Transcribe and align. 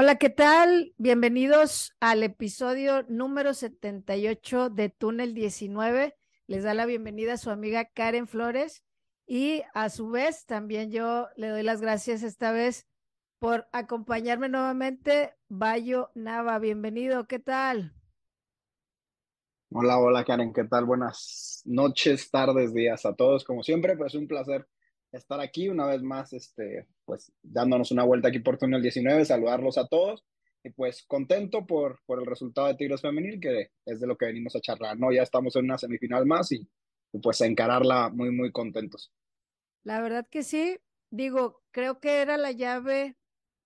Hola, 0.00 0.14
¿qué 0.14 0.30
tal? 0.30 0.94
Bienvenidos 0.96 1.92
al 1.98 2.22
episodio 2.22 3.02
número 3.08 3.52
78 3.52 4.70
de 4.70 4.90
Túnel 4.90 5.34
19. 5.34 6.14
Les 6.46 6.62
da 6.62 6.72
la 6.72 6.86
bienvenida 6.86 7.32
a 7.32 7.36
su 7.36 7.50
amiga 7.50 7.84
Karen 7.84 8.28
Flores 8.28 8.84
y 9.26 9.64
a 9.74 9.88
su 9.90 10.08
vez 10.08 10.46
también 10.46 10.92
yo 10.92 11.26
le 11.34 11.48
doy 11.48 11.64
las 11.64 11.80
gracias 11.80 12.22
esta 12.22 12.52
vez 12.52 12.86
por 13.40 13.66
acompañarme 13.72 14.48
nuevamente. 14.48 15.34
Bayo 15.48 16.12
Nava, 16.14 16.60
bienvenido, 16.60 17.26
¿qué 17.26 17.40
tal? 17.40 17.92
Hola, 19.72 19.98
hola 19.98 20.24
Karen, 20.24 20.52
¿qué 20.52 20.62
tal? 20.62 20.84
Buenas 20.84 21.62
noches, 21.64 22.30
tardes, 22.30 22.72
días 22.72 23.04
a 23.04 23.16
todos. 23.16 23.42
Como 23.42 23.64
siempre, 23.64 23.96
pues 23.96 24.14
un 24.14 24.28
placer 24.28 24.64
estar 25.12 25.40
aquí 25.40 25.68
una 25.68 25.86
vez 25.86 26.02
más, 26.02 26.32
este, 26.32 26.86
pues 27.04 27.32
dándonos 27.42 27.90
una 27.90 28.04
vuelta 28.04 28.28
aquí 28.28 28.40
por 28.40 28.58
Túnel 28.58 28.82
19, 28.82 29.24
saludarlos 29.24 29.78
a 29.78 29.86
todos 29.86 30.24
y 30.62 30.70
pues 30.70 31.04
contento 31.06 31.66
por, 31.66 32.00
por 32.04 32.18
el 32.18 32.26
resultado 32.26 32.66
de 32.66 32.74
Tigres 32.74 33.00
Femenil, 33.00 33.40
que 33.40 33.70
es 33.86 34.00
de 34.00 34.06
lo 34.06 34.16
que 34.16 34.26
venimos 34.26 34.54
a 34.56 34.60
charlar, 34.60 34.98
¿no? 34.98 35.12
Ya 35.12 35.22
estamos 35.22 35.54
en 35.56 35.64
una 35.64 35.78
semifinal 35.78 36.26
más 36.26 36.52
y, 36.52 36.68
pues 37.22 37.40
a 37.40 37.46
encararla 37.46 38.10
muy, 38.10 38.30
muy 38.30 38.52
contentos. 38.52 39.12
La 39.82 40.00
verdad 40.00 40.26
que 40.28 40.42
sí, 40.42 40.78
digo, 41.10 41.62
creo 41.70 42.00
que 42.00 42.20
era 42.20 42.36
la 42.36 42.52
llave, 42.52 43.16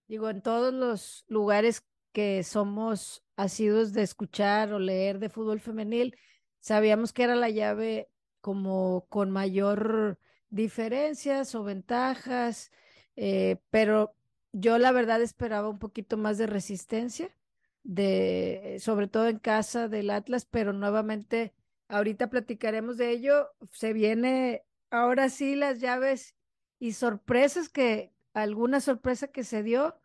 digo, 0.07 0.31
en 0.31 0.43
todos 0.43 0.73
los 0.73 1.25
lugares 1.27 1.85
que 2.13 2.45
somos 2.45 3.25
asiduos 3.37 3.93
de 3.93 4.03
escuchar 4.03 4.73
o 4.73 4.79
leer 4.79 5.19
de 5.19 5.29
fútbol 5.31 5.61
femenil, 5.61 6.17
sabíamos 6.61 7.13
que 7.13 7.25
era 7.25 7.35
la 7.35 7.51
llave 7.51 8.09
como 8.41 9.07
con 9.09 9.31
mayor 9.31 10.19
diferencias 10.53 11.55
o 11.55 11.65
ventajas, 11.65 12.71
eh, 13.17 13.57
pero 13.71 14.15
yo 14.53 14.79
la 14.79 14.93
verdad 14.93 15.23
esperaba 15.23 15.69
un 15.69 15.79
poquito 15.79 16.17
más 16.17 16.39
de 16.39 16.47
resistencia, 16.47 17.35
de, 17.83 18.77
sobre 18.79 19.09
todo 19.09 19.29
en 19.29 19.39
casa 19.39 19.89
del 19.89 20.11
Atlas, 20.11 20.45
pero 20.45 20.73
nuevamente 20.73 21.55
ahorita 21.89 22.29
platicaremos 22.31 22.99
de 22.99 23.11
ello. 23.11 23.49
Se 23.73 23.95
viene 23.95 24.65
ahora 24.91 25.31
sí 25.31 25.57
las 25.57 25.81
llaves 25.81 26.37
y 26.79 26.93
sorpresas 26.93 27.69
que, 27.71 28.13
alguna 28.35 28.81
sorpresa 28.81 29.29
que 29.29 29.45
se 29.45 29.63
dio 29.63 29.97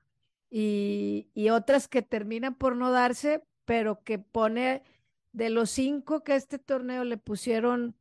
y, 0.50 1.30
y 1.34 1.50
otras 1.50 1.90
que 1.90 2.02
terminan 2.02 2.56
por 2.56 2.78
no 2.78 2.92
darse, 2.92 3.44
pero 3.66 4.02
que 4.04 4.18
pone 4.18 4.84
de 5.34 5.50
los 5.50 5.70
cinco 5.72 6.24
que 6.24 6.36
este 6.36 6.58
torneo 6.58 7.04
le 7.04 7.18
pusieron 7.18 7.97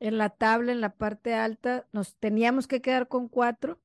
en 0.00 0.18
la 0.18 0.30
tabla, 0.30 0.72
en 0.72 0.80
la 0.80 0.94
parte 0.94 1.34
alta, 1.34 1.86
nos 1.92 2.16
teníamos 2.16 2.66
que 2.66 2.80
quedar 2.80 3.08
con 3.08 3.28
cuatro 3.28 3.80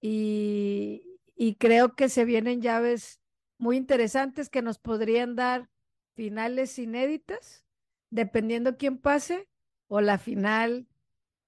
y, 0.00 1.18
y 1.36 1.54
creo 1.56 1.94
que 1.94 2.08
se 2.08 2.24
vienen 2.24 2.60
llaves 2.60 3.20
muy 3.58 3.76
interesantes 3.76 4.48
que 4.50 4.62
nos 4.62 4.78
podrían 4.78 5.36
dar 5.36 5.70
finales 6.14 6.78
inéditas, 6.78 7.64
dependiendo 8.10 8.76
quién 8.76 8.98
pase, 8.98 9.48
o 9.88 10.00
la 10.00 10.18
final 10.18 10.86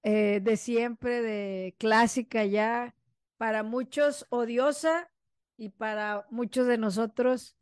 eh, 0.03 0.39
de 0.41 0.57
siempre, 0.57 1.21
de 1.21 1.75
clásica 1.77 2.45
ya, 2.45 2.95
para 3.37 3.63
muchos 3.63 4.25
odiosa 4.29 5.11
y 5.57 5.69
para 5.69 6.25
muchos 6.29 6.67
de 6.67 6.77
nosotros, 6.77 7.55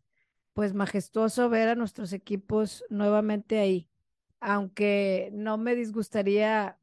pues 0.54 0.74
majestuoso 0.74 1.50
ver 1.50 1.70
a 1.70 1.76
nuestros 1.76 2.14
equipos 2.14 2.86
nuevamente 2.90 3.60
ahí 3.60 3.90
aunque 4.40 5.30
no 5.34 5.58
me 5.58 5.76
disgustaría 5.76 6.80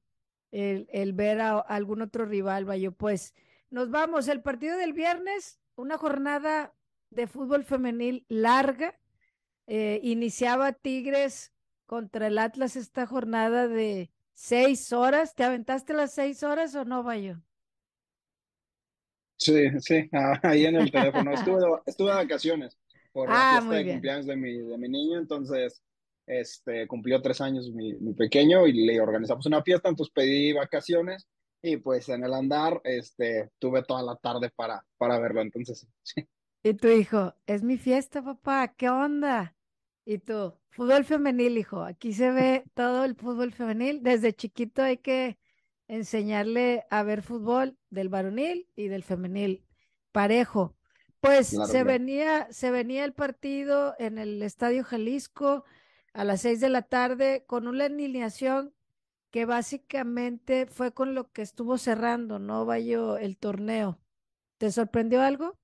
el, 0.50 0.88
el 0.92 1.12
ver 1.12 1.40
a, 1.40 1.58
algún 1.60 2.02
otro 2.02 2.26
rival, 2.26 2.64
vaya, 2.64 2.90
pues 2.90 3.34
nos 3.70 3.90
vamos. 3.90 4.28
El 4.28 4.42
partido 4.42 4.76
del 4.78 4.92
viernes, 4.92 5.60
una 5.76 5.98
jornada 5.98 6.74
de 7.10 7.26
fútbol 7.26 7.64
femenil 7.64 8.26
larga. 8.28 8.98
Eh, 9.66 10.00
iniciaba 10.02 10.72
Tigres 10.72 11.52
contra 11.86 12.26
el 12.28 12.38
Atlas 12.38 12.76
esta 12.76 13.06
jornada 13.06 13.68
de 13.68 14.10
seis 14.34 14.92
horas. 14.92 15.34
¿Te 15.34 15.44
aventaste 15.44 15.94
las 15.94 16.14
seis 16.14 16.42
horas 16.42 16.74
o 16.74 16.84
no, 16.84 17.02
Bayo? 17.02 17.42
Sí, 19.36 19.52
sí, 19.80 20.08
ahí 20.42 20.66
en 20.66 20.76
el 20.76 20.90
teléfono. 20.90 21.32
Estuve, 21.34 21.58
estuve 21.86 22.10
de 22.10 22.16
vacaciones 22.16 22.78
por 23.12 23.32
la 23.32 23.44
Ah, 23.44 23.46
fiesta 23.46 23.74
muy 23.74 23.76
de 23.76 23.84
bien. 23.84 23.86
cumpleaños 23.86 24.26
de 24.26 24.36
mi, 24.36 24.52
de 24.58 24.78
mi 24.78 24.88
niño, 24.88 25.18
entonces 25.18 25.82
este, 26.26 26.86
cumplió 26.86 27.20
tres 27.20 27.40
años 27.40 27.70
mi, 27.72 27.94
mi 27.94 28.14
pequeño 28.14 28.66
y 28.66 28.72
le 28.86 29.00
organizamos 29.00 29.46
una 29.46 29.62
fiesta, 29.62 29.88
entonces 29.88 30.12
pedí 30.14 30.52
vacaciones 30.52 31.28
y 31.62 31.76
pues 31.76 32.08
en 32.08 32.24
el 32.24 32.34
andar 32.34 32.80
este, 32.84 33.50
tuve 33.58 33.82
toda 33.84 34.02
la 34.02 34.16
tarde 34.16 34.50
para, 34.54 34.84
para 34.98 35.18
verlo, 35.18 35.42
entonces 35.42 35.86
sí. 36.02 36.26
Y 36.64 36.74
tu 36.74 36.88
hijo, 36.88 37.34
es 37.46 37.62
mi 37.62 37.76
fiesta, 37.76 38.22
papá, 38.22 38.74
¿qué 38.76 38.88
onda? 38.88 39.56
Y 40.04 40.18
tú, 40.18 40.54
fútbol 40.70 41.04
femenil, 41.04 41.58
hijo, 41.58 41.82
aquí 41.82 42.12
se 42.12 42.30
ve 42.30 42.64
todo 42.74 43.04
el 43.04 43.16
fútbol 43.16 43.52
femenil. 43.52 44.02
Desde 44.02 44.32
chiquito 44.32 44.82
hay 44.82 44.98
que 44.98 45.38
enseñarle 45.88 46.84
a 46.90 47.02
ver 47.02 47.22
fútbol 47.22 47.76
del 47.90 48.08
varonil 48.08 48.68
y 48.76 48.88
del 48.88 49.02
femenil, 49.02 49.64
parejo. 50.12 50.76
Pues 51.20 51.50
Claro, 51.50 51.66
se 51.66 51.72
claro. 51.72 51.86
venía, 51.86 52.48
se 52.52 52.70
venía 52.70 53.04
el 53.04 53.12
partido 53.12 53.94
en 53.98 54.18
el 54.18 54.42
Estadio 54.42 54.82
Jalisco 54.84 55.64
a 56.12 56.24
las 56.24 56.42
seis 56.42 56.60
de 56.60 56.68
la 56.68 56.82
tarde 56.82 57.44
con 57.46 57.66
una 57.66 57.86
alineación 57.86 58.74
que 59.30 59.46
básicamente 59.46 60.66
fue 60.66 60.92
con 60.92 61.14
lo 61.14 61.32
que 61.32 61.42
estuvo 61.42 61.78
cerrando, 61.78 62.38
¿no, 62.38 62.66
Bayo, 62.66 63.16
el 63.16 63.38
torneo? 63.38 63.98
¿Te 64.58 64.70
sorprendió 64.70 65.22
algo? 65.22 65.58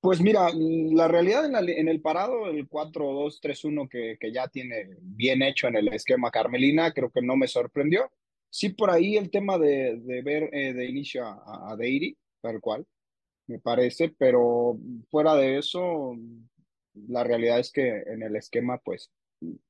Pues 0.00 0.20
mira, 0.20 0.48
la 0.54 1.08
realidad 1.08 1.44
en, 1.46 1.88
el 1.88 2.00
parado, 2.00 2.46
el 2.46 2.68
cuatro 2.68 3.12
dos 3.12 3.40
tres 3.40 3.64
uno 3.64 3.88
que, 3.88 4.16
que 4.20 4.32
ya 4.32 4.46
tiene 4.46 4.96
bien 5.00 5.42
hecho 5.42 5.66
en 5.66 5.76
el 5.76 5.88
esquema 5.88 6.30
Carmelina, 6.30 6.92
creo 6.92 7.10
que 7.10 7.22
no 7.22 7.36
me 7.36 7.48
sorprendió. 7.48 8.10
Sí, 8.48 8.70
por 8.70 8.90
ahí 8.90 9.16
el 9.16 9.30
tema 9.30 9.58
de, 9.58 10.00
de 10.00 10.22
ver 10.22 10.48
eh, 10.52 10.72
de 10.72 10.86
inicio 10.86 11.26
a, 11.26 11.72
a 11.72 11.76
Deiri, 11.76 12.16
tal 12.40 12.60
cual, 12.60 12.86
me 13.48 13.58
parece, 13.58 14.14
pero 14.16 14.78
fuera 15.10 15.34
de 15.34 15.58
eso, 15.58 16.16
la 17.08 17.24
realidad 17.24 17.58
es 17.60 17.70
que 17.72 18.02
en 18.06 18.22
el 18.22 18.36
esquema, 18.36 18.78
pues, 18.78 19.10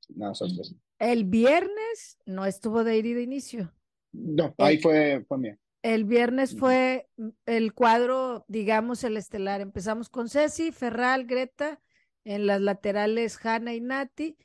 nada 0.09 0.35
sorpresa. 0.35 0.75
El 0.99 1.25
viernes 1.25 2.19
no 2.27 2.47
estuvo 2.47 2.85
de 2.85 2.97
ir 2.99 3.07
y 3.07 3.15
de 3.15 3.23
inicio. 3.23 3.75
No, 4.13 4.55
ahí 4.59 4.77
El, 4.77 4.81
fue, 4.81 5.25
fue 5.29 5.39
mía. 5.39 5.59
el 5.83 6.05
viernes 6.05 6.57
fue 6.57 7.09
el 7.47 7.75
cuadro, 7.75 8.45
digamos, 8.49 9.05
el 9.05 9.17
estelar. 9.17 9.61
Empezamos 9.61 10.09
con 10.09 10.29
Ceci, 10.29 10.73
Ferral, 10.73 11.27
Greta, 11.27 11.81
en 12.25 12.47
las 12.47 12.61
laterales 12.61 13.39
Hanna 13.45 13.75
y 13.75 13.81
Nati, 13.81 14.37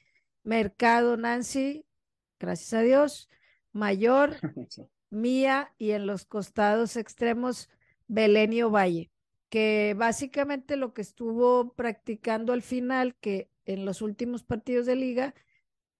Mercado, 0.43 1.17
Nancy, 1.17 1.85
gracias 2.39 2.73
a 2.73 2.81
Dios, 2.81 3.29
Mayor. 3.71 4.37
Mía 5.09 5.73
y 5.77 5.91
en 5.91 6.07
los 6.07 6.25
costados 6.25 6.95
extremos 6.95 7.69
Belén 8.07 8.53
y 8.53 8.61
Ovalle, 8.63 9.10
que 9.51 9.95
básicamente 9.97 10.77
lo 10.77 10.93
que 10.93 11.01
estuvo 11.01 11.73
practicando 11.73 12.53
al 12.53 12.61
final, 12.61 13.15
que 13.17 13.51
en 13.65 13.83
los 13.83 14.01
últimos 14.01 14.43
partidos 14.43 14.85
de 14.85 14.95
liga 14.95 15.35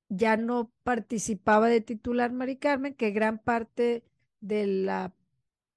ya 0.07 0.37
no 0.37 0.71
participaba 0.83 1.67
de 1.67 1.81
titular 1.81 2.31
Mari 2.31 2.55
Carmen, 2.55 2.95
que 2.95 3.11
gran 3.11 3.39
parte 3.39 4.05
de 4.39 4.67
la, 4.67 5.13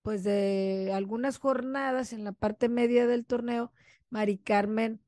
pues 0.03 0.23
de 0.23 0.93
algunas 0.94 1.38
jornadas 1.38 2.12
en 2.12 2.23
la 2.23 2.31
parte 2.31 2.69
media 2.69 3.09
del 3.09 3.26
torneo, 3.26 3.73
Mari 4.09 4.38
Carmen 4.38 5.00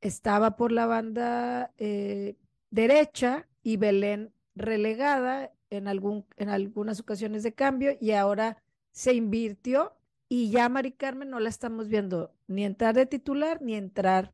estaba 0.00 0.56
por 0.56 0.70
la 0.70 0.86
banda 0.86 1.72
eh, 1.76 2.36
derecha 2.70 3.48
y 3.64 3.78
Belén 3.78 4.32
relegada 4.54 5.52
en, 5.70 5.88
algún, 5.88 6.24
en 6.36 6.50
algunas 6.50 7.00
ocasiones 7.00 7.42
de 7.42 7.52
cambio 7.52 7.96
y 8.00 8.12
ahora 8.12 8.62
se 8.92 9.12
invirtió 9.12 9.96
y 10.32 10.48
ya 10.48 10.70
Mari 10.70 10.92
Carmen 10.92 11.28
no 11.28 11.40
la 11.40 11.50
estamos 11.50 11.88
viendo 11.88 12.34
ni 12.46 12.64
entrar 12.64 12.94
de 12.94 13.04
titular 13.04 13.60
ni 13.60 13.74
entrar 13.74 14.32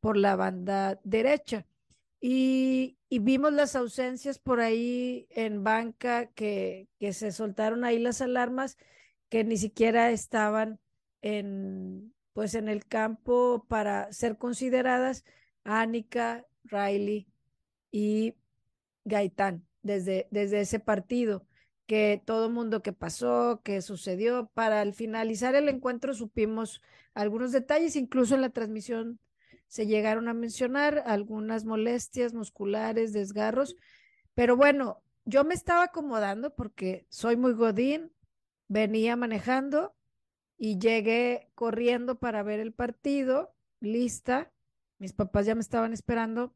por 0.00 0.16
la 0.16 0.34
banda 0.34 0.98
derecha. 1.04 1.68
Y, 2.20 2.98
vimos 3.08 3.52
las 3.52 3.76
ausencias 3.76 4.40
por 4.40 4.58
ahí 4.58 5.28
en 5.30 5.62
banca 5.62 6.26
que, 6.34 6.88
que 6.98 7.12
se 7.12 7.30
soltaron 7.30 7.84
ahí 7.84 8.00
las 8.00 8.20
alarmas 8.22 8.76
que 9.28 9.44
ni 9.44 9.56
siquiera 9.56 10.10
estaban 10.10 10.80
en, 11.22 12.12
pues 12.32 12.56
en 12.56 12.68
el 12.68 12.84
campo 12.84 13.66
para 13.68 14.12
ser 14.12 14.38
consideradas 14.38 15.24
Ánica, 15.62 16.44
Riley 16.64 17.28
y 17.92 18.34
Gaitán 19.04 19.64
desde, 19.82 20.26
desde 20.32 20.62
ese 20.62 20.80
partido, 20.80 21.46
que 21.86 22.20
todo 22.24 22.50
mundo 22.50 22.82
que 22.82 22.92
pasó, 22.92 23.60
que 23.62 23.80
sucedió, 23.82 24.50
para 24.54 24.80
al 24.80 24.92
finalizar 24.92 25.54
el 25.54 25.68
encuentro 25.68 26.14
supimos 26.14 26.82
algunos 27.14 27.52
detalles, 27.52 27.96
incluso 27.96 28.34
en 28.34 28.40
la 28.42 28.50
transmisión 28.50 29.20
se 29.68 29.86
llegaron 29.86 30.28
a 30.28 30.34
mencionar 30.34 31.02
algunas 31.06 31.64
molestias 31.64 32.34
musculares, 32.34 33.12
desgarros, 33.12 33.76
pero 34.34 34.56
bueno, 34.56 35.02
yo 35.24 35.44
me 35.44 35.54
estaba 35.54 35.84
acomodando 35.84 36.54
porque 36.54 37.06
soy 37.08 37.36
muy 37.36 37.52
godín, 37.52 38.12
venía 38.68 39.16
manejando 39.16 39.94
y 40.58 40.78
llegué 40.78 41.50
corriendo 41.54 42.18
para 42.18 42.42
ver 42.42 42.60
el 42.60 42.72
partido 42.72 43.54
lista, 43.80 44.52
mis 44.98 45.12
papás 45.12 45.46
ya 45.46 45.54
me 45.54 45.60
estaban 45.60 45.92
esperando 45.92 46.54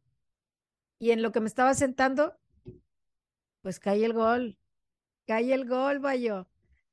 y 0.99 1.11
en 1.11 1.23
lo 1.23 1.32
que 1.32 1.41
me 1.41 1.47
estaba 1.47 1.75
sentando, 1.75 2.37
pues 3.62 3.81
cae 3.81 4.05
el 4.05 4.12
gol, 4.12 4.56
cae 5.26 5.52
el 5.52 5.69
gol, 5.69 5.99
Bayo, 5.99 6.49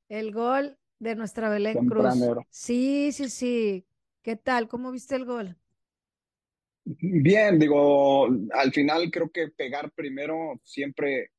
el 0.09 0.31
gol 0.31 0.77
de 1.00 1.15
nuestra 1.15 1.50
Belén 1.50 1.88
Cruz. 1.88 2.13
Sí, 2.50 3.12
sí, 3.12 3.29
sí. 3.29 3.85
¿Qué 4.21 4.35
tal? 4.35 4.68
¿Cómo 4.68 4.91
viste 4.91 5.15
el 5.15 5.25
gol? 5.25 5.57
Bien, 6.83 7.59
digo, 7.59 8.27
al 8.53 8.71
final 8.71 9.12
creo 9.12 9.29
que 9.29 9.50
pegar 9.50 9.91
primero 9.91 10.59
siempre 10.63 11.31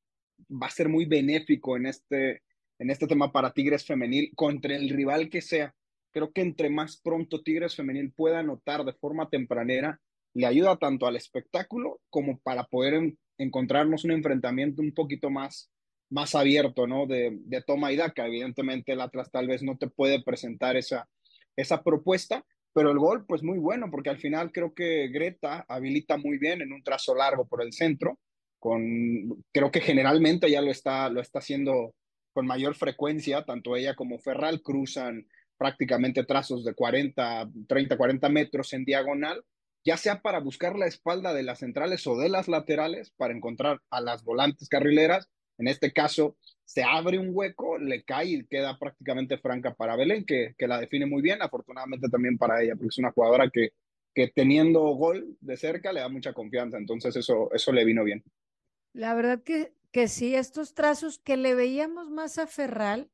va 0.50 0.66
a 0.66 0.70
ser 0.70 0.88
muy 0.88 1.06
benéfico 1.06 1.76
en 1.76 1.86
este, 1.86 2.42
en 2.78 2.90
este 2.90 3.06
tema 3.06 3.32
para 3.32 3.52
Tigres 3.52 3.86
Femenil 3.86 4.32
contra 4.34 4.76
el 4.76 4.90
rival 4.90 5.30
que 5.30 5.40
sea. 5.40 5.74
Creo 6.12 6.32
que 6.32 6.42
entre 6.42 6.70
más 6.70 6.98
pronto 6.98 7.42
Tigres 7.42 7.76
Femenil 7.76 8.12
pueda 8.12 8.40
anotar 8.40 8.84
de 8.84 8.92
forma 8.92 9.28
tempranera, 9.28 10.00
le 10.34 10.46
ayuda 10.46 10.76
tanto 10.76 11.06
al 11.06 11.16
espectáculo 11.16 12.00
como 12.10 12.38
para 12.40 12.64
poder 12.64 13.14
encontrarnos 13.38 14.04
un 14.04 14.12
enfrentamiento 14.12 14.82
un 14.82 14.92
poquito 14.92 15.30
más, 15.30 15.70
más 16.10 16.34
abierto, 16.34 16.86
¿no? 16.86 17.06
De, 17.06 17.38
de 17.44 17.62
toma 17.62 17.92
y 17.92 17.96
daca. 17.96 18.26
Evidentemente 18.26 18.92
el 18.92 19.00
Atlas 19.00 19.30
tal 19.30 19.46
vez 19.46 19.62
no 19.62 19.76
te 19.76 19.88
puede 19.88 20.22
presentar 20.22 20.76
esa, 20.76 21.08
esa 21.56 21.82
propuesta, 21.82 22.44
pero 22.72 22.90
el 22.90 22.98
gol, 22.98 23.26
pues 23.26 23.42
muy 23.42 23.58
bueno, 23.58 23.90
porque 23.90 24.10
al 24.10 24.18
final 24.18 24.52
creo 24.52 24.74
que 24.74 25.08
Greta 25.08 25.64
habilita 25.68 26.16
muy 26.16 26.38
bien 26.38 26.62
en 26.62 26.72
un 26.72 26.82
trazo 26.82 27.14
largo 27.14 27.46
por 27.46 27.62
el 27.62 27.72
centro, 27.72 28.18
con, 28.58 29.44
creo 29.52 29.70
que 29.70 29.80
generalmente 29.80 30.50
ya 30.50 30.60
lo 30.60 30.70
está, 30.70 31.08
lo 31.08 31.20
está 31.20 31.40
haciendo 31.40 31.94
con 32.32 32.46
mayor 32.46 32.74
frecuencia, 32.76 33.44
tanto 33.44 33.74
ella 33.74 33.96
como 33.96 34.18
Ferral 34.18 34.62
cruzan 34.62 35.26
prácticamente 35.56 36.24
trazos 36.24 36.64
de 36.64 36.74
40, 36.74 37.50
30, 37.66 37.96
40 37.96 38.28
metros 38.28 38.72
en 38.72 38.84
diagonal, 38.84 39.44
ya 39.84 39.96
sea 39.96 40.20
para 40.20 40.38
buscar 40.38 40.76
la 40.76 40.86
espalda 40.86 41.34
de 41.34 41.42
las 41.42 41.58
centrales 41.58 42.06
o 42.06 42.16
de 42.16 42.28
las 42.28 42.46
laterales, 42.46 43.10
para 43.16 43.34
encontrar 43.34 43.80
a 43.90 44.00
las 44.00 44.22
volantes 44.22 44.68
carrileras. 44.68 45.28
En 45.58 45.68
este 45.68 45.92
caso, 45.92 46.36
se 46.64 46.82
abre 46.82 47.18
un 47.18 47.30
hueco, 47.32 47.78
le 47.78 48.04
cae 48.04 48.26
y 48.26 48.46
queda 48.46 48.78
prácticamente 48.78 49.38
franca 49.38 49.74
para 49.74 49.96
Belén, 49.96 50.24
que, 50.24 50.54
que 50.56 50.68
la 50.68 50.80
define 50.80 51.06
muy 51.06 51.20
bien, 51.20 51.42
afortunadamente 51.42 52.08
también 52.08 52.38
para 52.38 52.62
ella, 52.62 52.74
porque 52.74 52.88
es 52.88 52.98
una 52.98 53.12
jugadora 53.12 53.50
que, 53.50 53.70
que 54.14 54.28
teniendo 54.28 54.80
gol 54.80 55.36
de 55.40 55.56
cerca 55.56 55.92
le 55.92 56.00
da 56.00 56.08
mucha 56.08 56.32
confianza, 56.32 56.78
entonces 56.78 57.16
eso, 57.16 57.50
eso 57.52 57.72
le 57.72 57.84
vino 57.84 58.04
bien. 58.04 58.22
La 58.92 59.14
verdad 59.14 59.42
que, 59.42 59.72
que 59.90 60.08
sí, 60.08 60.34
estos 60.34 60.74
trazos 60.74 61.18
que 61.18 61.36
le 61.36 61.54
veíamos 61.54 62.10
más 62.10 62.38
a 62.38 62.46
Ferral, 62.46 63.10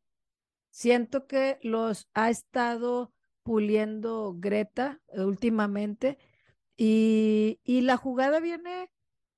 siento 0.70 1.26
que 1.26 1.58
los 1.62 2.08
ha 2.14 2.30
estado 2.30 3.12
puliendo 3.42 4.34
Greta 4.38 5.00
últimamente 5.12 6.18
y, 6.76 7.60
y 7.62 7.82
la 7.82 7.96
jugada 7.96 8.40
viene 8.40 8.90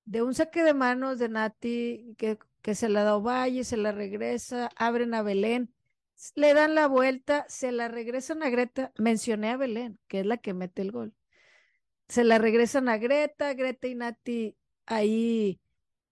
de 0.06 0.22
un 0.22 0.34
saque 0.34 0.62
de 0.62 0.72
manos 0.72 1.18
de 1.18 1.28
Nati 1.28 2.14
que 2.16 2.38
que 2.66 2.74
se 2.74 2.88
la 2.88 3.04
da 3.04 3.14
Ovalle, 3.14 3.62
se 3.62 3.76
la 3.76 3.92
regresa, 3.92 4.70
abren 4.74 5.14
a 5.14 5.22
Belén, 5.22 5.72
le 6.34 6.52
dan 6.52 6.74
la 6.74 6.88
vuelta, 6.88 7.46
se 7.48 7.70
la 7.70 7.86
regresan 7.86 8.42
a 8.42 8.50
Greta, 8.50 8.90
mencioné 8.98 9.50
a 9.50 9.56
Belén, 9.56 10.00
que 10.08 10.18
es 10.18 10.26
la 10.26 10.38
que 10.38 10.52
mete 10.52 10.82
el 10.82 10.90
gol. 10.90 11.14
Se 12.08 12.24
la 12.24 12.38
regresan 12.38 12.88
a 12.88 12.98
Greta, 12.98 13.54
Greta 13.54 13.86
y 13.86 13.94
Nati 13.94 14.56
ahí 14.84 15.60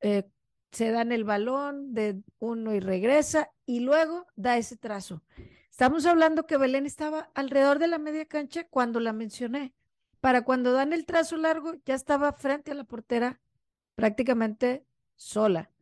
eh, 0.00 0.22
se 0.70 0.92
dan 0.92 1.10
el 1.10 1.24
balón 1.24 1.92
de 1.92 2.22
uno 2.38 2.72
y 2.72 2.78
regresa 2.78 3.50
y 3.66 3.80
luego 3.80 4.28
da 4.36 4.56
ese 4.56 4.76
trazo. 4.76 5.24
Estamos 5.72 6.06
hablando 6.06 6.46
que 6.46 6.56
Belén 6.56 6.86
estaba 6.86 7.32
alrededor 7.34 7.80
de 7.80 7.88
la 7.88 7.98
media 7.98 8.26
cancha 8.26 8.62
cuando 8.68 9.00
la 9.00 9.12
mencioné. 9.12 9.74
Para 10.20 10.44
cuando 10.44 10.70
dan 10.72 10.92
el 10.92 11.04
trazo 11.04 11.36
largo, 11.36 11.74
ya 11.84 11.96
estaba 11.96 12.32
frente 12.32 12.70
a 12.70 12.74
la 12.76 12.84
portera 12.84 13.40
prácticamente 13.96 14.86
sola 15.16 15.73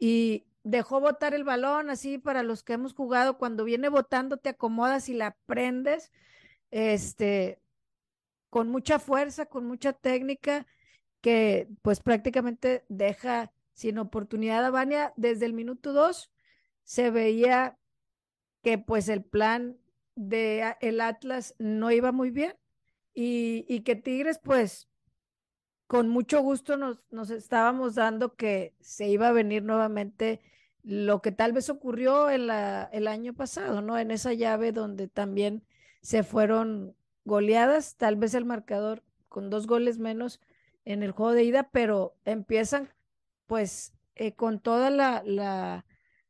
y 0.00 0.46
dejó 0.64 1.00
botar 1.00 1.34
el 1.34 1.44
balón 1.44 1.90
así 1.90 2.18
para 2.18 2.42
los 2.42 2.64
que 2.64 2.72
hemos 2.72 2.94
jugado, 2.94 3.38
cuando 3.38 3.64
viene 3.64 3.88
botando 3.88 4.38
te 4.38 4.48
acomodas 4.48 5.08
y 5.08 5.14
la 5.14 5.36
prendes, 5.46 6.10
este, 6.70 7.60
con 8.48 8.68
mucha 8.68 8.98
fuerza, 8.98 9.46
con 9.46 9.66
mucha 9.66 9.92
técnica, 9.92 10.66
que 11.20 11.68
pues 11.82 12.00
prácticamente 12.00 12.84
deja 12.88 13.52
sin 13.74 13.98
oportunidad 13.98 14.64
a 14.64 14.70
Vania. 14.70 15.12
Desde 15.16 15.46
el 15.46 15.52
minuto 15.52 15.92
dos, 15.92 16.32
se 16.82 17.10
veía 17.10 17.78
que 18.62 18.78
pues 18.78 19.08
el 19.08 19.22
plan 19.22 19.78
de 20.16 20.76
el 20.80 21.00
Atlas 21.00 21.54
no 21.58 21.90
iba 21.90 22.10
muy 22.10 22.30
bien 22.30 22.56
y, 23.14 23.64
y 23.68 23.80
que 23.80 23.96
Tigres 23.96 24.40
pues 24.42 24.89
con 25.90 26.08
mucho 26.08 26.40
gusto 26.40 26.76
nos, 26.76 27.02
nos 27.10 27.30
estábamos 27.30 27.96
dando 27.96 28.36
que 28.36 28.76
se 28.80 29.08
iba 29.08 29.26
a 29.26 29.32
venir 29.32 29.64
nuevamente 29.64 30.40
lo 30.84 31.20
que 31.20 31.32
tal 31.32 31.52
vez 31.52 31.68
ocurrió 31.68 32.30
en 32.30 32.46
la, 32.46 32.88
el 32.92 33.08
año 33.08 33.34
pasado, 33.34 33.82
¿no? 33.82 33.98
En 33.98 34.12
esa 34.12 34.32
llave 34.32 34.70
donde 34.70 35.08
también 35.08 35.64
se 36.00 36.22
fueron 36.22 36.94
goleadas, 37.24 37.96
tal 37.96 38.14
vez 38.14 38.34
el 38.34 38.44
marcador 38.44 39.02
con 39.28 39.50
dos 39.50 39.66
goles 39.66 39.98
menos 39.98 40.40
en 40.84 41.02
el 41.02 41.10
juego 41.10 41.32
de 41.32 41.42
ida, 41.42 41.68
pero 41.72 42.14
empiezan 42.24 42.88
pues 43.48 43.92
eh, 44.14 44.30
con 44.30 44.60
toda 44.60 44.90
la, 44.90 45.24
la, 45.26 45.84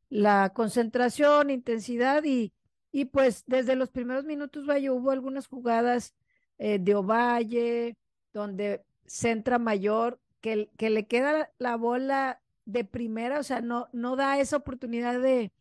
la, 0.08 0.54
concentración, 0.54 1.50
intensidad 1.50 2.24
y, 2.24 2.54
y 2.92 3.04
pues 3.04 3.44
desde 3.46 3.76
los 3.76 3.90
primeros 3.90 4.24
minutos, 4.24 4.64
vaya, 4.64 4.90
hubo 4.90 5.10
algunas 5.10 5.48
jugadas 5.48 6.14
eh, 6.56 6.78
de 6.78 6.94
Ovalle, 6.94 7.98
donde 8.32 8.86
centra 9.10 9.58
mayor, 9.58 10.20
que, 10.40 10.70
que 10.76 10.88
le 10.88 11.08
queda 11.08 11.50
la 11.58 11.76
bola 11.76 12.40
de 12.64 12.84
primera, 12.84 13.40
o 13.40 13.42
sea, 13.42 13.60
no, 13.60 13.88
no 13.92 14.14
da 14.14 14.38
esa 14.38 14.58
oportunidad 14.58 15.20
de, 15.20 15.52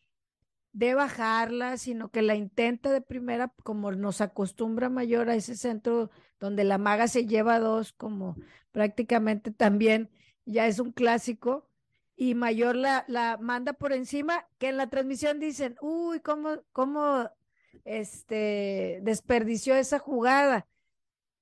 de 0.71 0.93
bajarla, 0.93 1.77
sino 1.77 2.11
que 2.11 2.21
la 2.21 2.35
intenta 2.35 2.91
de 2.91 3.01
primera, 3.01 3.51
como 3.63 3.91
nos 3.91 4.21
acostumbra 4.21 4.89
mayor 4.89 5.31
a 5.31 5.35
ese 5.35 5.55
centro 5.55 6.11
donde 6.39 6.63
la 6.63 6.77
maga 6.77 7.07
se 7.07 7.25
lleva 7.25 7.59
dos, 7.59 7.91
como 7.91 8.35
prácticamente 8.71 9.49
también 9.49 10.11
ya 10.45 10.67
es 10.67 10.79
un 10.79 10.91
clásico, 10.91 11.67
y 12.15 12.35
mayor 12.35 12.75
la, 12.75 13.03
la 13.07 13.37
manda 13.41 13.73
por 13.73 13.93
encima, 13.93 14.45
que 14.59 14.69
en 14.69 14.77
la 14.77 14.91
transmisión 14.91 15.39
dicen, 15.39 15.75
uy, 15.81 16.19
cómo, 16.19 16.61
cómo 16.71 17.31
este, 17.83 18.99
desperdició 19.01 19.75
esa 19.75 19.97
jugada 19.97 20.67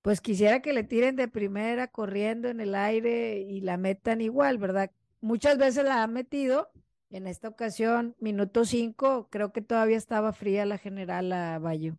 pues 0.07 0.21
quisiera 0.21 0.61
que 0.61 0.71
le 0.71 0.85
tiren 0.85 1.17
de 1.17 1.27
primera 1.27 1.89
corriendo 1.89 2.47
en 2.47 2.61
el 2.61 2.75
aire 2.75 3.41
y 3.41 3.59
la 3.59 3.75
metan 3.75 4.21
igual, 4.21 4.57
¿verdad? 4.57 4.89
Muchas 5.19 5.57
veces 5.57 5.83
la 5.83 6.01
han 6.01 6.13
metido, 6.13 6.69
en 7.09 7.27
esta 7.27 7.49
ocasión, 7.49 8.15
minuto 8.17 8.63
cinco, 8.63 9.27
creo 9.29 9.51
que 9.51 9.61
todavía 9.61 9.97
estaba 9.97 10.31
fría 10.31 10.65
la 10.65 10.77
general 10.77 11.33
a 11.33 11.59
Bayo. 11.59 11.97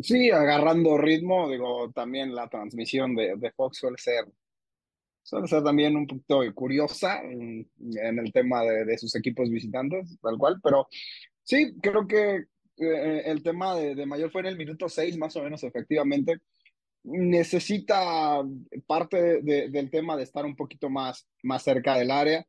Sí, 0.00 0.30
agarrando 0.30 0.96
ritmo, 0.96 1.50
digo, 1.50 1.90
también 1.90 2.32
la 2.32 2.48
transmisión 2.48 3.16
de, 3.16 3.34
de 3.36 3.50
Fox 3.50 3.78
suele 3.78 3.98
ser, 3.98 4.26
suele 5.24 5.48
ser 5.48 5.64
también 5.64 5.96
un 5.96 6.06
poquito 6.06 6.42
curiosa 6.54 7.24
en, 7.24 7.68
el 7.90 8.32
tema 8.32 8.62
de, 8.62 8.84
de, 8.84 8.98
sus 8.98 9.16
equipos 9.16 9.50
visitantes, 9.50 10.16
tal 10.22 10.38
cual, 10.38 10.60
pero 10.62 10.86
sí, 11.42 11.74
creo 11.82 12.06
que 12.06 12.44
eh, 12.80 13.22
el 13.26 13.42
tema 13.42 13.76
de, 13.76 14.06
Mayor 14.06 14.30
fue 14.30 14.40
en 14.40 14.48
el 14.48 14.56
minuto 14.56 14.88
6, 14.88 15.18
más 15.18 15.36
o 15.36 15.42
menos, 15.42 15.62
efectivamente. 15.62 16.38
Necesita 17.02 18.42
parte 18.86 19.40
del 19.42 19.90
tema 19.90 20.16
de 20.16 20.22
estar 20.24 20.44
un 20.44 20.56
poquito 20.56 20.90
más, 20.90 21.26
más 21.42 21.62
cerca 21.62 21.96
del 21.96 22.10
área. 22.10 22.46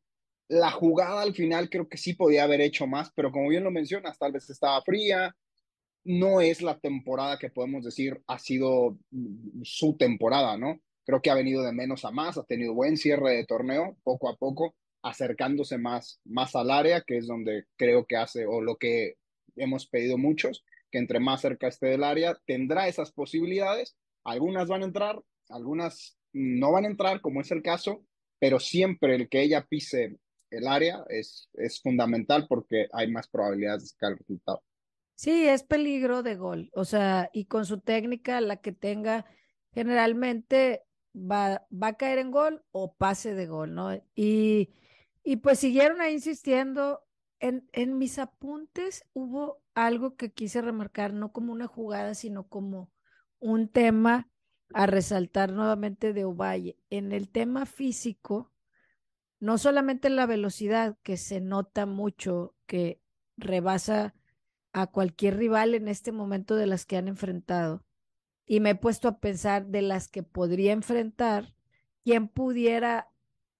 La 0.47 0.71
jugada 0.71 1.21
al 1.21 1.33
final 1.33 1.69
creo 1.69 1.87
que 1.87 1.97
sí 1.97 2.13
podía 2.13 2.43
haber 2.43 2.61
hecho 2.61 2.87
más, 2.87 3.11
pero 3.15 3.31
como 3.31 3.49
bien 3.49 3.63
lo 3.63 3.71
mencionas, 3.71 4.17
tal 4.17 4.33
vez 4.33 4.49
estaba 4.49 4.81
fría. 4.83 5.35
No 6.03 6.41
es 6.41 6.61
la 6.61 6.79
temporada 6.79 7.37
que 7.37 7.49
podemos 7.49 7.83
decir 7.85 8.21
ha 8.27 8.39
sido 8.39 8.97
su 9.63 9.95
temporada, 9.97 10.57
¿no? 10.57 10.81
Creo 11.05 11.21
que 11.21 11.29
ha 11.29 11.35
venido 11.35 11.63
de 11.63 11.71
menos 11.73 12.05
a 12.05 12.11
más, 12.11 12.37
ha 12.37 12.43
tenido 12.43 12.73
buen 12.73 12.97
cierre 12.97 13.35
de 13.35 13.45
torneo, 13.45 13.97
poco 14.03 14.29
a 14.29 14.35
poco, 14.35 14.75
acercándose 15.03 15.77
más, 15.77 16.19
más 16.25 16.55
al 16.55 16.71
área, 16.71 17.01
que 17.01 17.17
es 17.17 17.27
donde 17.27 17.65
creo 17.77 18.05
que 18.05 18.17
hace, 18.17 18.45
o 18.45 18.61
lo 18.61 18.77
que 18.77 19.15
hemos 19.55 19.87
pedido 19.87 20.17
muchos, 20.17 20.63
que 20.91 20.97
entre 20.97 21.19
más 21.19 21.41
cerca 21.41 21.67
esté 21.67 21.87
del 21.87 22.03
área, 22.03 22.37
tendrá 22.45 22.87
esas 22.87 23.11
posibilidades. 23.11 23.95
Algunas 24.23 24.67
van 24.67 24.81
a 24.81 24.85
entrar, 24.85 25.21
algunas 25.49 26.17
no 26.33 26.71
van 26.71 26.85
a 26.85 26.89
entrar, 26.89 27.21
como 27.21 27.41
es 27.41 27.51
el 27.51 27.61
caso, 27.61 28.05
pero 28.39 28.59
siempre 28.59 29.15
el 29.15 29.29
que 29.29 29.41
ella 29.41 29.65
pise 29.67 30.17
el 30.49 30.67
área 30.67 31.03
es, 31.09 31.49
es 31.53 31.81
fundamental 31.81 32.45
porque 32.47 32.87
hay 32.91 33.09
más 33.11 33.27
probabilidades 33.27 33.83
de 33.83 33.87
sacar 33.89 34.11
el 34.11 34.17
resultado. 34.17 34.63
Sí, 35.15 35.47
es 35.47 35.63
peligro 35.63 36.23
de 36.23 36.35
gol, 36.35 36.69
o 36.73 36.83
sea, 36.83 37.29
y 37.31 37.45
con 37.45 37.65
su 37.65 37.79
técnica, 37.79 38.41
la 38.41 38.57
que 38.57 38.71
tenga, 38.71 39.25
generalmente 39.71 40.81
va, 41.15 41.67
va 41.71 41.87
a 41.87 41.97
caer 41.97 42.17
en 42.17 42.31
gol 42.31 42.63
o 42.71 42.95
pase 42.95 43.35
de 43.35 43.45
gol, 43.45 43.75
¿no? 43.75 43.93
Y, 44.15 44.73
y 45.23 45.35
pues 45.37 45.59
siguieron 45.59 46.01
ahí 46.01 46.13
insistiendo, 46.13 47.03
en, 47.41 47.97
mis 47.97 48.19
apuntes 48.19 49.05
hubo 49.13 49.61
algo 49.73 50.15
que 50.15 50.31
quise 50.31 50.61
remarcar, 50.61 51.13
no 51.13 51.31
como 51.31 51.51
una 51.51 51.67
jugada, 51.67 52.13
sino 52.13 52.47
como 52.47 52.91
un 53.39 53.67
tema 53.67 54.29
a 54.73 54.85
resaltar 54.85 55.51
nuevamente 55.51 56.13
de 56.13 56.23
Ovalle. 56.23 56.77
En 56.89 57.11
el 57.11 57.29
tema 57.29 57.65
físico, 57.65 58.51
no 59.39 59.57
solamente 59.57 60.09
la 60.09 60.27
velocidad, 60.27 60.97
que 61.01 61.17
se 61.17 61.41
nota 61.41 61.85
mucho, 61.85 62.55
que 62.67 63.01
rebasa 63.37 64.13
a 64.71 64.87
cualquier 64.87 65.37
rival 65.37 65.73
en 65.73 65.87
este 65.87 66.11
momento 66.11 66.55
de 66.55 66.67
las 66.67 66.85
que 66.85 66.97
han 66.97 67.07
enfrentado. 67.07 67.83
Y 68.45 68.59
me 68.59 68.71
he 68.71 68.75
puesto 68.75 69.07
a 69.07 69.19
pensar 69.19 69.65
de 69.65 69.81
las 69.81 70.07
que 70.07 70.21
podría 70.21 70.73
enfrentar, 70.73 71.55
quién 72.03 72.27
pudiera 72.27 73.10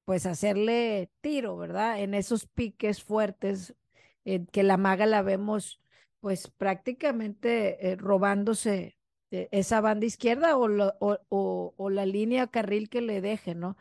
pues 0.05 0.25
hacerle 0.25 1.12
tiro, 1.22 1.58
¿verdad? 1.58 2.00
En 2.01 2.13
esos 2.13 2.48
piques 2.48 3.03
fuertes 3.03 3.75
que 4.24 4.63
la 4.63 4.77
maga 4.77 5.05
la 5.05 5.22
vemos 5.22 5.81
pues 6.20 6.50
prácticamente 6.50 7.91
eh, 7.91 7.96
robándose 7.96 8.98
eh, 9.31 9.50
esa 9.51 9.81
banda 9.81 10.05
izquierda 10.05 10.58
o, 10.58 10.67
o, 11.00 11.74
o, 11.77 11.89
la 11.89 12.05
línea 12.05 12.48
carril 12.48 12.89
que 12.89 13.01
le 13.01 13.22
deje, 13.22 13.55
¿no? 13.55 13.77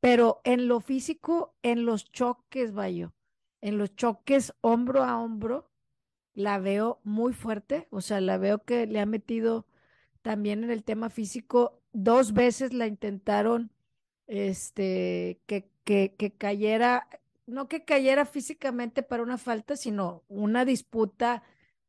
Pero 0.00 0.40
en 0.44 0.68
lo 0.68 0.80
físico, 0.80 1.54
en 1.62 1.84
los 1.84 2.10
choques, 2.12 2.72
vaya, 2.72 3.12
en 3.60 3.78
los 3.78 3.94
choques 3.96 4.54
hombro 4.60 5.04
a 5.04 5.18
hombro, 5.20 5.70
la 6.34 6.58
veo 6.58 7.00
muy 7.04 7.32
fuerte, 7.34 7.88
o 7.90 8.00
sea, 8.00 8.20
la 8.20 8.38
veo 8.38 8.64
que 8.64 8.86
le 8.86 9.00
ha 9.00 9.06
metido 9.06 9.66
también 10.22 10.64
en 10.64 10.70
el 10.70 10.84
tema 10.84 11.10
físico, 11.10 11.82
dos 11.92 12.32
veces 12.32 12.72
la 12.72 12.86
intentaron, 12.86 13.71
este, 14.32 15.40
que, 15.44 15.68
que, 15.84 16.14
que 16.16 16.32
cayera, 16.32 17.06
no 17.46 17.68
que 17.68 17.84
cayera 17.84 18.24
físicamente 18.24 19.02
para 19.02 19.22
una 19.22 19.36
falta, 19.36 19.76
sino 19.76 20.24
una 20.28 20.64
disputa 20.64 21.42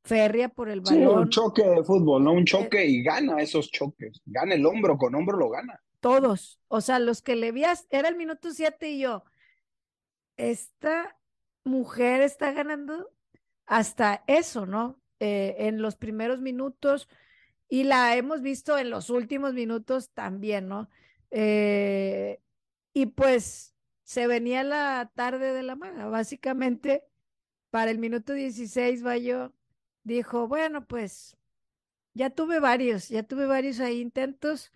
férrea 0.04 0.50
por 0.50 0.70
el 0.70 0.82
balón. 0.82 1.00
Sí, 1.00 1.06
un 1.06 1.30
choque 1.30 1.64
de 1.64 1.84
fútbol, 1.84 2.26
¿no? 2.26 2.34
Un 2.34 2.42
eh, 2.42 2.46
choque 2.46 2.86
y 2.86 3.02
gana 3.02 3.42
esos 3.42 3.72
choques. 3.72 4.22
Gana 4.26 4.56
el 4.56 4.66
hombro, 4.66 4.98
con 4.98 5.16
hombro 5.16 5.38
lo 5.38 5.50
gana. 5.50 5.82
Todos. 6.02 6.60
O 6.68 6.82
sea, 6.82 7.00
los 7.00 7.22
que 7.22 7.38
le 7.38 7.54
vías, 7.54 7.88
era 7.90 8.10
el 8.10 8.18
minuto 8.18 8.52
siete 8.52 8.90
y 8.90 9.00
yo, 9.00 9.24
esta 10.36 11.18
mujer 11.64 12.22
está 12.24 12.52
ganando 12.52 13.10
hasta 13.66 14.26
eso, 14.28 14.66
¿no? 14.66 15.00
Eh, 15.22 15.56
en 15.60 15.82
los 15.82 15.96
primeros 15.96 16.42
minutos 16.42 17.08
y 17.70 17.86
la 17.86 18.18
hemos 18.18 18.42
visto 18.42 18.78
en 18.78 18.90
los 18.90 19.10
últimos 19.10 19.54
minutos 19.54 20.10
también, 20.10 20.68
¿no? 20.68 20.90
Eh, 21.36 22.40
y 22.94 23.08
pues 23.08 23.74
se 24.04 24.28
venía 24.28 24.64
la 24.64 25.12
tarde 25.16 25.52
de 25.52 25.64
la 25.64 25.76
maga, 25.76 26.06
básicamente 26.06 27.04
para 27.72 27.90
el 27.90 27.98
minuto 27.98 28.34
16, 28.34 29.02
Bayo 29.02 29.52
dijo, 30.04 30.48
bueno, 30.48 30.86
pues 30.86 31.36
ya 32.14 32.30
tuve 32.30 32.60
varios, 32.60 33.10
ya 33.10 33.24
tuve 33.24 33.48
varios 33.48 33.80
ahí 33.80 34.00
intentos, 34.00 34.72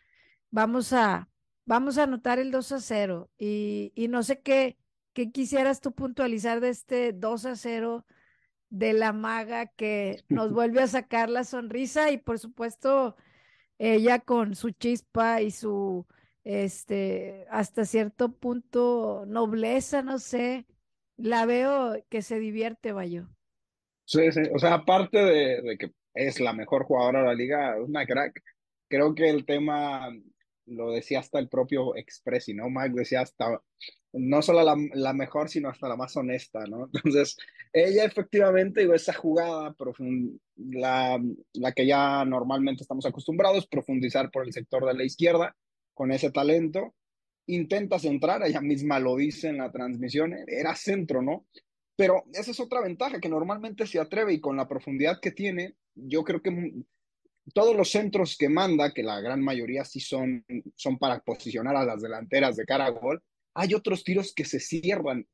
vamos 0.50 0.94
a, 0.94 1.30
vamos 1.66 2.00
a 2.00 2.04
anotar 2.04 2.40
el 2.40 2.50
2 2.50 2.72
a 2.72 2.80
0 2.80 3.30
y, 3.38 3.92
y 3.96 4.08
no 4.08 4.24
sé 4.24 4.42
qué, 4.42 4.80
qué 5.14 5.32
quisieras 5.32 5.80
tú 5.80 5.94
puntualizar 5.94 6.60
de 6.60 6.70
este 6.70 7.14
2 7.14 7.46
a 7.46 7.56
0 7.56 8.04
de 8.72 8.94
la 8.94 9.14
maga 9.14 9.68
que 9.68 10.24
nos 10.28 10.52
vuelve 10.54 10.82
a 10.82 10.88
sacar 10.88 11.30
la 11.30 11.44
sonrisa 11.44 12.10
y 12.10 12.18
por 12.18 12.40
supuesto 12.40 13.16
ella 13.78 14.18
con 14.20 14.56
su 14.56 14.72
chispa 14.72 15.44
y 15.44 15.52
su 15.52 16.08
este 16.48 17.46
hasta 17.50 17.84
cierto 17.86 18.32
punto 18.32 19.26
nobleza, 19.28 20.02
no 20.02 20.18
sé, 20.18 20.66
la 21.18 21.46
veo 21.46 22.02
que 22.10 22.22
se 22.22 22.40
divierte, 22.40 22.94
Bayo. 22.94 23.28
Sí, 24.06 24.32
sí, 24.32 24.42
o 24.54 24.60
sea, 24.60 24.76
aparte 24.76 25.18
de, 25.18 25.78
que 25.78 25.92
es 26.14 26.40
la 26.40 26.54
mejor 26.54 26.86
jugadora 26.86 27.20
de 27.20 27.26
la 27.26 27.34
liga, 27.34 27.76
una 27.82 28.06
crack, 28.06 28.42
creo 28.88 29.14
que 29.14 29.30
el 29.30 29.46
tema 29.46 30.10
lo 30.66 30.92
decía 30.92 31.20
hasta 31.20 31.40
el 31.40 31.50
propio 31.50 31.96
Expressi, 31.98 32.54
¿no? 32.54 32.70
Mike 32.70 32.96
decía 32.96 33.22
hasta 33.22 33.62
no 34.14 34.42
solo 34.42 34.64
la, 34.64 34.76
la, 34.94 35.14
mejor, 35.14 35.50
sino 35.50 35.70
hasta 35.70 35.90
la 35.90 35.98
más 35.98 36.16
honesta, 36.16 36.66
¿no? 36.66 36.90
Entonces, 36.94 37.36
ella 37.74 38.06
efectivamente, 38.06 38.82
digo, 38.82 38.94
esa 38.94 39.14
jugada, 39.14 39.76
la, 40.56 41.22
la 41.54 41.72
que 41.74 41.86
ya 41.86 42.24
normalmente 42.24 42.84
estamos 42.84 43.06
acostumbrados, 43.06 43.68
profundizar 43.68 44.32
por 44.32 44.46
el 44.46 44.54
sector 44.54 44.86
de 44.86 44.94
la 44.94 45.04
izquierda, 45.04 45.56
con 45.98 46.12
ese 46.12 46.30
talento, 46.30 46.94
intenta 47.48 47.98
centrar, 47.98 48.46
ella 48.46 48.62
misma 48.62 49.00
lo 49.00 49.16
dice 49.16 49.48
en 49.48 49.58
la 49.58 49.72
transmisión, 49.72 50.36
era 50.48 50.76
centro, 50.76 51.24
¿no? 51.24 51.48
Pero 51.96 52.26
esa 52.34 52.52
es 52.52 52.60
otra 52.60 52.82
ventaja, 52.82 53.20
que 53.20 53.28
normalmente 53.28 53.88
se 53.88 54.00
atreve 54.00 54.34
y 54.34 54.40
con 54.40 54.56
la 54.56 54.68
profundidad 54.68 55.20
que 55.20 55.32
tiene, 55.32 55.74
yo 55.96 56.24
creo 56.24 56.44
que 56.44 56.84
todos 57.52 57.76
los 57.76 57.90
centros 57.90 58.38
que 58.38 58.48
manda, 58.48 58.94
que 58.94 59.02
la 59.02 59.20
gran 59.22 59.42
mayoría 59.42 59.84
sí 59.86 60.00
son, 60.00 60.46
son 60.76 61.00
para 61.00 61.20
posicionar 61.22 61.76
a 61.76 61.84
las 61.84 62.04
delanteras 62.04 62.56
de 62.56 62.66
cara 62.66 62.86
a 62.86 62.92
gol, 62.92 63.24
hay 63.56 63.74
otros 63.74 64.04
tiros 64.04 64.36
que 64.36 64.46
se 64.46 64.60
cierran. 64.60 65.26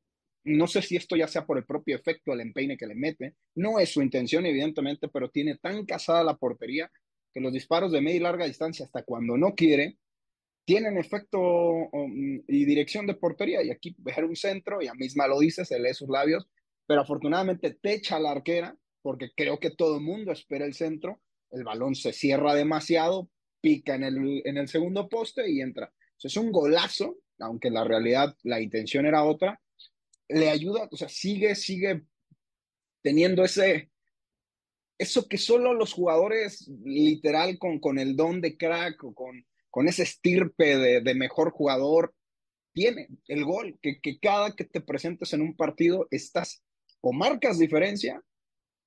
No 0.44 0.66
sé 0.66 0.80
si 0.80 0.96
esto 0.96 1.16
ya 1.16 1.28
sea 1.28 1.44
por 1.44 1.58
el 1.58 1.66
propio 1.66 1.94
efecto 1.94 2.30
del 2.30 2.40
empeine 2.40 2.78
que 2.78 2.86
le 2.86 2.94
mete. 2.94 3.34
No 3.54 3.78
es 3.78 3.90
su 3.90 4.00
intención, 4.00 4.46
evidentemente, 4.46 5.08
pero 5.08 5.30
tiene 5.30 5.58
tan 5.58 5.84
casada 5.84 6.24
la 6.24 6.38
portería 6.38 6.90
que 7.34 7.40
los 7.40 7.52
disparos 7.52 7.92
de 7.92 8.00
media 8.00 8.16
y 8.16 8.20
larga 8.20 8.46
distancia, 8.46 8.86
hasta 8.86 9.02
cuando 9.02 9.36
no 9.36 9.54
quiere, 9.54 9.98
tienen 10.64 10.98
efecto 10.98 11.40
um, 11.40 12.42
y 12.48 12.64
dirección 12.64 13.06
de 13.06 13.14
portería. 13.14 13.62
Y 13.62 13.70
aquí 13.70 13.94
ver 13.98 14.24
un 14.24 14.36
centro, 14.36 14.80
ella 14.80 14.94
misma 14.94 15.26
lo 15.26 15.38
dice, 15.38 15.64
se 15.64 15.78
lee 15.78 15.94
sus 15.94 16.08
labios, 16.08 16.48
pero 16.86 17.02
afortunadamente 17.02 17.74
te 17.74 17.94
echa 17.94 18.18
la 18.18 18.32
arquera, 18.32 18.76
porque 19.02 19.30
creo 19.36 19.58
que 19.58 19.70
todo 19.70 19.96
el 19.96 20.02
mundo 20.02 20.32
espera 20.32 20.64
el 20.64 20.74
centro. 20.74 21.20
El 21.50 21.64
balón 21.64 21.94
se 21.94 22.12
cierra 22.12 22.54
demasiado, 22.54 23.30
pica 23.60 23.94
en 23.94 24.04
el, 24.04 24.42
en 24.44 24.56
el 24.56 24.68
segundo 24.68 25.08
poste 25.08 25.50
y 25.50 25.60
entra. 25.60 25.92
es 26.22 26.36
un 26.36 26.50
golazo 26.50 27.18
aunque 27.40 27.70
la 27.70 27.84
realidad 27.84 28.36
la 28.42 28.60
intención 28.60 29.06
era 29.06 29.24
otra, 29.24 29.60
le 30.28 30.50
ayuda, 30.50 30.88
o 30.90 30.96
sea, 30.96 31.08
sigue, 31.08 31.54
sigue 31.54 32.02
teniendo 33.02 33.44
ese, 33.44 33.90
eso 34.98 35.28
que 35.28 35.38
solo 35.38 35.74
los 35.74 35.92
jugadores 35.92 36.70
literal 36.84 37.58
con, 37.58 37.78
con 37.78 37.98
el 37.98 38.16
don 38.16 38.40
de 38.40 38.56
crack 38.56 39.02
o 39.04 39.14
con, 39.14 39.44
con 39.74 39.88
ese 39.88 40.04
estirpe 40.04 40.78
de, 41.02 41.14
mejor 41.16 41.50
jugador 41.50 42.14
tiene 42.72 43.08
el 43.26 43.44
gol, 43.44 43.76
que, 43.82 44.00
que 44.00 44.20
cada 44.20 44.54
que 44.54 44.62
te 44.62 44.80
presentes 44.80 45.32
en 45.32 45.40
un 45.40 45.56
partido 45.56 46.06
estás 46.12 46.62
o 47.00 47.12
marcas 47.12 47.58
diferencia 47.58 48.22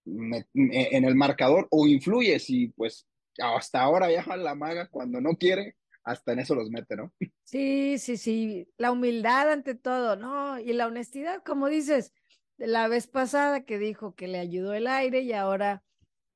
en 0.05 1.03
el 1.03 1.15
marcador 1.15 1.67
o 1.71 1.87
influyes 1.87 2.49
y 2.49 2.69
pues 2.69 3.05
hasta 3.37 3.81
ahora 3.81 4.09
ya 4.09 4.23
la 4.37 4.55
maga 4.55 4.87
cuando 4.87 5.19
no 5.19 5.35
quiere 5.35 5.75
hasta 6.05 6.31
en 6.31 6.39
eso 6.39 6.55
los 6.55 6.69
mete, 6.69 6.95
¿no? 6.95 7.13
Sí, 7.43 7.97
sí, 7.97 8.15
sí, 8.15 8.69
la 8.77 8.93
humildad 8.93 9.51
ante 9.51 9.75
todo, 9.75 10.15
¿no? 10.15 10.57
Y 10.57 10.71
la 10.71 10.87
honestidad, 10.87 11.43
como 11.43 11.67
dices, 11.67 12.13
la 12.55 12.87
vez 12.87 13.07
pasada 13.07 13.65
que 13.65 13.77
dijo 13.77 14.15
que 14.15 14.29
le 14.29 14.39
ayudó 14.39 14.73
el 14.73 14.87
aire 14.87 15.19
y 15.19 15.33
ahora 15.33 15.83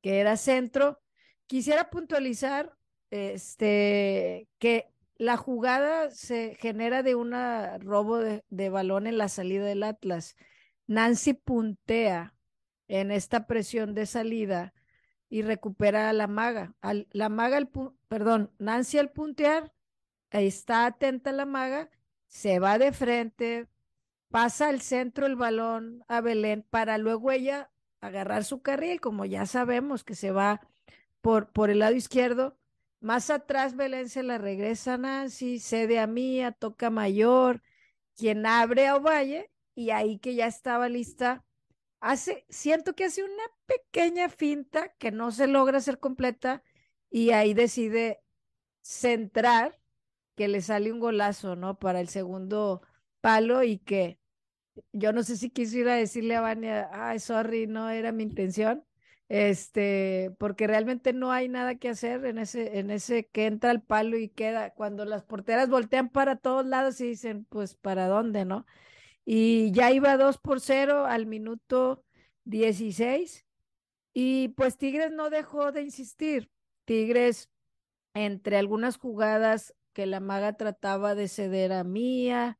que 0.02 0.20
era 0.20 0.36
centro, 0.36 1.00
quisiera 1.48 1.90
puntualizar 1.90 2.76
este 3.12 4.48
que 4.58 4.92
la 5.18 5.38
jugada 5.38 6.10
se 6.10 6.56
genera 6.56 7.04
de 7.04 7.14
un 7.14 7.34
robo 7.80 8.18
de, 8.18 8.70
balón 8.70 9.06
en 9.06 9.20
la 9.20 9.30
salida 9.30 9.66
del 9.66 9.84
Atlas. 9.84 10.36
Nancy 10.88 11.34
puntea 11.34 12.34
en 12.88 13.12
esta 13.12 13.46
presión 13.46 13.94
de 13.94 14.08
salida 14.08 14.74
y 15.30 15.44
recupera 15.44 16.10
a 16.10 16.14
la 16.14 16.28
maga. 16.28 16.74
Al, 16.82 17.08
la 17.12 17.30
maga, 17.30 17.58
al, 17.58 17.70
perdón, 18.08 18.52
Nancy 18.58 18.98
al 18.98 19.12
puntear, 19.12 19.72
está 20.32 20.88
atenta 20.88 21.32
la 21.32 21.46
maga, 21.46 21.92
se 22.28 22.58
va 22.58 22.80
de 22.80 22.92
frente, 22.92 23.68
pasa 24.30 24.70
al 24.70 24.82
centro 24.82 25.28
el 25.28 25.36
balón 25.36 26.04
a 26.08 26.22
Belén 26.22 26.66
para 26.70 26.98
luego 26.98 27.32
ella 27.32 27.70
agarrar 28.00 28.44
su 28.44 28.62
carril, 28.62 29.00
como 29.00 29.26
ya 29.26 29.46
sabemos 29.46 30.04
que 30.04 30.16
se 30.16 30.32
va 30.32 30.62
por, 31.22 31.52
por 31.52 31.70
el 31.70 31.80
lado 31.80 31.94
izquierdo. 31.94 32.58
Más 33.02 33.30
atrás 33.32 33.76
Belén 33.76 34.10
se 34.10 34.24
la 34.24 34.38
regresa 34.38 34.94
a 34.96 34.98
Nancy, 34.98 35.60
cede 35.60 36.00
a 36.00 36.08
Mía, 36.08 36.52
toca 36.52 36.90
mayor, 36.92 37.62
quien 38.16 38.46
abre 38.46 38.88
a 38.88 38.98
Ovalle 38.98 39.52
y 39.76 39.90
ahí 39.92 40.20
que 40.20 40.36
ya 40.36 40.48
estaba 40.48 40.88
lista 40.90 41.44
hace, 42.00 42.46
siento 42.50 42.96
que 42.96 43.06
hace 43.06 43.24
una 43.24 43.44
pequeña 43.66 44.30
finta 44.30 44.90
que 45.00 45.12
no 45.12 45.32
se 45.32 45.48
logra 45.48 45.80
hacer 45.80 46.00
completa 46.00 46.64
y 47.10 47.32
ahí 47.32 47.54
decide 47.56 48.24
centrar, 48.82 49.80
que 50.36 50.48
le 50.48 50.62
sale 50.62 50.92
un 50.92 51.00
golazo, 51.00 51.56
¿no? 51.56 51.80
Para 51.80 52.02
el 52.02 52.10
segundo 52.10 52.82
palo 53.22 53.64
y 53.64 53.80
que 53.80 54.20
yo 54.94 55.14
no 55.14 55.24
sé 55.24 55.38
si 55.38 55.50
quisiera 55.50 55.96
decirle 55.96 56.36
a 56.36 56.42
Vania, 56.42 56.90
ay, 56.94 57.20
sorry, 57.20 57.68
no 57.68 57.90
era 57.90 58.12
mi 58.12 58.24
intención, 58.24 58.86
este, 59.32 60.36
porque 60.40 60.68
realmente 60.68 61.14
no 61.14 61.32
hay 61.32 61.48
nada 61.50 61.76
que 61.76 61.90
hacer 61.90 62.26
en 62.26 62.38
ese, 62.38 62.80
en 62.80 62.92
ese 62.92 63.28
que 63.28 63.46
entra 63.46 63.72
al 63.72 63.82
palo 63.82 64.18
y 64.18 64.30
queda, 64.30 64.72
cuando 64.74 65.06
las 65.06 65.24
porteras 65.24 65.70
voltean 65.70 66.10
para 66.10 66.36
todos 66.36 66.66
lados 66.66 67.00
y 67.02 67.08
dicen, 67.08 67.46
pues, 67.46 67.76
¿para 67.76 68.08
dónde, 68.08 68.46
no? 68.46 68.66
y 69.26 69.72
ya 69.72 69.92
iba 69.92 70.18
2 70.18 70.38
por 70.40 70.60
0 70.60 71.06
al 71.06 71.26
minuto 71.26 72.04
16 72.46 73.46
y 74.14 74.50
pues 74.50 74.78
Tigres 74.78 75.12
no 75.12 75.30
dejó 75.30 75.72
de 75.72 75.84
insistir. 75.84 76.52
Tigres 76.86 77.50
entre 78.14 78.58
algunas 78.58 78.98
jugadas 78.98 79.74
que 79.94 80.06
la 80.06 80.20
maga 80.20 80.54
trataba 80.54 81.16
de 81.16 81.28
ceder 81.28 81.72
a 81.72 81.84
Mía. 81.84 82.60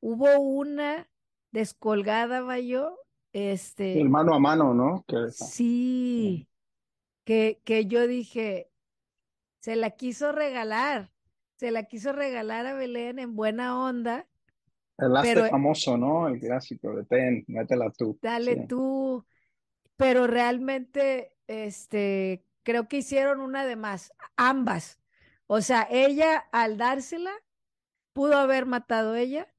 Hubo 0.00 0.38
una 0.40 1.08
descolgada, 1.52 2.42
Bayo, 2.42 2.98
este. 3.32 4.00
El 4.00 4.08
mano 4.08 4.34
a 4.34 4.38
mano, 4.38 4.74
¿no? 4.74 5.04
sí, 5.30 6.48
que, 7.24 7.60
que 7.64 7.86
yo 7.86 8.06
dije, 8.06 8.70
se 9.60 9.76
la 9.76 9.90
quiso 9.90 10.32
regalar, 10.32 11.12
se 11.56 11.70
la 11.70 11.84
quiso 11.84 12.12
regalar 12.12 12.66
a 12.66 12.74
Belén 12.74 13.18
en 13.18 13.36
buena 13.36 13.78
onda. 13.78 14.26
El 14.98 15.12
pero, 15.22 15.46
famoso, 15.48 15.96
¿no? 15.96 16.28
El 16.28 16.40
clásico 16.40 16.94
de 16.94 17.04
ten, 17.04 17.44
métela 17.48 17.90
tú. 17.90 18.18
Dale 18.20 18.66
tú. 18.66 19.24
Pero 19.96 20.26
realmente, 20.26 21.34
este, 21.46 22.44
creo 22.62 22.88
que 22.88 22.98
hicieron 22.98 23.40
una 23.40 23.64
de 23.64 23.76
más, 23.76 24.12
ambas. 24.36 24.98
O 25.46 25.60
sea, 25.60 25.86
ella 25.90 26.38
al 26.52 26.76
dársela, 26.76 27.32
pudo 28.12 28.36
haber 28.36 28.66
matado 28.66 29.14
ella 29.14 29.52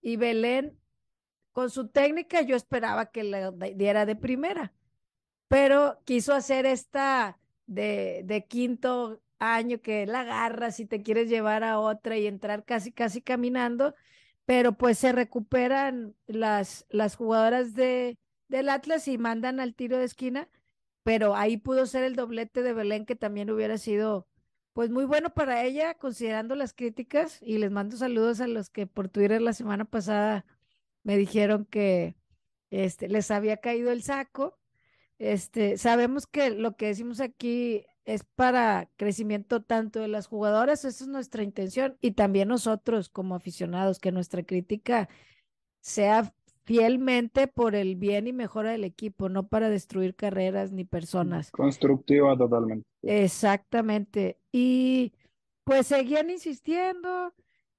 y 0.00 0.16
Belén, 0.16 0.78
con 1.54 1.70
su 1.70 1.88
técnica, 1.88 2.42
yo 2.42 2.56
esperaba 2.56 3.06
que 3.06 3.24
le 3.24 3.52
diera 3.76 4.06
de 4.06 4.16
primera, 4.16 4.74
pero 5.48 6.00
quiso 6.04 6.34
hacer 6.34 6.66
esta 6.66 7.38
de, 7.66 8.46
quinto 8.48 9.22
año 9.38 9.80
que 9.80 10.04
la 10.06 10.22
agarras 10.22 10.80
y 10.80 10.86
te 10.86 11.02
quieres 11.02 11.28
llevar 11.28 11.62
a 11.64 11.78
otra 11.78 12.18
y 12.18 12.26
entrar 12.26 12.64
casi, 12.64 12.90
casi 12.92 13.22
caminando, 13.22 13.94
pero 14.46 14.72
pues 14.76 14.98
se 14.98 15.12
recuperan 15.12 16.16
las, 16.26 16.86
las 16.90 17.14
jugadoras 17.16 17.74
de, 17.74 18.18
del 18.48 18.68
Atlas 18.68 19.06
y 19.06 19.16
mandan 19.16 19.60
al 19.60 19.76
tiro 19.76 19.96
de 19.98 20.06
esquina, 20.06 20.48
pero 21.04 21.36
ahí 21.36 21.56
pudo 21.56 21.86
ser 21.86 22.02
el 22.02 22.16
doblete 22.16 22.62
de 22.62 22.72
Belén 22.72 23.06
que 23.06 23.14
también 23.14 23.48
hubiera 23.50 23.78
sido 23.78 24.26
pues 24.72 24.90
muy 24.90 25.04
bueno 25.04 25.30
para 25.32 25.62
ella, 25.62 25.94
considerando 25.94 26.56
las 26.56 26.74
críticas, 26.74 27.38
y 27.42 27.58
les 27.58 27.70
mando 27.70 27.96
saludos 27.96 28.40
a 28.40 28.48
los 28.48 28.70
que 28.70 28.88
por 28.88 29.08
Twitter 29.08 29.40
la 29.40 29.52
semana 29.52 29.84
pasada 29.84 30.44
me 31.04 31.16
dijeron 31.16 31.66
que 31.66 32.16
este, 32.70 33.08
les 33.08 33.30
había 33.30 33.58
caído 33.58 33.92
el 33.92 34.02
saco. 34.02 34.58
Este, 35.18 35.78
sabemos 35.78 36.26
que 36.26 36.50
lo 36.50 36.76
que 36.76 36.86
decimos 36.86 37.20
aquí 37.20 37.86
es 38.04 38.24
para 38.34 38.90
crecimiento 38.96 39.62
tanto 39.62 40.00
de 40.00 40.08
las 40.08 40.26
jugadoras, 40.26 40.84
esa 40.84 41.04
es 41.04 41.08
nuestra 41.08 41.42
intención, 41.42 41.96
y 42.00 42.12
también 42.12 42.48
nosotros 42.48 43.08
como 43.08 43.34
aficionados, 43.34 43.98
que 43.98 44.12
nuestra 44.12 44.42
crítica 44.42 45.08
sea 45.80 46.34
fielmente 46.64 47.46
por 47.46 47.74
el 47.74 47.96
bien 47.96 48.26
y 48.26 48.32
mejora 48.32 48.72
del 48.72 48.84
equipo, 48.84 49.28
no 49.28 49.48
para 49.48 49.68
destruir 49.68 50.14
carreras 50.14 50.72
ni 50.72 50.84
personas. 50.84 51.50
Constructiva 51.50 52.36
totalmente. 52.36 52.86
Exactamente. 53.02 54.38
Y 54.50 55.12
pues 55.64 55.86
seguían 55.86 56.30
insistiendo, 56.30 57.34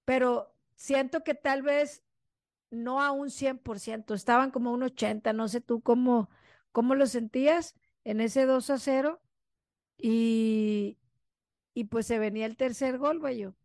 pero 0.06 0.54
siento 0.76 1.24
que 1.24 1.34
tal 1.34 1.64
vez 1.64 2.05
no 2.72 3.02
a 3.02 3.12
un 3.12 3.30
100%, 3.30 4.14
estaban 4.14 4.52
como 4.52 4.72
un 4.72 4.84
80, 4.84 5.34
no 5.34 5.48
sé 5.48 5.62
tú 5.62 5.82
cómo, 5.82 6.30
cómo 6.72 6.96
lo 6.96 7.08
sentías 7.08 7.76
en 8.04 8.22
ese 8.22 8.46
2 8.46 8.70
a 8.70 8.78
0 8.78 9.22
y, 9.98 10.98
y 11.74 11.86
pues 11.86 12.08
se 12.08 12.20
venía 12.20 12.46
el 12.46 12.58
tercer 12.58 12.98
gol, 12.98 13.20
Bayo. 13.20 13.56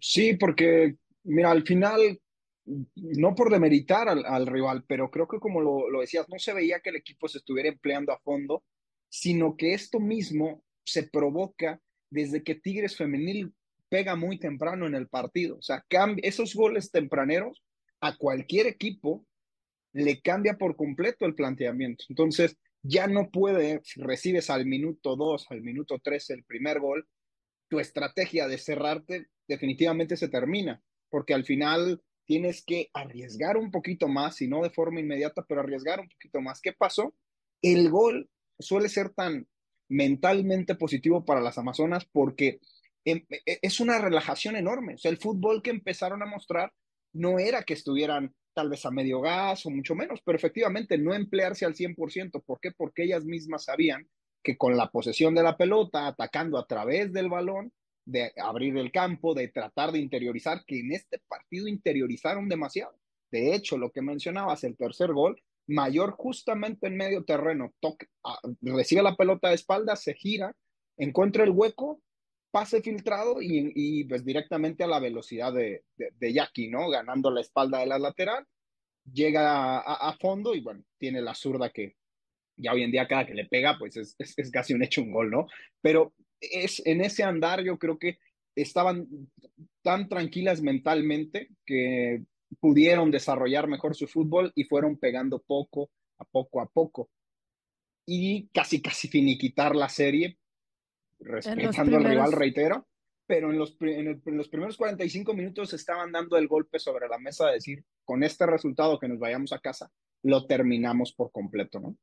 Sí, 0.00 0.34
porque 0.34 0.96
mira, 1.24 1.50
al 1.50 1.64
final 1.64 2.20
no 2.64 3.34
por 3.34 3.50
demeritar 3.50 4.08
al, 4.08 4.46
rival, 4.46 4.84
pero 4.86 5.10
creo 5.10 5.26
que 5.26 5.40
como 5.40 5.60
lo, 5.60 5.90
lo, 5.90 6.00
decías, 6.00 6.28
no 6.28 6.38
se 6.38 6.52
veía 6.52 6.80
que 6.80 6.90
el 6.90 6.96
equipo 6.96 7.28
se 7.28 7.38
estuviera 7.38 7.68
empleando 7.68 8.12
a 8.12 8.20
fondo, 8.20 8.62
sino 9.08 9.56
que 9.56 9.74
esto 9.74 9.98
mismo 9.98 10.62
se 10.84 11.04
provoca 11.04 11.80
desde 12.10 12.42
que 12.42 12.54
Tigres 12.54 12.96
Femenil 12.96 13.54
pega 13.90 14.16
muy 14.16 14.38
temprano 14.38 14.86
en 14.86 14.94
el 14.94 15.08
partido. 15.08 15.58
O 15.58 15.62
sea, 15.62 15.84
esos 16.22 16.54
goles 16.54 16.90
tempraneros 16.90 17.62
a 18.00 18.16
cualquier 18.16 18.66
equipo 18.66 19.26
le 19.92 20.22
cambia 20.22 20.56
por 20.56 20.76
completo 20.76 21.26
el 21.26 21.34
planteamiento. 21.34 22.04
Entonces, 22.08 22.56
ya 22.82 23.06
no 23.06 23.30
puede, 23.30 23.80
si 23.84 24.00
recibes 24.00 24.48
al 24.48 24.64
minuto 24.64 25.16
2, 25.16 25.46
al 25.50 25.60
minuto 25.60 25.98
3 26.02 26.30
el 26.30 26.44
primer 26.44 26.80
gol, 26.80 27.06
tu 27.68 27.78
estrategia 27.78 28.48
de 28.48 28.56
cerrarte 28.56 29.26
definitivamente 29.46 30.16
se 30.16 30.28
termina, 30.28 30.80
porque 31.10 31.34
al 31.34 31.44
final 31.44 32.00
tienes 32.24 32.64
que 32.64 32.88
arriesgar 32.94 33.56
un 33.56 33.70
poquito 33.70 34.06
más, 34.08 34.40
y 34.40 34.48
no 34.48 34.62
de 34.62 34.70
forma 34.70 35.00
inmediata, 35.00 35.44
pero 35.46 35.60
arriesgar 35.60 36.00
un 36.00 36.08
poquito 36.08 36.40
más. 36.40 36.60
¿Qué 36.60 36.72
pasó? 36.72 37.14
El 37.60 37.90
gol 37.90 38.30
suele 38.58 38.88
ser 38.88 39.10
tan 39.10 39.48
mentalmente 39.88 40.76
positivo 40.76 41.24
para 41.24 41.40
las 41.40 41.58
Amazonas 41.58 42.06
porque 42.10 42.60
es 43.04 43.80
una 43.80 43.98
relajación 43.98 44.56
enorme. 44.56 44.94
O 44.94 44.98
sea, 44.98 45.10
el 45.10 45.18
fútbol 45.18 45.62
que 45.62 45.70
empezaron 45.70 46.22
a 46.22 46.26
mostrar 46.26 46.72
no 47.12 47.38
era 47.38 47.62
que 47.62 47.74
estuvieran 47.74 48.34
tal 48.54 48.68
vez 48.68 48.84
a 48.84 48.90
medio 48.90 49.20
gas 49.20 49.64
o 49.66 49.70
mucho 49.70 49.94
menos, 49.94 50.20
pero 50.24 50.36
efectivamente 50.36 50.98
no 50.98 51.14
emplearse 51.14 51.64
al 51.64 51.74
100%. 51.74 52.42
¿Por 52.44 52.60
qué? 52.60 52.72
Porque 52.72 53.04
ellas 53.04 53.24
mismas 53.24 53.64
sabían 53.64 54.08
que 54.42 54.56
con 54.56 54.76
la 54.76 54.90
posesión 54.90 55.34
de 55.34 55.42
la 55.42 55.56
pelota, 55.56 56.06
atacando 56.06 56.58
a 56.58 56.66
través 56.66 57.12
del 57.12 57.28
balón, 57.28 57.72
de 58.04 58.32
abrir 58.36 58.76
el 58.76 58.90
campo, 58.90 59.34
de 59.34 59.48
tratar 59.48 59.92
de 59.92 59.98
interiorizar, 59.98 60.64
que 60.66 60.80
en 60.80 60.92
este 60.92 61.20
partido 61.28 61.68
interiorizaron 61.68 62.48
demasiado. 62.48 62.98
De 63.30 63.54
hecho, 63.54 63.78
lo 63.78 63.92
que 63.92 64.02
mencionabas, 64.02 64.64
el 64.64 64.76
tercer 64.76 65.12
gol, 65.12 65.40
mayor 65.66 66.12
justamente 66.12 66.88
en 66.88 66.96
medio 66.96 67.24
terreno, 67.24 67.72
toque, 67.80 68.06
ah, 68.24 68.40
recibe 68.62 69.02
la 69.02 69.14
pelota 69.14 69.48
de 69.48 69.54
espalda, 69.54 69.94
se 69.94 70.14
gira, 70.14 70.56
encuentra 70.96 71.44
el 71.44 71.50
hueco, 71.50 72.02
pase 72.50 72.82
filtrado 72.82 73.40
y, 73.40 73.72
y 73.74 74.04
pues 74.04 74.24
directamente 74.24 74.84
a 74.84 74.88
la 74.88 74.98
velocidad 74.98 75.52
de, 75.52 75.84
de, 75.96 76.32
Jackie, 76.32 76.68
¿no? 76.68 76.88
Ganando 76.88 77.30
la 77.30 77.40
espalda 77.40 77.78
de 77.78 77.86
la 77.86 77.98
lateral, 77.98 78.46
llega 79.12 79.78
a, 79.78 80.16
fondo 80.18 80.54
y 80.54 80.60
bueno, 80.60 80.82
tiene 80.98 81.20
la 81.20 81.34
zurda 81.34 81.70
que 81.70 81.96
ya 82.56 82.72
hoy 82.72 82.82
en 82.82 82.90
día 82.90 83.08
cada 83.08 83.26
que 83.26 83.34
le 83.34 83.46
pega, 83.46 83.76
pues 83.78 83.96
es, 83.96 84.14
es, 84.18 84.34
es 84.36 84.50
casi 84.50 84.74
un 84.74 84.82
hecho 84.82 85.02
un 85.02 85.12
gol, 85.12 85.30
¿no? 85.30 85.46
Pero 85.80 86.14
es, 86.40 86.82
en 86.84 87.00
ese 87.00 87.22
andar 87.22 87.62
yo 87.62 87.78
creo 87.78 87.98
que 87.98 88.18
estaban 88.54 89.08
tan 89.82 90.08
tranquilas 90.08 90.60
mentalmente 90.60 91.48
que 91.64 92.24
pudieron 92.58 93.10
desarrollar 93.10 93.68
mejor 93.68 93.94
su 93.94 94.06
fútbol 94.06 94.52
y 94.54 94.64
fueron 94.64 94.98
pegando 94.98 95.40
poco 95.40 95.90
a 96.18 96.24
poco 96.24 96.60
a 96.60 96.66
poco. 96.66 97.10
Y 98.06 98.48
casi, 98.48 98.82
casi 98.82 99.08
finiquitar 99.08 99.76
la 99.76 99.88
serie, 99.88 100.38
respetando 101.20 101.96
al 101.96 102.04
rival, 102.04 102.32
reitero, 102.32 102.88
pero 103.26 103.50
en 103.50 103.58
los, 103.58 103.76
en, 103.80 104.20
los 104.24 104.48
primeros 104.48 104.76
45 104.76 105.34
minutos 105.34 105.72
estaban 105.72 106.12
dando 106.12 106.36
el 106.36 106.48
golpe 106.48 106.78
sobre 106.78 107.08
la 107.08 107.18
mesa 107.18 107.46
de 107.46 107.54
decir, 107.54 107.84
con 108.04 108.22
este 108.22 108.46
resultado 108.46 108.98
que 108.98 109.08
nos 109.08 109.18
vayamos 109.18 109.52
a 109.52 109.60
casa, 109.60 109.90
lo 110.22 110.46
terminamos 110.46 111.12
por 111.12 111.30
completo, 111.30 111.80
¿no? 111.80 111.96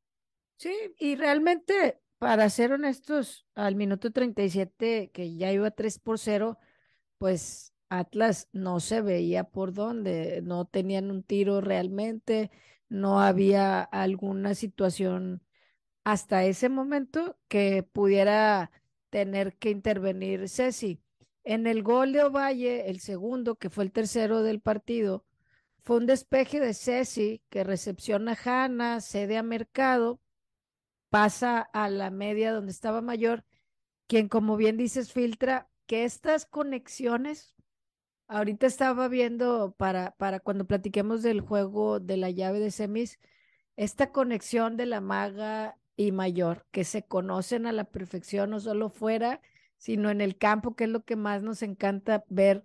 Sí, 0.58 0.74
y 0.98 1.16
realmente 1.16 2.00
para 2.18 2.50
ser 2.50 2.72
honestos, 2.72 3.46
al 3.54 3.76
minuto 3.76 4.12
37, 4.12 5.12
que 5.14 5.36
ya 5.36 5.52
iba 5.52 5.70
3 5.70 6.00
por 6.00 6.18
0, 6.18 6.58
pues 7.20 7.74
Atlas 7.90 8.50
no 8.54 8.80
se 8.80 9.02
veía 9.02 9.44
por 9.44 9.74
dónde, 9.74 10.42
no 10.44 10.66
tenían 10.66 11.12
un 11.12 11.24
tiro 11.24 11.62
realmente, 11.62 12.52
no 12.90 13.22
había 13.22 13.82
alguna 13.82 14.56
situación 14.56 15.44
hasta 16.04 16.46
ese 16.46 16.70
momento 16.70 17.38
que 17.48 17.84
pudiera 17.84 18.72
tener 19.10 19.56
que 19.58 19.70
intervenir 19.70 20.50
Ceci. 20.50 21.02
En 21.44 21.68
el 21.68 21.84
gol 21.84 22.14
de 22.14 22.24
Ovalle, 22.24 22.90
el 22.90 23.00
segundo, 23.00 23.56
que 23.56 23.70
fue 23.70 23.86
el 23.86 23.92
tercero 23.92 24.44
del 24.44 24.60
partido, 24.62 25.26
fue 25.84 25.98
un 25.98 26.06
despeje 26.06 26.60
de 26.60 26.74
Ceci 26.74 27.42
que 27.50 27.64
recepciona 27.64 28.34
a 28.34 28.66
Hanna, 28.66 29.02
cede 29.02 29.38
a 29.38 29.44
Mercado 29.44 30.20
pasa 31.10 31.62
a 31.62 31.90
la 31.90 32.12
media 32.12 32.52
donde 32.52 32.72
estaba 32.72 33.02
mayor, 33.02 33.46
quien 34.08 34.28
como 34.30 34.58
bien 34.58 34.78
dices 34.78 35.14
filtra 35.14 35.70
que 35.86 36.04
estas 36.04 36.46
conexiones, 36.46 37.56
ahorita 38.28 38.68
estaba 38.68 39.08
viendo 39.08 39.74
para, 39.78 40.12
para 40.18 40.40
cuando 40.40 40.66
platiquemos 40.66 41.24
del 41.24 41.42
juego 41.42 42.00
de 42.00 42.18
la 42.18 42.30
llave 42.30 42.60
de 42.60 42.72
semis, 42.72 43.20
esta 43.76 44.12
conexión 44.12 44.76
de 44.78 44.86
la 44.86 45.02
maga 45.02 45.78
y 45.98 46.14
mayor, 46.14 46.66
que 46.72 46.86
se 46.86 47.04
conocen 47.04 47.66
a 47.66 47.74
la 47.74 47.84
perfección, 47.84 48.52
no 48.52 48.60
solo 48.62 48.90
fuera, 48.90 49.42
sino 49.78 50.10
en 50.10 50.22
el 50.22 50.38
campo, 50.38 50.76
que 50.76 50.86
es 50.86 50.90
lo 50.90 51.04
que 51.04 51.18
más 51.18 51.44
nos 51.44 51.62
encanta 51.64 52.24
ver, 52.30 52.64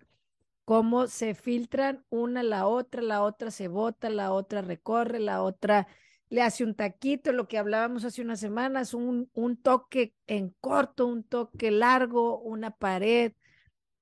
cómo 0.64 1.08
se 1.08 1.34
filtran 1.34 2.04
una 2.10 2.42
la 2.42 2.66
otra, 2.66 3.02
la 3.02 3.22
otra 3.22 3.50
se 3.50 3.68
bota, 3.68 4.10
la 4.10 4.32
otra 4.32 4.62
recorre, 4.62 5.18
la 5.18 5.42
otra 5.42 5.88
le 6.28 6.42
hace 6.42 6.64
un 6.64 6.74
taquito, 6.74 7.32
lo 7.32 7.46
que 7.48 7.58
hablábamos 7.58 8.04
hace 8.04 8.22
unas 8.22 8.40
semanas, 8.40 8.94
un, 8.94 9.30
un 9.34 9.56
toque 9.56 10.14
en 10.26 10.50
corto, 10.60 11.06
un 11.06 11.24
toque 11.24 11.70
largo, 11.70 12.38
una 12.40 12.70
pared, 12.70 13.32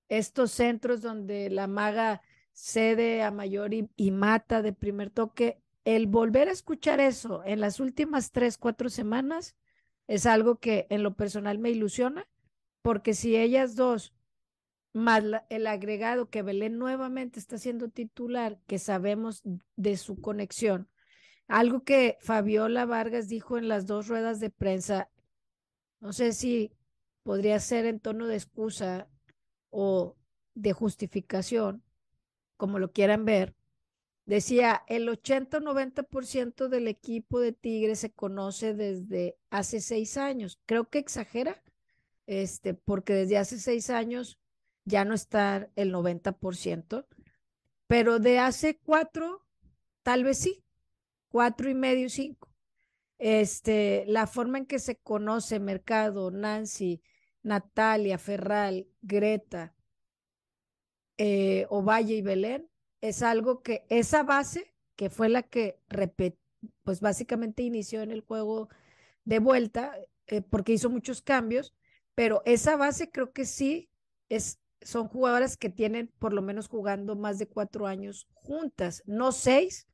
estos 0.08 0.52
centros 0.52 1.02
donde 1.02 1.50
la 1.50 1.66
maga 1.66 2.22
cede 2.52 3.22
a 3.22 3.30
mayor 3.30 3.74
y, 3.74 3.90
y, 3.96 4.10
mata 4.12 4.62
de 4.62 4.72
primer 4.72 5.10
toque, 5.10 5.60
el 5.84 6.06
volver 6.06 6.48
a 6.48 6.52
escuchar 6.52 7.00
eso 7.00 7.42
en 7.44 7.60
las 7.60 7.80
últimas 7.80 8.32
tres, 8.32 8.58
cuatro 8.58 8.88
semanas 8.88 9.56
es 10.06 10.26
algo 10.26 10.56
que 10.56 10.86
en 10.90 11.02
lo 11.02 11.14
personal 11.14 11.58
me 11.58 11.70
ilusiona 11.70 12.26
porque 12.82 13.14
si 13.14 13.36
ellas 13.36 13.76
dos, 13.76 14.14
más 14.92 15.22
el 15.48 15.66
agregado 15.66 16.30
que 16.30 16.42
Belén 16.42 16.78
nuevamente 16.78 17.38
está 17.38 17.58
siendo 17.58 17.88
titular, 17.88 18.58
que 18.66 18.78
sabemos 18.78 19.42
de 19.76 19.96
su 19.96 20.20
conexión, 20.20 20.88
algo 21.46 21.84
que 21.84 22.18
Fabiola 22.20 22.86
Vargas 22.86 23.28
dijo 23.28 23.58
en 23.58 23.68
las 23.68 23.86
dos 23.86 24.08
ruedas 24.08 24.40
de 24.40 24.50
prensa, 24.50 25.10
no 26.00 26.12
sé 26.12 26.32
si 26.32 26.72
podría 27.22 27.58
ser 27.60 27.86
en 27.86 28.00
tono 28.00 28.26
de 28.26 28.36
excusa 28.36 29.08
o 29.70 30.16
de 30.54 30.72
justificación, 30.72 31.82
como 32.56 32.78
lo 32.78 32.92
quieran 32.92 33.24
ver, 33.24 33.54
decía, 34.30 34.84
el 34.86 35.08
80 35.08 35.58
o 35.58 35.60
90% 35.60 36.68
del 36.68 36.86
equipo 36.86 37.40
de 37.40 37.52
Tigres 37.52 37.98
se 37.98 38.12
conoce 38.12 38.74
desde 38.74 39.36
hace 39.50 39.80
seis 39.80 40.16
años. 40.16 40.60
Creo 40.66 40.88
que 40.88 41.00
exagera, 41.00 41.60
este, 42.26 42.74
porque 42.74 43.12
desde 43.12 43.38
hace 43.38 43.58
seis 43.58 43.90
años 43.90 44.38
ya 44.84 45.04
no 45.04 45.14
está 45.14 45.68
el 45.74 45.92
90%, 45.92 47.06
pero 47.88 48.20
de 48.20 48.38
hace 48.38 48.78
cuatro, 48.78 49.44
tal 50.04 50.22
vez 50.22 50.38
sí, 50.38 50.64
cuatro 51.28 51.68
y 51.68 51.74
medio, 51.74 52.08
cinco. 52.08 52.54
Este, 53.18 54.04
la 54.06 54.28
forma 54.28 54.58
en 54.58 54.66
que 54.66 54.78
se 54.78 54.94
conoce 54.96 55.58
Mercado, 55.58 56.30
Nancy, 56.30 57.02
Natalia, 57.42 58.16
Ferral, 58.16 58.86
Greta, 59.02 59.74
eh, 61.18 61.66
Ovalle 61.68 62.14
y 62.14 62.22
Belén, 62.22 62.69
es 63.00 63.22
algo 63.22 63.62
que 63.62 63.84
esa 63.88 64.22
base, 64.22 64.74
que 64.96 65.10
fue 65.10 65.28
la 65.28 65.42
que 65.42 65.78
pues 66.82 67.00
básicamente 67.00 67.62
inició 67.62 68.02
en 68.02 68.10
el 68.10 68.20
juego 68.20 68.68
de 69.24 69.38
vuelta, 69.38 69.96
eh, 70.26 70.42
porque 70.42 70.72
hizo 70.72 70.90
muchos 70.90 71.22
cambios, 71.22 71.74
pero 72.14 72.42
esa 72.44 72.76
base 72.76 73.10
creo 73.10 73.32
que 73.32 73.44
sí 73.44 73.90
es, 74.28 74.60
son 74.82 75.08
jugadoras 75.08 75.56
que 75.56 75.70
tienen 75.70 76.12
por 76.18 76.32
lo 76.32 76.42
menos 76.42 76.68
jugando 76.68 77.16
más 77.16 77.38
de 77.38 77.48
cuatro 77.48 77.86
años 77.86 78.28
juntas, 78.34 79.02
no 79.06 79.32
seis, 79.32 79.86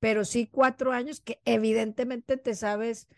pero 0.00 0.24
sí 0.24 0.46
cuatro 0.50 0.92
años 0.92 1.20
que 1.20 1.40
evidentemente 1.44 2.36
te 2.36 2.54
sabes 2.54 3.08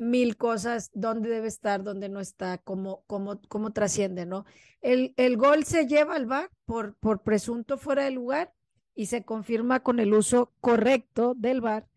mil 0.00 0.36
cosas, 0.36 0.90
dónde 0.94 1.28
debe 1.28 1.48
estar, 1.48 1.82
dónde 1.82 2.08
no 2.08 2.20
está, 2.20 2.58
cómo, 2.58 3.04
cómo, 3.06 3.40
cómo 3.48 3.72
trasciende, 3.72 4.26
¿no? 4.26 4.44
El, 4.80 5.14
el 5.16 5.36
gol 5.36 5.64
se 5.64 5.86
lleva 5.86 6.16
al 6.16 6.26
bar 6.26 6.50
por, 6.64 6.96
por 6.96 7.22
presunto 7.22 7.78
fuera 7.78 8.04
de 8.04 8.10
lugar 8.10 8.52
y 8.94 9.06
se 9.06 9.24
confirma 9.24 9.80
con 9.80 10.00
el 10.00 10.14
uso 10.14 10.52
correcto 10.60 11.34
del 11.36 11.60
bar 11.60 11.88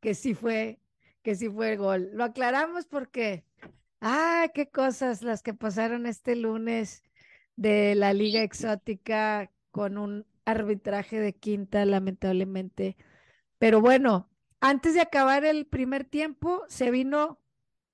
que 0.00 0.14
sí 0.14 0.34
fue, 0.34 0.80
que 1.22 1.34
sí 1.34 1.48
fue 1.48 1.72
el 1.72 1.78
gol. 1.78 2.10
Lo 2.12 2.24
aclaramos 2.24 2.86
porque, 2.86 3.44
ah, 4.00 4.48
qué 4.54 4.68
cosas 4.70 5.22
las 5.22 5.42
que 5.42 5.54
pasaron 5.54 6.06
este 6.06 6.36
lunes 6.36 7.02
de 7.56 7.94
la 7.94 8.12
Liga 8.12 8.42
Exótica 8.42 9.50
con 9.70 9.98
un 9.98 10.26
arbitraje 10.44 11.18
de 11.20 11.34
quinta, 11.34 11.84
lamentablemente 11.84 12.96
pero 13.58 13.80
bueno, 13.80 14.30
antes 14.60 14.94
de 14.94 15.00
acabar 15.00 15.44
el 15.44 15.66
primer 15.66 16.04
tiempo, 16.04 16.64
se 16.68 16.90
vino 16.90 17.40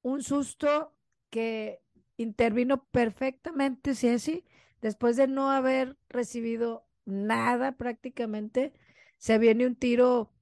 un 0.03 0.23
susto 0.23 0.95
que 1.31 1.81
intervino 2.17 2.85
perfectamente 2.91 3.95
Ceci, 3.95 4.45
después 4.81 5.17
de 5.17 5.29
no 5.29 5.51
haber 5.51 5.97
recibido 6.09 6.87
nada 7.05 7.77
prácticamente, 7.77 8.73
se 9.19 9.39
viene 9.39 9.67
un 9.67 9.77
tiro 9.77 10.33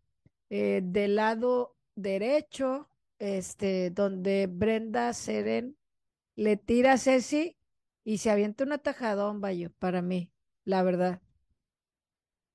eh, 0.49 0.81
del 0.83 1.16
lado 1.16 1.77
derecho, 1.94 2.88
este, 3.18 3.90
donde 3.90 4.46
Brenda 4.46 5.12
Seren 5.12 5.77
le 6.37 6.57
tira 6.57 6.94
a 6.94 6.99
Ceci 6.99 7.57
y 8.05 8.18
se 8.18 8.31
avienta 8.31 8.64
un 8.64 8.73
atajadón, 8.73 9.40
vaya, 9.40 9.70
para 9.79 10.03
mí, 10.03 10.31
la 10.64 10.83
verdad. 10.83 11.20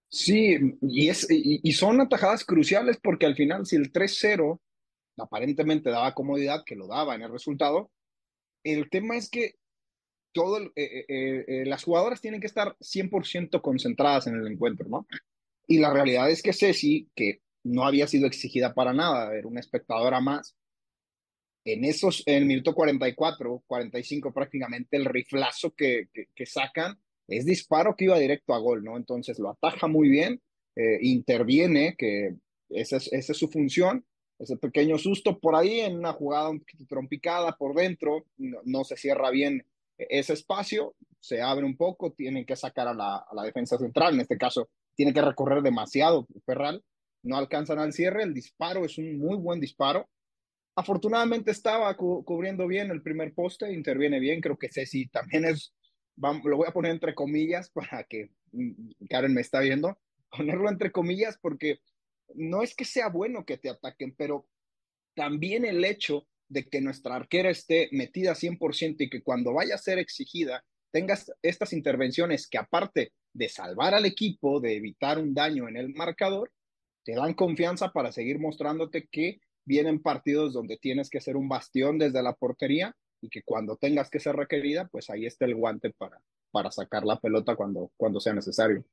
Sí, 0.10 0.58
y, 0.82 1.10
es, 1.10 1.28
y, 1.30 1.72
son 1.74 2.00
atajadas 2.00 2.46
cruciales 2.46 2.98
porque 3.02 3.26
al 3.26 3.36
final, 3.36 3.66
si 3.66 3.76
el 3.76 3.92
3-0 3.92 4.60
aparentemente 5.18 5.90
daba 5.90 6.14
comodidad, 6.14 6.64
que 6.66 6.76
lo 6.76 6.88
daba 6.88 7.16
en 7.16 7.22
el 7.22 7.32
resultado, 7.32 7.92
el 8.64 8.90
tema 8.90 9.16
es 9.16 9.30
que 9.30 9.56
todo 10.36 10.60
eh, 10.60 10.72
eh, 10.76 11.46
eh, 11.48 11.66
las 11.66 11.84
jugadoras 11.84 12.20
tienen 12.20 12.42
que 12.42 12.48
estar 12.48 12.76
100% 12.80 13.62
concentradas 13.62 14.28
en 14.28 14.36
el 14.36 14.48
encuentro, 14.48 14.88
¿no? 14.90 15.08
Y 15.66 15.80
la 15.80 15.94
realidad 15.94 16.30
es 16.30 16.44
que 16.44 16.52
Ceci, 16.52 17.10
que 17.16 17.40
no 17.64 17.86
había 17.86 18.06
sido 18.06 18.28
exigida 18.28 18.74
para 18.74 18.92
nada, 18.92 19.34
era 19.34 19.48
una 19.48 19.62
espectadora 19.62 20.20
más, 20.20 20.58
en 21.64 21.86
esos, 21.86 22.22
en 22.28 22.36
el 22.36 22.46
minuto 22.46 22.76
44, 22.76 23.64
45 23.66 24.34
prácticamente, 24.34 24.98
el 24.98 25.06
riflazo 25.06 25.74
que, 25.74 26.10
que, 26.14 26.26
que 26.36 26.46
sacan 26.46 27.00
es 27.28 27.46
disparo 27.46 27.96
que 27.96 28.06
iba 28.06 28.20
directo 28.20 28.54
a 28.54 28.60
gol, 28.60 28.84
¿no? 28.84 28.98
Entonces 28.98 29.40
lo 29.40 29.50
ataja 29.50 29.88
muy 29.88 30.10
bien, 30.10 30.42
interviene, 31.02 31.96
que 31.98 32.36
esa 32.70 32.98
es, 32.98 33.12
esa 33.14 33.32
es 33.32 33.38
su 33.38 33.48
función, 33.48 34.06
ese 34.40 34.58
pequeño 34.58 34.98
susto 34.98 35.40
por 35.40 35.56
ahí 35.56 35.80
en 35.80 35.98
una 35.98 36.14
jugada 36.14 36.50
un 36.50 36.60
poquito 36.60 36.86
trompicada 36.88 37.56
por 37.58 37.76
dentro, 37.76 38.26
no, 38.38 38.84
se 38.84 38.98
cierra 38.98 39.30
bien 39.30 39.66
ese 39.98 40.34
espacio, 40.34 40.96
se 41.20 41.42
abre 41.42 41.66
un 41.66 41.78
poco, 41.78 42.12
tienen 42.12 42.46
que 42.46 42.56
sacar 42.56 42.88
a 42.88 42.94
la, 42.94 43.44
defensa 43.44 43.78
central, 43.78 44.14
en 44.14 44.22
este 44.22 44.38
caso 44.38 44.70
tiene 44.94 45.14
que 45.14 45.22
recorrer 45.22 45.62
demasiado 45.62 46.28
Ferral, 46.46 46.84
no 47.24 47.38
alcanzan 47.38 47.80
al 47.80 47.94
cierre, 47.94 48.24
el 48.24 48.34
disparo 48.34 48.86
es 48.86 48.98
un 48.98 49.18
muy 49.18 49.38
buen 49.38 49.60
disparo. 49.60 50.08
Afortunadamente 50.78 51.52
estaba 51.52 51.96
cubriendo 51.96 52.68
bien 52.68 52.92
el 52.92 53.02
primer 53.02 53.34
poste, 53.34 53.72
interviene 53.74 54.20
bien, 54.20 54.42
creo 54.42 54.58
que 54.58 54.70
Ceci 54.70 55.08
también 55.08 55.46
es 55.46 55.74
lo 56.18 56.58
voy 56.58 56.68
a 56.68 56.74
poner 56.74 56.92
entre 56.92 57.14
comillas 57.14 57.70
para 57.70 58.04
que 58.04 58.30
mm, 58.52 59.06
Karen 59.10 59.34
me 59.34 59.42
está 59.42 59.60
viendo, 59.60 59.98
ponerlo 60.30 60.70
entre 60.70 60.92
comillas 60.92 61.38
porque 61.42 61.80
no 62.34 62.62
es 62.62 62.76
que 62.76 62.86
sea 62.86 63.10
bueno 63.10 63.46
que 63.46 63.58
te 63.58 63.70
ataquen, 63.70 64.16
pero 64.16 64.48
también 65.16 65.66
el 65.66 65.84
hecho 65.86 66.28
de 66.48 66.66
que 66.66 66.82
nuestra 66.82 67.16
arquera 67.16 67.50
esté 67.50 67.90
metida 67.92 68.36
100% 68.36 68.96
y 69.00 69.10
que 69.10 69.24
cuando 69.24 69.54
vaya 69.54 69.76
a 69.76 69.80
ser 69.80 70.00
exigida 70.00 70.64
tengas 70.92 71.32
estas 71.42 71.74
intervenciones 71.74 72.48
que 72.48 72.58
aparte 72.58 73.12
de 73.34 73.50
salvar 73.50 73.94
al 73.94 74.06
equipo, 74.06 74.62
de 74.62 74.78
evitar 74.78 75.20
un 75.20 75.34
daño 75.34 75.68
en 75.68 75.76
el 75.76 75.94
marcador, 75.94 76.52
te 77.04 77.14
dan 77.16 77.34
confianza 77.34 77.92
para 77.92 78.12
seguir 78.12 78.40
mostrándote 78.40 79.08
que 79.12 79.42
vienen 79.66 80.02
partidos 80.02 80.54
donde 80.54 80.78
tienes 80.78 81.10
que 81.10 81.20
ser 81.20 81.36
un 81.36 81.50
bastión 81.50 81.98
desde 81.98 82.24
la 82.24 82.34
portería 82.34 82.96
y 83.22 83.30
que 83.30 83.42
cuando 83.44 83.76
tengas 83.76 84.10
que 84.10 84.20
ser 84.20 84.36
requerida, 84.36 84.88
pues 84.88 85.10
ahí 85.10 85.26
está 85.26 85.46
el 85.46 85.56
guante 85.56 85.92
para, 85.92 86.22
para 86.52 86.72
sacar 86.72 87.04
la 87.04 87.20
pelota 87.20 87.56
cuando, 87.56 87.92
cuando 87.98 88.20
sea 88.20 88.34
necesario. 88.34 88.86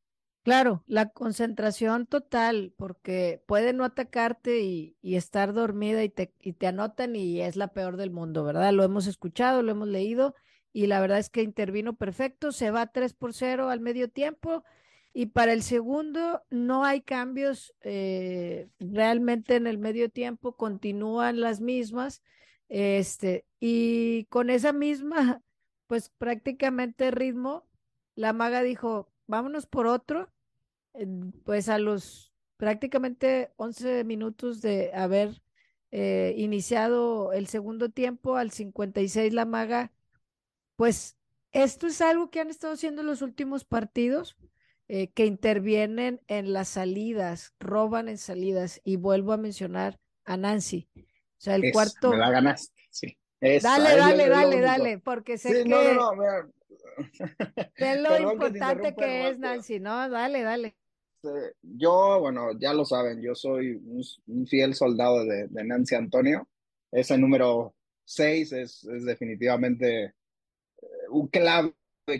Claro, 0.42 0.83
la 0.88 1.09
concentración 1.11 2.07
total, 2.07 2.72
porque 2.76 3.40
puede 3.46 3.72
no 3.72 3.85
atacarte 3.85 4.61
y, 4.62 4.96
estar 5.02 5.52
dormida 5.52 6.02
y 6.02 6.09
te, 6.09 6.35
y 6.40 6.55
te 6.55 6.66
anotan 6.66 7.14
y 7.14 7.40
es 7.40 7.55
la 7.55 7.68
peor 7.68 7.96
del 7.96 8.11
mundo, 8.11 8.42
¿verdad? 8.42 8.72
Lo 8.72 8.83
hemos 8.83 9.07
escuchado, 9.07 9.62
lo 9.62 9.70
hemos 9.70 9.87
leído 9.87 10.35
y 10.72 10.88
la 10.88 11.00
verdad 11.00 11.18
es 11.20 11.31
que 11.31 11.42
intervino 11.42 11.94
perfecto, 11.94 12.50
se 12.50 12.72
va 12.72 12.88
3 12.88 13.14
por 13.14 13.35
0 13.35 13.68
al 13.70 13.78
medio 13.81 14.09
tiempo 14.11 14.64
y 15.12 15.26
para 15.26 15.52
el 15.52 15.62
segundo 15.62 16.42
no 16.50 16.85
hay 16.85 17.02
cambios 17.02 17.72
eh, 17.83 18.68
realmente 18.81 19.55
en 19.55 19.68
el 19.68 19.78
medio 19.78 20.11
tiempo, 20.11 20.57
continúan 20.57 21.40
las 21.40 21.61
mismas 21.61 22.20
este, 22.68 23.44
y 23.61 24.24
con 24.24 24.50
esa 24.50 24.72
misma, 24.72 25.40
pues 25.87 26.09
prácticamente 26.18 27.11
ritmo, 27.12 27.64
la 28.16 28.33
maga 28.33 28.62
dijo, 28.62 29.12
vámonos 29.26 29.66
por 29.66 29.87
otro, 29.87 30.32
pues 31.44 31.68
a 31.68 31.78
los 31.78 32.32
prácticamente 32.56 33.50
11 33.56 34.04
minutos 34.04 34.62
de 34.62 34.92
haber 34.94 35.42
eh, 35.90 36.35
iniciado 36.37 37.32
el 37.32 37.46
segundo 37.46 37.90
tiempo, 37.90 38.37
al 38.37 38.50
56 38.50 39.35
la 39.35 39.44
maga, 39.44 39.92
pues 40.76 41.16
esto 41.50 41.87
es 41.87 42.00
algo 42.00 42.30
que 42.30 42.40
han 42.40 42.50
estado 42.50 42.74
haciendo 42.74 43.02
en 43.02 43.08
los 43.08 43.20
últimos 43.20 43.64
partidos, 43.64 44.37
eh, 44.88 45.08
que 45.08 45.26
intervienen 45.26 46.20
en 46.28 46.52
las 46.52 46.68
salidas, 46.68 47.54
roban 47.58 48.08
en 48.08 48.18
salidas, 48.18 48.80
y 48.85 48.96
vuelvo 48.96 49.32
a 49.32 49.37
mencionar 49.38 49.98
a 50.24 50.37
Nancy. 50.37 50.88
O 50.96 51.02
sea, 51.38 51.56
el 51.56 51.72
cuarto. 51.72 52.11
Me 52.11 52.18
la 52.18 52.30
ganaste, 52.30 52.80
sí. 52.90 53.18
dale, 53.40 53.96
dale, 53.96 54.28
dale, 54.28 54.61
dale, 54.61 54.98
porque 54.98 55.37
sé 55.37 55.62
que. 55.62 55.68
No, 55.68 55.82
no, 55.82 56.14
no, 56.14 56.52
Sé 57.77 58.01
lo 58.01 58.33
importante 58.33 58.95
que, 58.95 59.29
es, 59.29 59.38
Nancy, 59.38 59.81
¿no? 59.81 60.09
Dale, 60.09 60.42
dale. 60.42 60.77
Yo, 61.62 62.18
bueno, 62.21 62.59
ya 62.59 62.73
lo 62.75 62.85
saben, 62.85 63.23
yo 63.23 63.35
soy 63.35 63.81
un, 64.27 64.47
fiel 64.47 64.75
soldado 64.75 65.25
de, 65.25 65.47
de, 65.49 65.64
Nancy 65.64 65.95
Antonio. 65.95 66.49
Ese 66.90 67.16
número 67.16 67.75
6 68.05 68.53
es, 68.53 68.85
es 68.85 69.05
definitivamente 69.05 70.05
eh, 70.05 70.12
un 71.11 71.29
clave, 71.29 71.73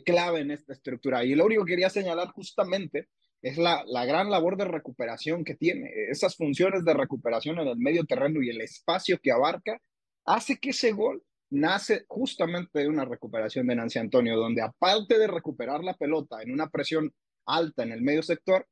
clave 0.05 0.41
en 0.41 0.53
esta 0.53 0.73
estructura. 0.73 1.25
Y 1.25 1.35
lo 1.35 1.47
único 1.47 1.65
que 1.65 1.73
quería 1.73 1.91
señalar 1.91 2.29
justamente 2.29 3.09
es 3.43 3.59
la, 3.59 3.83
la 3.87 4.05
gran 4.05 4.31
labor 4.31 4.57
de 4.57 4.67
recuperación 4.67 5.45
que 5.45 5.57
tiene. 5.57 5.91
Esas 6.09 6.37
funciones 6.37 6.85
de 6.85 6.95
recuperación 6.95 7.59
en 7.59 7.69
el 7.69 7.77
medio 7.79 8.05
terreno 8.05 8.41
y 8.41 8.51
el 8.51 8.61
espacio 8.61 9.19
que 9.21 9.33
abarca 9.33 9.81
hace 10.25 10.59
que 10.59 10.71
ese 10.71 10.93
gol 10.93 11.25
nace 11.53 12.05
justamente 12.09 12.81
de 12.81 12.89
una 12.89 13.05
recuperación 13.05 13.67
de 13.67 13.77
Nancy 13.77 13.99
Antonio, 13.99 14.37
donde 14.37 14.63
aparte 14.63 15.19
de 15.19 15.27
recuperar 15.27 15.85
la 15.85 15.95
pelota 15.95 16.43
en 16.43 16.51
una 16.51 16.71
presión 16.71 17.13
alta 17.47 17.83
en 17.83 17.93
el 17.93 18.01
medio 18.01 18.23
sector, 18.23 18.67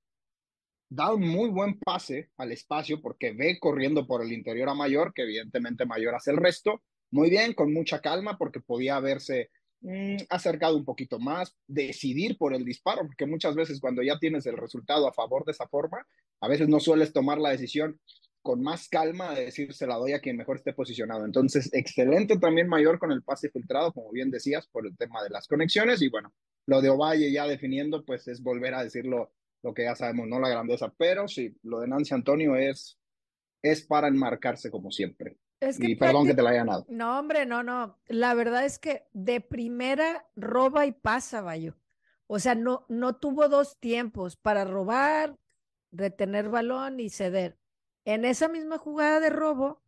da 0.88 1.12
un 1.12 1.20
muy 1.20 1.50
buen 1.50 1.78
pase 1.78 2.30
al 2.38 2.52
espacio 2.52 3.00
porque 3.02 3.32
ve 3.32 3.58
corriendo 3.60 4.06
por 4.06 4.24
el 4.24 4.32
interior 4.32 4.70
a 4.70 4.74
Mayor, 4.74 5.12
que 5.14 5.22
evidentemente 5.22 5.84
Mayor 5.84 6.14
hace 6.14 6.30
el 6.30 6.38
resto, 6.38 6.82
muy 7.10 7.28
bien, 7.28 7.52
con 7.52 7.72
mucha 7.72 8.00
calma, 8.00 8.38
porque 8.38 8.60
podía 8.60 8.96
haberse 8.96 9.50
mmm, 9.82 10.16
acercado 10.30 10.76
un 10.76 10.84
poquito 10.84 11.18
más, 11.18 11.54
decidir 11.66 12.38
por 12.38 12.54
el 12.54 12.64
disparo, 12.64 13.02
porque 13.06 13.26
muchas 13.26 13.54
veces 13.54 13.78
cuando 13.78 14.02
ya 14.02 14.18
tienes 14.18 14.46
el 14.46 14.56
resultado 14.56 15.06
a 15.06 15.12
favor 15.12 15.44
de 15.44 15.52
esa 15.52 15.68
forma, 15.68 16.06
a 16.40 16.48
veces 16.48 16.68
no 16.68 16.80
sueles 16.80 17.12
tomar 17.12 17.38
la 17.38 17.50
decisión 17.50 18.00
con 18.42 18.62
más 18.62 18.88
calma 18.88 19.34
de 19.34 19.46
decir 19.46 19.72
se 19.74 19.86
la 19.86 19.96
doy 19.96 20.12
a 20.12 20.20
quien 20.20 20.36
mejor 20.36 20.56
esté 20.56 20.72
posicionado. 20.72 21.24
Entonces, 21.24 21.70
excelente 21.72 22.38
también 22.38 22.68
Mayor 22.68 22.98
con 22.98 23.12
el 23.12 23.22
pase 23.22 23.50
filtrado, 23.50 23.92
como 23.92 24.10
bien 24.10 24.30
decías, 24.30 24.66
por 24.68 24.86
el 24.86 24.96
tema 24.96 25.22
de 25.22 25.30
las 25.30 25.46
conexiones. 25.46 26.02
Y 26.02 26.08
bueno, 26.08 26.32
lo 26.66 26.80
de 26.80 26.90
Ovalle 26.90 27.30
ya 27.32 27.46
definiendo, 27.46 28.04
pues 28.04 28.28
es 28.28 28.42
volver 28.42 28.74
a 28.74 28.84
decirlo 28.84 29.32
lo 29.62 29.74
que 29.74 29.84
ya 29.84 29.94
sabemos, 29.94 30.26
no 30.26 30.40
la 30.40 30.48
grandeza, 30.48 30.92
pero 30.96 31.28
sí, 31.28 31.54
lo 31.62 31.80
de 31.80 31.88
Nancy 31.88 32.14
Antonio 32.14 32.56
es, 32.56 32.98
es 33.62 33.82
para 33.82 34.08
enmarcarse 34.08 34.70
como 34.70 34.90
siempre. 34.90 35.36
Es 35.60 35.78
que 35.78 35.90
y 35.90 35.96
perdón 35.96 36.26
que 36.26 36.34
te 36.34 36.42
la 36.42 36.50
haya 36.50 36.60
ganado. 36.60 36.86
No, 36.88 37.18
hombre, 37.18 37.44
no, 37.44 37.62
no. 37.62 37.98
La 38.06 38.32
verdad 38.32 38.64
es 38.64 38.78
que 38.78 39.04
de 39.12 39.42
primera 39.42 40.26
roba 40.34 40.86
y 40.86 40.92
pasa, 40.92 41.42
Bayo. 41.42 41.76
O 42.26 42.38
sea, 42.38 42.54
no, 42.54 42.86
no 42.88 43.16
tuvo 43.16 43.48
dos 43.48 43.78
tiempos 43.78 44.36
para 44.36 44.64
robar, 44.64 45.36
retener 45.92 46.48
balón 46.48 46.98
y 47.00 47.10
ceder. 47.10 47.59
En 48.04 48.24
esa 48.24 48.48
misma 48.48 48.78
jugada 48.78 49.20
de 49.20 49.30
robo, 49.30 49.82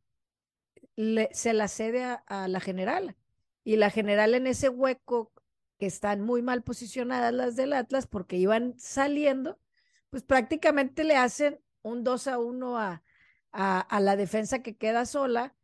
se 0.96 1.52
la 1.52 1.68
cede 1.68 2.04
a, 2.04 2.48
la 2.48 2.60
general. 2.60 3.16
Y 3.64 3.76
la 3.76 3.90
general 3.90 4.34
en 4.34 4.46
ese 4.46 4.68
hueco 4.68 5.32
que 5.78 5.86
están 5.86 6.20
muy 6.20 6.42
mal 6.42 6.62
posicionadas 6.62 7.32
las 7.32 7.56
del 7.56 7.72
Atlas 7.72 8.06
porque 8.06 8.36
iban 8.36 8.78
saliendo, 8.78 9.58
pues 10.10 10.22
prácticamente 10.22 11.04
le 11.04 11.16
hacen 11.16 11.60
un 11.82 12.04
2 12.04 12.26
a 12.28 12.38
1 12.38 12.78
a, 12.78 13.02
a, 13.52 13.80
a 13.80 14.00
la 14.00 14.16
defensa 14.16 14.62
que 14.62 14.76
queda 14.76 15.06
sola 15.06 15.54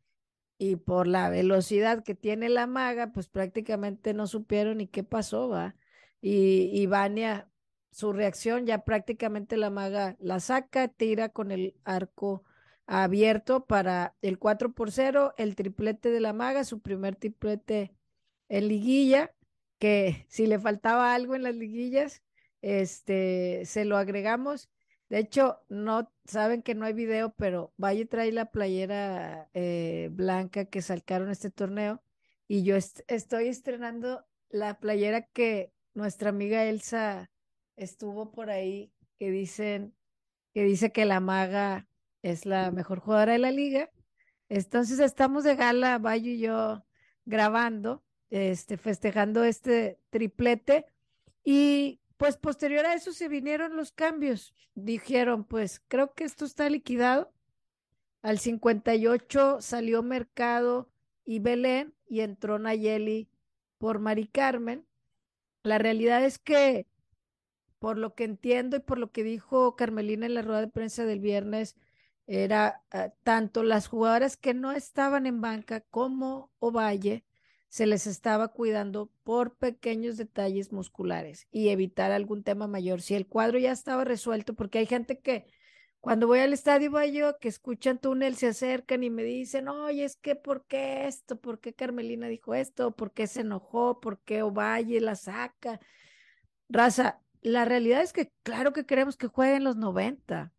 y 0.58 0.76
por 0.76 1.06
la 1.06 1.30
velocidad 1.30 2.02
que 2.02 2.14
tiene 2.14 2.48
la 2.48 2.66
maga, 2.66 3.12
pues 3.12 3.28
prácticamente 3.28 4.12
no 4.14 4.26
supieron 4.26 4.78
ni 4.78 4.88
qué 4.88 5.04
pasó, 5.04 5.48
va. 5.48 5.76
Y, 6.20 6.70
y 6.72 6.86
Vania, 6.86 7.48
su 7.90 8.12
reacción, 8.12 8.66
ya 8.66 8.84
prácticamente 8.84 9.56
la 9.56 9.70
maga 9.70 10.16
la 10.20 10.40
saca, 10.40 10.88
tira 10.88 11.30
con 11.30 11.50
el 11.50 11.74
arco 11.84 12.44
abierto 12.86 13.66
para 13.66 14.14
el 14.22 14.38
4 14.38 14.72
por 14.72 14.92
0, 14.92 15.34
el 15.36 15.56
triplete 15.56 16.10
de 16.10 16.20
la 16.20 16.32
maga, 16.32 16.64
su 16.64 16.80
primer 16.80 17.16
triplete 17.16 17.92
en 18.48 18.68
liguilla, 18.68 19.34
que 19.78 20.26
si 20.28 20.46
le 20.46 20.58
faltaba 20.58 21.14
algo 21.14 21.34
en 21.34 21.42
las 21.42 21.54
liguillas, 21.54 22.22
este, 22.62 23.62
se 23.66 23.84
lo 23.84 23.96
agregamos. 23.96 24.70
De 25.08 25.18
hecho, 25.18 25.60
no 25.68 26.12
saben 26.24 26.62
que 26.62 26.74
no 26.74 26.84
hay 26.84 26.92
video, 26.92 27.34
pero 27.34 27.72
Valle 27.78 28.06
trae 28.06 28.32
la 28.32 28.50
playera 28.50 29.48
eh, 29.54 30.08
blanca 30.12 30.66
que 30.66 30.82
sacaron 30.82 31.30
este 31.30 31.50
torneo 31.50 32.02
y 32.46 32.62
yo 32.62 32.76
est 32.76 33.02
estoy 33.08 33.48
estrenando 33.48 34.24
la 34.48 34.78
playera 34.80 35.22
que 35.22 35.72
nuestra 35.94 36.30
amiga 36.30 36.64
Elsa 36.64 37.30
estuvo 37.78 38.30
por 38.30 38.50
ahí, 38.50 38.92
que 39.18 39.30
dicen 39.30 39.94
que 40.52 40.64
dice 40.64 40.92
que 40.92 41.04
la 41.04 41.20
maga 41.20 41.86
es 42.22 42.46
la 42.46 42.70
mejor 42.70 43.00
jugadora 43.00 43.32
de 43.32 43.38
la 43.38 43.50
liga. 43.50 43.90
Entonces 44.48 44.98
estamos 44.98 45.44
de 45.44 45.56
gala, 45.56 45.98
Valle 45.98 46.32
y 46.32 46.40
yo 46.40 46.84
grabando, 47.24 48.02
este, 48.30 48.76
festejando 48.76 49.44
este 49.44 50.00
triplete 50.10 50.86
y 51.44 52.00
pues 52.16 52.36
posterior 52.36 52.84
a 52.84 52.94
eso 52.94 53.12
se 53.12 53.28
vinieron 53.28 53.76
los 53.76 53.92
cambios. 53.92 54.52
Dijeron, 54.74 55.44
pues 55.44 55.80
creo 55.86 56.12
que 56.14 56.24
esto 56.24 56.44
está 56.44 56.68
liquidado. 56.68 57.32
Al 58.22 58.40
58 58.40 59.60
salió 59.60 60.02
Mercado 60.02 60.90
y 61.24 61.38
Belén 61.38 61.94
y 62.08 62.20
entró 62.20 62.58
Nayeli 62.58 63.30
por 63.78 64.00
Mari 64.00 64.26
Carmen. 64.26 64.84
La 65.62 65.78
realidad 65.78 66.24
es 66.24 66.40
que, 66.40 66.87
por 67.78 67.98
lo 67.98 68.14
que 68.14 68.24
entiendo 68.24 68.76
y 68.76 68.80
por 68.80 68.98
lo 68.98 69.10
que 69.12 69.24
dijo 69.24 69.76
Carmelina 69.76 70.26
en 70.26 70.34
la 70.34 70.42
rueda 70.42 70.60
de 70.60 70.68
prensa 70.68 71.04
del 71.04 71.20
viernes, 71.20 71.76
era 72.26 72.82
uh, 72.92 73.10
tanto 73.22 73.62
las 73.62 73.88
jugadoras 73.88 74.36
que 74.36 74.54
no 74.54 74.72
estaban 74.72 75.26
en 75.26 75.40
banca 75.40 75.80
como 75.80 76.52
Ovalle 76.58 77.24
se 77.68 77.86
les 77.86 78.06
estaba 78.06 78.48
cuidando 78.48 79.10
por 79.24 79.56
pequeños 79.56 80.16
detalles 80.16 80.72
musculares 80.72 81.46
y 81.50 81.68
evitar 81.68 82.12
algún 82.12 82.42
tema 82.42 82.66
mayor. 82.66 83.02
Si 83.02 83.14
el 83.14 83.26
cuadro 83.26 83.58
ya 83.58 83.72
estaba 83.72 84.04
resuelto, 84.04 84.54
porque 84.54 84.78
hay 84.78 84.86
gente 84.86 85.20
que 85.20 85.46
cuando 86.00 86.26
voy 86.26 86.40
al 86.40 86.52
estadio 86.52 86.92
yo 87.06 87.38
que 87.38 87.48
escuchan 87.48 87.98
túnel, 87.98 88.36
se 88.36 88.48
acercan 88.48 89.02
y 89.02 89.10
me 89.10 89.22
dicen, 89.24 89.68
oye, 89.68 90.04
es 90.04 90.16
que 90.16 90.36
¿por 90.36 90.66
qué 90.66 91.06
esto? 91.06 91.40
¿Por 91.40 91.60
qué 91.60 91.74
Carmelina 91.74 92.28
dijo 92.28 92.54
esto? 92.54 92.92
¿Por 92.94 93.12
qué 93.12 93.26
se 93.26 93.40
enojó? 93.40 94.00
¿Por 94.00 94.20
qué 94.20 94.42
Ovalle 94.42 95.00
la 95.00 95.16
saca? 95.16 95.80
Raza, 96.68 97.20
la 97.42 97.64
realidad 97.64 98.02
es 98.02 98.12
que 98.12 98.32
claro 98.42 98.72
que 98.72 98.86
queremos 98.86 99.16
que 99.16 99.28
jueguen 99.28 99.64
los 99.64 99.76
90, 99.76 100.52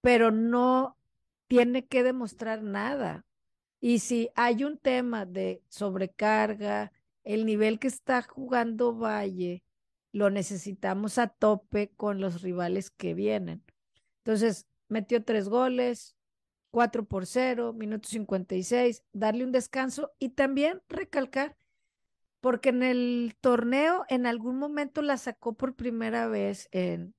pero 0.00 0.30
no 0.30 0.96
tiene 1.48 1.86
que 1.86 2.02
demostrar 2.02 2.62
nada. 2.62 3.24
Y 3.80 4.00
si 4.00 4.30
hay 4.34 4.64
un 4.64 4.78
tema 4.78 5.26
de 5.26 5.62
sobrecarga, 5.68 6.92
el 7.24 7.44
nivel 7.44 7.78
que 7.78 7.88
está 7.88 8.22
jugando 8.22 8.94
Valle, 8.94 9.62
lo 10.12 10.30
necesitamos 10.30 11.18
a 11.18 11.28
tope 11.28 11.90
con 11.96 12.20
los 12.20 12.42
rivales 12.42 12.90
que 12.90 13.14
vienen. 13.14 13.64
Entonces, 14.18 14.66
metió 14.88 15.22
tres 15.24 15.48
goles, 15.48 16.16
cuatro 16.70 17.04
por 17.04 17.26
cero, 17.26 17.72
minuto 17.72 18.08
56, 18.08 19.02
darle 19.12 19.44
un 19.44 19.52
descanso 19.52 20.12
y 20.18 20.30
también 20.30 20.82
recalcar, 20.88 21.56
porque 22.40 22.70
en 22.70 22.82
el 22.82 23.36
torneo 23.40 24.04
en 24.08 24.26
algún 24.26 24.58
momento 24.58 25.02
la 25.02 25.16
sacó 25.16 25.54
por 25.54 25.74
primera 25.74 26.28
vez 26.28 26.68
en, 26.72 27.14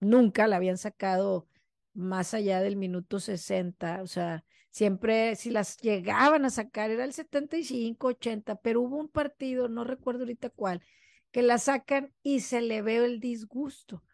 nunca 0.00 0.46
la 0.46 0.56
habían 0.56 0.78
sacado 0.78 1.48
más 1.94 2.34
allá 2.34 2.60
del 2.60 2.76
minuto 2.76 3.20
60, 3.20 4.02
o 4.02 4.06
sea, 4.06 4.44
Siempre, 4.76 5.36
si 5.36 5.48
las 5.48 5.78
llegaban 5.78 6.44
a 6.44 6.50
sacar, 6.50 6.90
era 6.90 7.04
el 7.04 7.14
75, 7.14 8.08
80, 8.08 8.56
pero 8.56 8.82
hubo 8.82 8.98
un 8.98 9.08
partido, 9.08 9.70
no 9.70 9.84
recuerdo 9.84 10.24
ahorita 10.24 10.50
cuál, 10.50 10.82
que 11.30 11.40
la 11.40 11.56
sacan 11.56 12.12
y 12.22 12.40
se 12.40 12.60
le 12.60 12.82
ve 12.82 13.02
el 13.02 13.18
disgusto. 13.18 14.04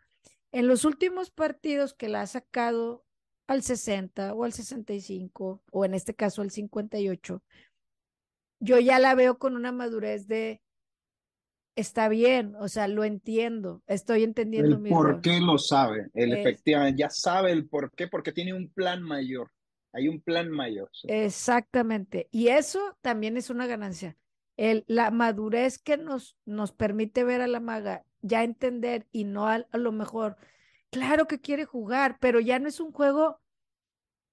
En 0.52 0.68
los 0.68 0.84
últimos 0.84 1.32
partidos 1.32 1.94
que 1.94 2.08
la 2.08 2.20
ha 2.20 2.28
sacado 2.28 3.04
al 3.48 3.64
60 3.64 4.34
o 4.34 4.44
al 4.44 4.52
65, 4.52 5.64
o 5.72 5.84
en 5.84 5.94
este 5.94 6.14
caso 6.14 6.42
al 6.42 6.52
58, 6.52 7.42
yo 8.62 8.79
ya 8.79 8.98
la 8.98 9.14
veo 9.14 9.38
con 9.38 9.57
una 9.57 9.72
madurez 9.72 10.27
de 10.29 10.62
está 11.75 12.09
bien, 12.09 12.55
o 12.57 12.68
sea, 12.68 12.87
lo 12.87 13.05
entiendo, 13.05 13.83
estoy 13.87 14.25
entendiendo 14.25 14.77
el 14.77 14.81
mi 14.81 14.90
por 14.90 15.20
qué 15.20 15.40
lo 15.40 15.59
sabe, 15.59 16.09
él 16.14 16.33
es... 16.33 16.38
efectivamente 16.40 17.01
ya 17.01 17.11
sabe 17.11 17.51
el 17.53 17.66
por 17.68 17.90
qué, 17.92 18.09
porque 18.09 18.33
tiene 18.33 18.55
un 18.55 18.70
plan 18.70 19.03
mayor. 19.03 19.51
Hay 19.94 20.09
un 20.09 20.22
plan 20.22 20.51
mayor. 20.51 20.90
Exactamente. 21.05 22.29
Y 22.31 22.48
eso 22.48 22.96
también 23.03 23.37
es 23.37 23.51
una 23.51 23.66
ganancia. 23.66 24.16
El, 24.57 24.85
la 24.87 25.11
madurez 25.11 25.79
que 25.79 25.98
nos, 25.98 26.38
nos 26.46 26.72
permite 26.72 27.25
ver 27.25 27.42
a 27.42 27.46
la 27.46 27.61
maga, 27.61 28.05
ya 28.22 28.42
entender 28.42 29.07
y 29.12 29.25
no 29.25 29.48
a, 29.48 29.66
a 29.70 29.79
lo 29.79 29.92
mejor, 29.92 30.37
claro 30.90 31.27
que 31.27 31.40
quiere 31.40 31.64
jugar, 31.64 32.16
pero 32.20 32.40
ya 32.40 32.59
no 32.59 32.68
es 32.68 32.81
un 32.81 32.92
juego, 32.92 33.40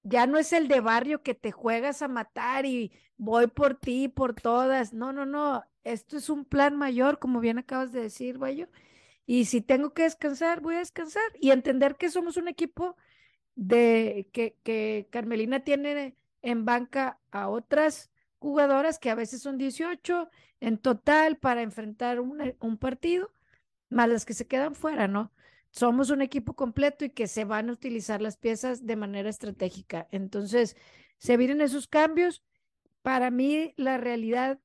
ya 0.04 0.28
no 0.28 0.38
es 0.38 0.54
el 0.54 0.68
de 0.70 0.80
barrio 0.80 1.24
que 1.24 1.36
te 1.36 1.52
juegas 1.52 2.02
a 2.02 2.08
matar 2.08 2.66
y 2.66 2.94
voy 3.20 3.48
por 3.48 3.76
ti, 3.76 4.08
por 4.08 4.34
todas. 4.34 4.94
No, 4.94 5.14
no, 5.14 5.26
no. 5.28 5.64
Esto 5.84 6.18
es 6.18 6.30
un 6.30 6.46
plan 6.46 6.76
mayor, 6.78 7.20
como 7.20 7.40
bien 7.40 7.60
acabas 7.60 7.92
de 7.92 8.02
decir, 8.02 8.40
Bayo. 8.40 8.68
Y 9.28 9.46
si 9.46 9.62
tengo 9.62 9.94
que 9.94 10.04
descansar, 10.04 10.62
voy 10.62 10.76
a 10.76 10.80
descansar 10.80 11.24
y 11.40 11.52
entender 11.52 11.98
que 11.98 12.10
somos 12.10 12.38
un 12.38 12.48
equipo 12.48 12.98
de 13.56 14.30
que, 14.34 14.58
que 14.64 15.08
Carmelina 15.12 15.64
tiene 15.64 16.16
en 16.42 16.66
banca 16.66 17.20
a 17.32 17.50
otras 17.50 18.10
jugadoras 18.40 19.00
que 19.00 19.10
a 19.12 19.16
veces 19.16 19.42
son 19.42 19.58
18 19.58 20.30
en 20.62 20.78
total 20.78 21.38
para 21.38 21.62
enfrentar 21.62 22.20
un, 22.20 22.56
un 22.60 22.78
partido, 22.78 23.32
más 23.90 24.10
las 24.10 24.26
que 24.26 24.34
se 24.34 24.48
quedan 24.48 24.76
fuera, 24.76 25.08
¿no? 25.08 25.32
Somos 25.72 26.10
un 26.10 26.22
equipo 26.22 26.56
completo 26.56 27.06
y 27.06 27.12
que 27.12 27.28
se 27.28 27.46
van 27.46 27.70
a 27.70 27.74
utilizar 27.74 28.22
las 28.22 28.38
piezas 28.38 28.86
de 28.86 28.96
manera 28.96 29.30
estratégica. 29.30 30.08
Entonces, 30.12 30.76
se 31.18 31.38
vienen 31.38 31.62
esos 31.62 31.88
cambios. 31.88 32.44
Para 33.10 33.32
mí, 33.32 33.74
la 33.76 33.98
realidad 33.98 34.60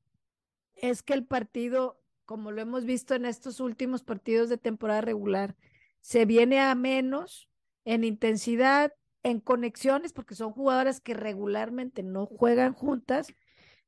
es 0.75 1.03
que 1.03 1.15
el 1.15 1.25
partido, 1.25 1.99
como 2.27 2.53
lo 2.53 2.61
hemos 2.61 2.85
visto 2.85 3.15
en 3.15 3.25
estos 3.25 3.59
últimos 3.59 4.03
partidos 4.03 4.51
de 4.51 4.59
temporada 4.59 5.01
regular, 5.01 5.57
se 6.03 6.27
viene 6.27 6.61
a 6.61 6.75
menos 6.75 7.49
en 7.87 8.05
intensidad, 8.05 8.93
en 9.23 9.41
conexiones, 9.41 10.13
porque 10.13 10.35
son 10.35 10.53
jugadoras 10.53 11.01
que 11.01 11.15
regularmente 11.15 12.03
no 12.03 12.27
juegan 12.27 12.75
juntas. 12.75 13.29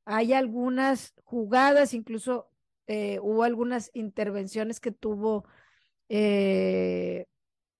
hay 0.05 0.33
algunas 0.33 1.13
jugadas, 1.23 1.93
incluso 1.93 2.49
eh, 2.87 3.19
hubo 3.21 3.43
algunas 3.43 3.91
intervenciones 3.93 4.79
que 4.79 4.91
tuvo 4.91 5.45
eh, 6.09 7.27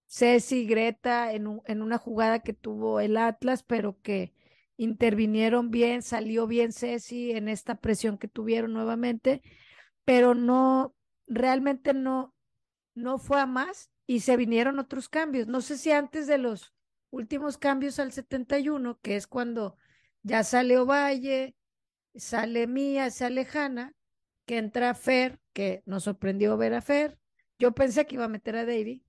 Ceci 0.05 0.67
Greta 0.67 1.33
en, 1.33 1.59
en 1.65 1.81
una 1.81 1.97
jugada 1.97 2.41
que 2.41 2.53
tuvo 2.53 2.99
el 2.99 3.17
Atlas, 3.17 3.63
pero 3.63 3.99
que 4.03 4.31
intervinieron 4.77 5.71
bien, 5.71 6.01
salió 6.01 6.47
bien 6.47 6.71
Ceci 6.71 7.31
en 7.31 7.49
esta 7.49 7.75
presión 7.75 8.17
que 8.17 8.27
tuvieron 8.27 8.73
nuevamente, 8.73 9.41
pero 10.05 10.35
no, 10.35 10.95
realmente 11.27 11.93
no, 11.93 12.33
no 12.95 13.17
fue 13.17 13.41
a 13.41 13.45
más 13.45 13.91
y 14.05 14.21
se 14.21 14.37
vinieron 14.37 14.79
otros 14.79 15.09
cambios. 15.09 15.47
No 15.47 15.61
sé 15.61 15.77
si 15.77 15.91
antes 15.91 16.27
de 16.27 16.37
los 16.37 16.73
últimos 17.09 17.57
cambios 17.57 17.99
al 17.99 18.11
71, 18.11 18.99
que 19.01 19.15
es 19.15 19.27
cuando 19.27 19.77
ya 20.23 20.43
sale 20.43 20.77
Ovalle, 20.77 21.55
sale 22.15 22.67
Mía, 22.67 23.09
sale 23.11 23.47
Hanna, 23.51 23.93
que 24.45 24.57
entra 24.57 24.93
Fer, 24.93 25.39
que 25.53 25.83
nos 25.85 26.03
sorprendió 26.03 26.57
ver 26.57 26.73
a 26.73 26.81
Fer. 26.81 27.19
Yo 27.59 27.73
pensé 27.73 28.05
que 28.05 28.15
iba 28.15 28.25
a 28.25 28.29
meter 28.29 28.55
a 28.55 28.65
Deiry. 28.65 29.03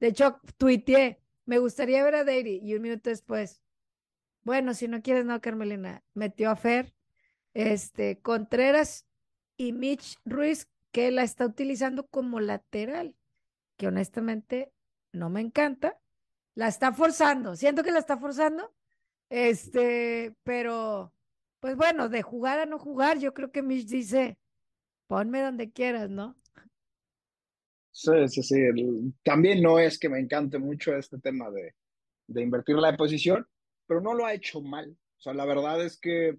De 0.00 0.08
hecho, 0.08 0.40
tuiteé, 0.56 1.20
me 1.46 1.58
gustaría 1.58 2.04
ver 2.04 2.14
a 2.14 2.24
Deiry 2.24 2.60
y 2.62 2.74
un 2.74 2.82
minuto 2.82 3.10
después, 3.10 3.63
bueno, 4.44 4.74
si 4.74 4.88
no 4.88 5.02
quieres, 5.02 5.24
no, 5.24 5.40
Carmelina. 5.40 6.04
Metió 6.14 6.50
a 6.50 6.56
Fer, 6.56 6.94
este, 7.54 8.20
Contreras 8.20 9.06
y 9.56 9.72
Mitch 9.72 10.18
Ruiz, 10.24 10.68
que 10.92 11.10
la 11.10 11.22
está 11.22 11.46
utilizando 11.46 12.06
como 12.06 12.40
lateral, 12.40 13.16
que 13.76 13.88
honestamente 13.88 14.72
no 15.12 15.30
me 15.30 15.40
encanta. 15.40 15.98
La 16.54 16.68
está 16.68 16.92
forzando, 16.92 17.56
siento 17.56 17.82
que 17.82 17.90
la 17.90 17.98
está 17.98 18.16
forzando, 18.16 18.72
este, 19.28 20.36
pero 20.44 21.12
pues 21.58 21.76
bueno, 21.76 22.08
de 22.08 22.22
jugar 22.22 22.60
a 22.60 22.66
no 22.66 22.78
jugar, 22.78 23.18
yo 23.18 23.34
creo 23.34 23.50
que 23.50 23.62
Mitch 23.62 23.86
dice, 23.86 24.38
ponme 25.08 25.40
donde 25.40 25.72
quieras, 25.72 26.10
¿no? 26.10 26.36
Sí, 27.90 28.28
sí, 28.28 28.42
sí. 28.42 28.56
También 29.22 29.62
no 29.62 29.78
es 29.78 29.98
que 29.98 30.08
me 30.08 30.20
encante 30.20 30.58
mucho 30.58 30.94
este 30.94 31.18
tema 31.18 31.50
de, 31.50 31.74
de 32.26 32.42
invertir 32.42 32.76
la 32.76 32.96
posición, 32.96 33.46
pero 33.86 34.00
no 34.00 34.14
lo 34.14 34.26
ha 34.26 34.34
hecho 34.34 34.60
mal. 34.60 34.90
O 34.90 35.22
sea, 35.22 35.34
la 35.34 35.46
verdad 35.46 35.84
es 35.84 35.98
que 35.98 36.36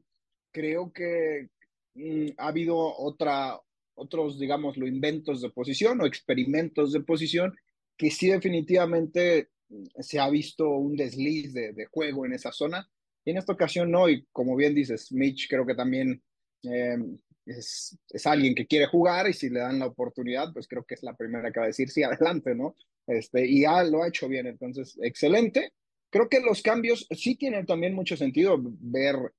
creo 0.52 0.92
que 0.94 1.50
mm, 1.96 2.28
ha 2.38 2.48
habido 2.48 2.78
otra, 2.78 3.60
otros, 3.96 4.40
digamos, 4.40 4.78
lo 4.78 4.88
inventos 4.88 5.42
de 5.42 5.50
posición 5.50 6.02
o 6.02 6.06
experimentos 6.06 6.92
de 6.94 7.02
posición 7.02 7.56
que 7.98 8.12
sí 8.12 8.28
definitivamente 8.28 9.50
mm, 9.70 9.86
se 10.00 10.20
ha 10.20 10.30
visto 10.30 10.70
un 10.70 10.96
desliz 10.96 11.54
de, 11.54 11.88
juego 11.92 12.26
en 12.26 12.34
esa 12.34 12.52
zona. 12.52 12.88
Y 13.24 13.32
en 13.32 13.38
esta 13.38 13.54
ocasión 13.54 13.90
no, 13.90 14.08
y 14.08 14.26
como 14.32 14.56
bien 14.56 14.76
dices, 14.76 15.12
Mitch 15.12 15.48
creo 15.50 15.66
que 15.66 15.74
también 15.74 16.22
eh, 16.64 16.98
es, 17.46 17.98
es, 18.10 18.28
alguien 18.28 18.54
que 18.54 18.68
quiere 18.68 18.86
jugar 18.86 19.28
y 19.28 19.34
si 19.34 19.50
le 19.50 19.62
dan 19.62 19.80
la 19.80 19.88
oportunidad, 19.88 20.54
pues 20.54 20.68
creo 20.68 20.84
que 20.86 20.94
es 20.94 21.04
la 21.04 21.16
primera 21.16 21.52
que 21.52 21.60
va 21.60 21.66
a 21.66 21.68
decir 21.68 21.90
sí, 21.90 22.04
adelante, 22.04 22.54
¿no? 22.54 22.76
Este, 23.08 23.48
y 23.48 23.62
ya 23.62 23.84
lo 23.84 24.04
ha 24.04 24.08
hecho 24.08 24.28
bien, 24.28 24.48
entonces, 24.48 24.98
excelente 25.02 25.74
creo 26.16 26.30
que 26.30 26.40
los 26.40 26.62
cambios 26.62 27.06
sí 27.12 27.36
tienen 27.36 27.66
también 27.66 27.94
mucho 27.94 28.16
sentido 28.16 28.56
ver 28.58 29.34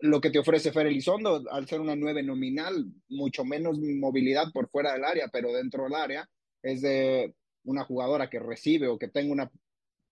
lo 0.00 0.20
que 0.20 0.28
te 0.28 0.38
ofrece 0.38 0.72
Fer 0.72 0.86
Elizondo 0.86 1.42
al 1.50 1.66
ser 1.66 1.80
una 1.80 1.96
nueve 1.96 2.22
nominal, 2.22 2.84
mucho 3.08 3.46
menos 3.46 3.78
movilidad 3.78 4.52
por 4.52 4.68
fuera 4.68 4.92
del 4.92 5.06
área, 5.06 5.28
pero 5.32 5.54
dentro 5.54 5.84
del 5.84 5.94
área 5.94 6.28
es 6.62 6.82
de 6.82 7.34
una 7.64 7.84
jugadora 7.84 8.28
que 8.28 8.38
recibe 8.38 8.88
o 8.88 8.98
que 8.98 9.08
tenga 9.08 9.32
una, 9.32 9.50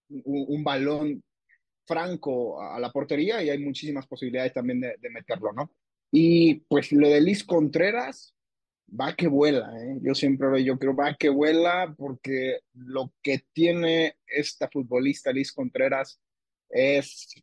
un, 0.09 0.47
un 0.49 0.65
balón 0.65 1.23
franco 1.87 2.63
a 2.63 2.81
la 2.81 2.91
portería 2.91 3.43
y 3.43 3.51
hay 3.51 3.59
muchísimas 3.59 4.07
posibilidades 4.07 4.55
también 4.55 4.81
de, 4.81 4.95
de 4.99 5.11
meterlo, 5.11 5.53
¿no? 5.53 5.71
Y 6.11 6.61
pues 6.61 6.93
lo 6.93 7.11
de 7.11 7.21
Liz 7.21 7.45
Contreras, 7.45 8.35
va 8.89 9.15
que 9.15 9.29
vuela, 9.29 9.71
¿eh? 9.83 9.99
yo 10.03 10.15
siempre 10.15 10.65
yo 10.65 10.79
creo 10.79 10.95
va 10.97 11.15
que 11.15 11.29
vuela 11.29 11.95
porque 11.97 12.61
lo 12.75 13.13
que 13.23 13.45
tiene 13.53 14.17
esta 14.27 14.69
futbolista 14.69 15.33
Liz 15.33 15.53
Contreras 15.53 16.21
es 16.71 17.35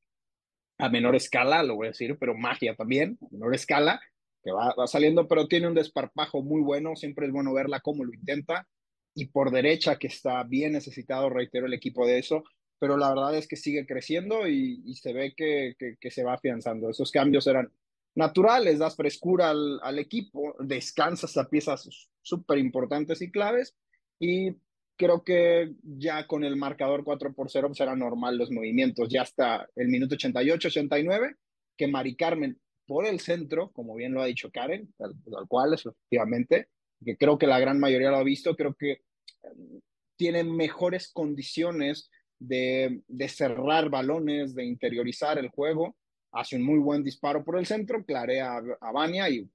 a 0.77 0.89
menor 0.89 1.15
escala, 1.15 1.63
lo 1.63 1.75
voy 1.75 1.88
a 1.88 1.91
decir, 1.91 2.17
pero 2.19 2.36
magia 2.36 2.75
también, 2.75 3.17
a 3.21 3.27
menor 3.31 3.55
escala, 3.55 4.01
que 4.43 4.51
va, 4.51 4.73
va 4.77 4.88
saliendo, 4.88 5.27
pero 5.27 5.47
tiene 5.47 5.67
un 5.67 5.73
desparpajo 5.73 6.41
muy 6.41 6.62
bueno, 6.62 6.95
siempre 6.95 7.27
es 7.27 7.31
bueno 7.31 7.53
verla 7.53 7.79
cómo 7.79 8.03
lo 8.03 8.13
intenta, 8.13 8.67
y 9.13 9.27
por 9.27 9.51
derecha, 9.51 9.97
que 9.97 10.08
está 10.08 10.43
bien 10.43 10.73
necesitado, 10.73 11.29
reitero, 11.29 11.67
el 11.67 11.73
equipo 11.73 12.05
de 12.05 12.19
eso, 12.19 12.43
pero 12.79 12.97
la 12.97 13.10
verdad 13.10 13.38
es 13.38 13.47
que 13.47 13.55
sigue 13.55 13.86
creciendo 13.86 14.47
y, 14.47 14.93
se 14.95 15.13
ve 15.13 15.34
que, 15.36 15.75
que, 15.79 15.95
que 15.99 16.12
se 16.12 16.23
va 16.23 16.34
afianzando. 16.34 16.89
Esos 16.89 17.12
cambios 17.12 17.47
eran 17.47 17.71
naturales, 18.15 18.80
das 18.80 18.95
frescura 18.95 19.49
al, 19.49 19.80
al 19.84 19.99
equipo, 19.99 20.56
descansas 20.60 21.38
a 21.38 21.49
piezas 21.49 22.10
súper 22.21 22.58
importantes 22.58 23.21
y 23.21 23.32
claves 23.32 23.75
y 24.19 24.56
creo 24.97 25.23
que 25.23 25.73
ya 25.84 26.25
con 26.25 26.43
el 26.43 26.56
marcador 26.56 27.04
4 27.04 27.34
por 27.34 27.51
0 27.51 27.73
será 27.73 27.95
normal 27.95 28.38
los 28.38 28.51
movimientos, 28.51 29.10
ya 29.10 29.23
hasta 29.23 29.67
el 29.75 29.89
minuto 29.89 30.15
88, 30.15 30.69
89, 30.69 31.36
que 31.78 31.88
Mari 31.88 32.15
Carmen 32.15 32.58
por 32.88 33.06
el 33.06 33.19
centro, 33.19 33.71
como 33.71 33.95
bien 33.95 34.13
lo 34.13 34.21
ha 34.21 34.25
dicho 34.25 34.51
Karen, 34.51 34.93
tal, 34.97 35.15
cual 35.47 35.73
es 35.73 35.86
efectivamente, 35.86 36.67
que 37.04 37.17
creo 37.17 37.38
que 37.38 37.47
la 37.47 37.60
gran 37.60 37.80
mayoría 37.80 38.12
lo 38.12 38.17
ha 38.17 38.23
visto, 38.23 38.56
creo 38.56 38.75
que 38.75 39.01
um, 39.43 39.82
tiene 40.15 40.43
mejores 40.43 41.12
condiciones 41.12 42.10
de, 42.39 43.01
de 43.08 43.28
cerrar 43.28 43.89
balones, 43.89 44.56
de 44.56 44.65
interiorizar 44.65 45.38
el 45.38 45.49
juego, 45.49 45.97
hace 46.35 46.57
un 46.57 46.63
muy 46.63 46.79
buen 46.79 47.03
disparo 47.03 47.43
por 47.43 47.57
el 47.57 47.65
centro, 47.65 48.05
clarea 48.05 48.61
a 48.81 48.91
Bania 48.91 49.29
y 49.29 49.49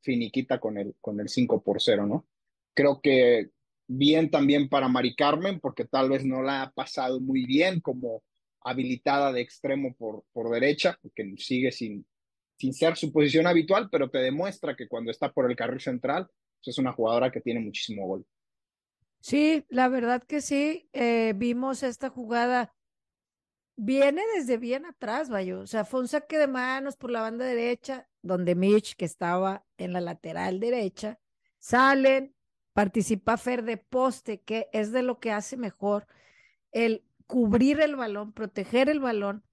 finiquita 0.00 0.58
con 0.58 0.78
el, 0.78 0.94
con 1.00 1.20
el 1.20 1.28
5 1.28 1.62
por 1.62 1.82
0, 1.82 2.06
¿no? 2.06 2.26
Creo 2.72 3.00
que 3.00 3.50
bien 3.86 4.30
también 4.30 4.68
para 4.68 4.88
Mari 4.88 5.14
Carmen, 5.14 5.60
porque 5.60 5.84
tal 5.84 6.08
vez 6.08 6.24
no 6.24 6.42
la 6.42 6.62
ha 6.62 6.70
pasado 6.70 7.20
muy 7.20 7.44
bien 7.44 7.80
como 7.80 8.22
habilitada 8.60 9.32
de 9.32 9.40
extremo 9.40 9.94
por, 9.94 10.24
por 10.32 10.50
derecha, 10.50 10.96
porque 11.02 11.34
sigue 11.36 11.72
sin, 11.72 12.06
sin 12.56 12.72
ser 12.72 12.96
su 12.96 13.12
posición 13.12 13.46
habitual, 13.48 13.88
pero 13.90 14.08
te 14.08 14.18
demuestra 14.18 14.76
que 14.76 14.88
cuando 14.88 15.10
está 15.10 15.32
por 15.32 15.50
el 15.50 15.56
carril 15.56 15.80
central, 15.80 16.28
pues 16.58 16.68
es 16.68 16.78
una 16.78 16.92
jugadora 16.92 17.32
que 17.32 17.40
tiene 17.40 17.60
muchísimo 17.60 18.06
gol. 18.06 18.24
Sí, 19.20 19.64
la 19.68 19.88
verdad 19.88 20.22
que 20.22 20.40
sí. 20.40 20.88
Eh, 20.92 21.34
vimos 21.36 21.82
esta 21.82 22.08
jugada 22.08 22.72
viene 23.76 24.22
desde 24.34 24.58
bien 24.58 24.86
atrás, 24.86 25.28
vaya. 25.28 25.58
O 25.58 25.66
sea, 25.66 25.84
fue 25.84 26.00
un 26.00 26.08
saque 26.08 26.38
de 26.38 26.46
manos 26.46 26.96
por 26.96 27.10
la 27.10 27.22
banda 27.22 27.44
derecha, 27.44 28.08
donde 28.22 28.54
Mitch, 28.54 28.96
que 28.96 29.04
estaba 29.04 29.64
en 29.76 29.92
la 29.92 30.00
lateral 30.00 30.60
derecha, 30.60 31.18
salen, 31.58 32.34
participa 32.72 33.36
Fer 33.36 33.64
de 33.64 33.76
poste, 33.76 34.40
que 34.40 34.68
es 34.72 34.92
de 34.92 35.02
lo 35.02 35.20
que 35.20 35.32
hace 35.32 35.56
mejor 35.56 36.06
el 36.70 37.04
cubrir 37.26 37.80
el 37.80 37.96
balón, 37.96 38.32
proteger 38.32 38.88
el 38.88 39.00
balón, 39.00 39.44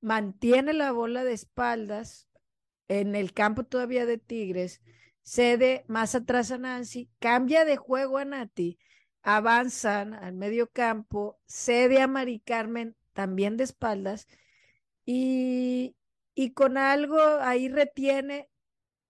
mantiene 0.00 0.72
la 0.72 0.92
bola 0.92 1.24
de 1.24 1.32
espaldas 1.32 2.28
en 2.88 3.14
el 3.14 3.32
campo 3.32 3.64
todavía 3.64 4.06
de 4.06 4.18
Tigres, 4.18 4.80
cede 5.22 5.84
más 5.88 6.14
atrás 6.14 6.50
a 6.50 6.58
Nancy, 6.58 7.10
cambia 7.18 7.64
de 7.64 7.76
juego 7.76 8.18
a 8.18 8.24
Nati, 8.24 8.78
avanzan 9.22 10.14
al 10.14 10.34
medio 10.34 10.70
campo, 10.70 11.38
cede 11.46 12.00
a 12.00 12.06
Mari 12.06 12.40
Carmen 12.40 12.96
también 13.18 13.56
de 13.56 13.64
espaldas, 13.64 14.28
y, 15.04 15.96
y 16.36 16.52
con 16.52 16.78
algo 16.78 17.18
ahí 17.40 17.68
retiene, 17.68 18.48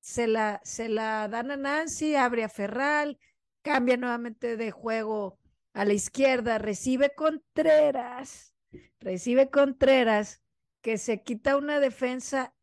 se 0.01 0.27
la, 0.27 0.63
se 0.65 0.89
la 0.89 1.29
dan 1.29 1.51
a 1.51 1.59
Nancy, 1.59 2.15
abre 2.15 2.43
a 2.43 2.49
Ferral, 2.49 3.19
cambia 3.61 3.99
nuevamente 3.99 4.57
de 4.57 4.71
juego 4.71 5.39
a 5.75 5.85
la 5.85 5.93
izquierda, 5.93 6.57
recibe 6.57 7.13
Contreras, 7.15 8.55
recibe 8.99 9.51
Contreras, 9.51 10.41
que 10.81 10.97
se 10.97 11.23
quita 11.23 11.59
una 11.59 11.79
defensa, 11.79 12.55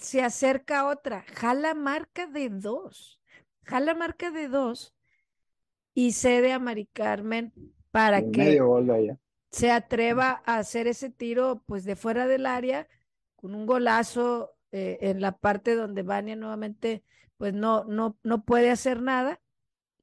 se 0.00 0.22
acerca 0.22 0.78
a 0.78 0.86
otra, 0.86 1.24
jala 1.34 1.74
marca 1.74 2.28
de 2.28 2.50
dos, 2.50 3.20
jala 3.64 3.94
marca 3.94 4.30
de 4.30 4.46
dos 4.46 4.94
y 5.92 6.12
cede 6.12 6.52
a 6.52 6.60
Mari 6.60 6.86
Carmen 6.86 7.52
para 7.90 8.22
que 8.22 8.38
medio 8.38 8.68
gol 8.68 8.86
de 8.86 8.94
allá 8.94 9.18
se 9.54 9.70
atreva 9.70 10.42
a 10.46 10.58
hacer 10.58 10.88
ese 10.88 11.10
tiro 11.10 11.62
pues 11.66 11.84
de 11.84 11.94
fuera 11.94 12.26
del 12.26 12.44
área 12.44 12.88
con 13.36 13.54
un 13.54 13.66
golazo 13.66 14.52
eh, 14.72 14.98
en 15.02 15.20
la 15.20 15.38
parte 15.38 15.76
donde 15.76 16.02
Vania 16.02 16.34
nuevamente 16.34 17.04
pues 17.36 17.54
no, 17.54 17.84
no, 17.84 18.18
no 18.24 18.44
puede 18.44 18.72
hacer 18.72 19.00
nada. 19.00 19.40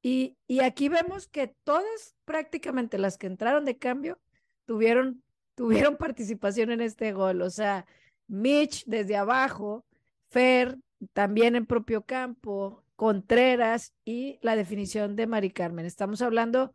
Y, 0.00 0.38
y 0.46 0.60
aquí 0.60 0.88
vemos 0.88 1.28
que 1.28 1.48
todas 1.64 2.16
prácticamente 2.24 2.96
las 2.96 3.18
que 3.18 3.26
entraron 3.26 3.66
de 3.66 3.76
cambio 3.76 4.18
tuvieron, 4.64 5.22
tuvieron 5.54 5.98
participación 5.98 6.70
en 6.70 6.80
este 6.80 7.12
gol. 7.12 7.42
O 7.42 7.50
sea, 7.50 7.84
Mitch 8.28 8.86
desde 8.86 9.16
abajo, 9.16 9.84
Fer 10.30 10.78
también 11.12 11.56
en 11.56 11.66
propio 11.66 12.06
campo, 12.06 12.84
Contreras 12.96 13.92
y 14.02 14.38
la 14.40 14.56
definición 14.56 15.14
de 15.14 15.26
Mari 15.26 15.50
Carmen. 15.50 15.84
Estamos 15.84 16.22
hablando 16.22 16.74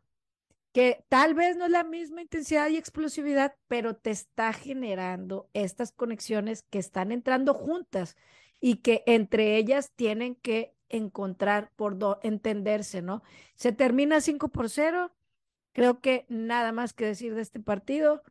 que 0.74 1.03
tal 1.09 1.34
vez 1.34 1.57
no 1.57 1.65
es 1.65 1.72
la 1.72 1.84
misma 1.84 2.22
intensidad 2.22 2.70
y 2.70 2.78
explosividad, 2.78 3.55
pero 3.68 3.95
te 3.95 4.11
está 4.11 4.53
generando 4.53 5.49
estas 5.53 5.91
conexiones 5.91 6.63
que 6.70 6.80
están 6.80 7.11
entrando 7.11 7.53
juntas. 7.53 8.15
y 8.59 8.78
que 8.78 9.03
entre 9.05 9.57
ellas 9.57 9.91
tienen 9.95 10.36
que 10.36 10.74
encontrar 10.89 11.72
por 11.76 11.97
entenderse, 12.24 13.01
¿no? 13.01 13.22
Se 13.55 13.72
termina 13.72 14.22
5 14.22 14.49
por 14.49 14.70
0. 14.70 15.13
Creo 15.74 16.01
que 16.01 16.26
nada 16.30 16.72
más 16.72 16.93
que 16.93 17.05
decir 17.05 17.36
de 17.36 17.41
este 17.41 17.59
partido, 17.59 18.24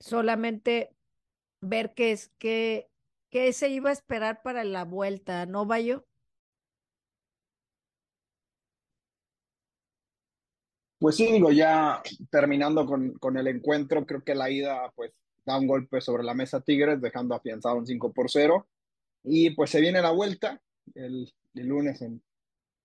solamente 0.00 0.94
ver 1.60 1.94
qué 1.94 2.12
es 2.12 2.30
que 2.38 2.90
qué 3.30 3.52
se 3.52 3.68
iba 3.70 3.90
a 3.90 3.92
esperar 3.92 4.42
para 4.42 4.64
la 4.64 4.84
vuelta, 4.84 5.46
¿no, 5.46 5.66
Bayo? 5.66 6.06
Pues 11.00 11.16
sí, 11.16 11.32
digo, 11.32 11.50
ya 11.50 12.02
terminando 12.30 12.84
con, 12.84 13.14
con, 13.14 13.38
el 13.38 13.46
encuentro, 13.46 14.04
creo 14.04 14.22
que 14.22 14.34
la 14.34 14.50
ida 14.50 14.92
pues 14.94 15.12
da 15.46 15.58
un 15.58 15.66
golpe 15.66 16.02
sobre 16.02 16.22
la 16.22 16.34
mesa 16.34 16.60
Tigres, 16.60 17.00
dejando 17.00 17.34
afianzado 17.34 17.76
un 17.78 17.86
5 17.86 18.12
por 18.12 18.30
0. 18.30 18.68
Y 19.24 19.50
pues 19.50 19.70
se 19.70 19.80
viene 19.80 20.02
la 20.02 20.10
vuelta 20.10 20.60
el, 20.94 21.32
el 21.54 21.66
lunes 21.66 22.02
en, 22.02 22.22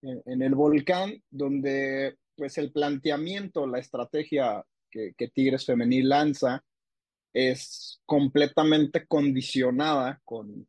en, 0.02 0.42
el 0.42 0.56
volcán, 0.56 1.22
donde 1.30 2.16
pues 2.38 2.58
el 2.58 2.72
planteamiento, 2.72 3.68
la 3.68 3.80
estrategia 3.80 4.66
que, 4.90 5.14
que 5.18 5.28
Tigres 5.28 5.66
Femenil 5.66 6.08
lanza 6.08 6.64
es 7.34 8.02
completamente 8.06 9.06
condicionada 9.08 10.22
con, 10.24 10.66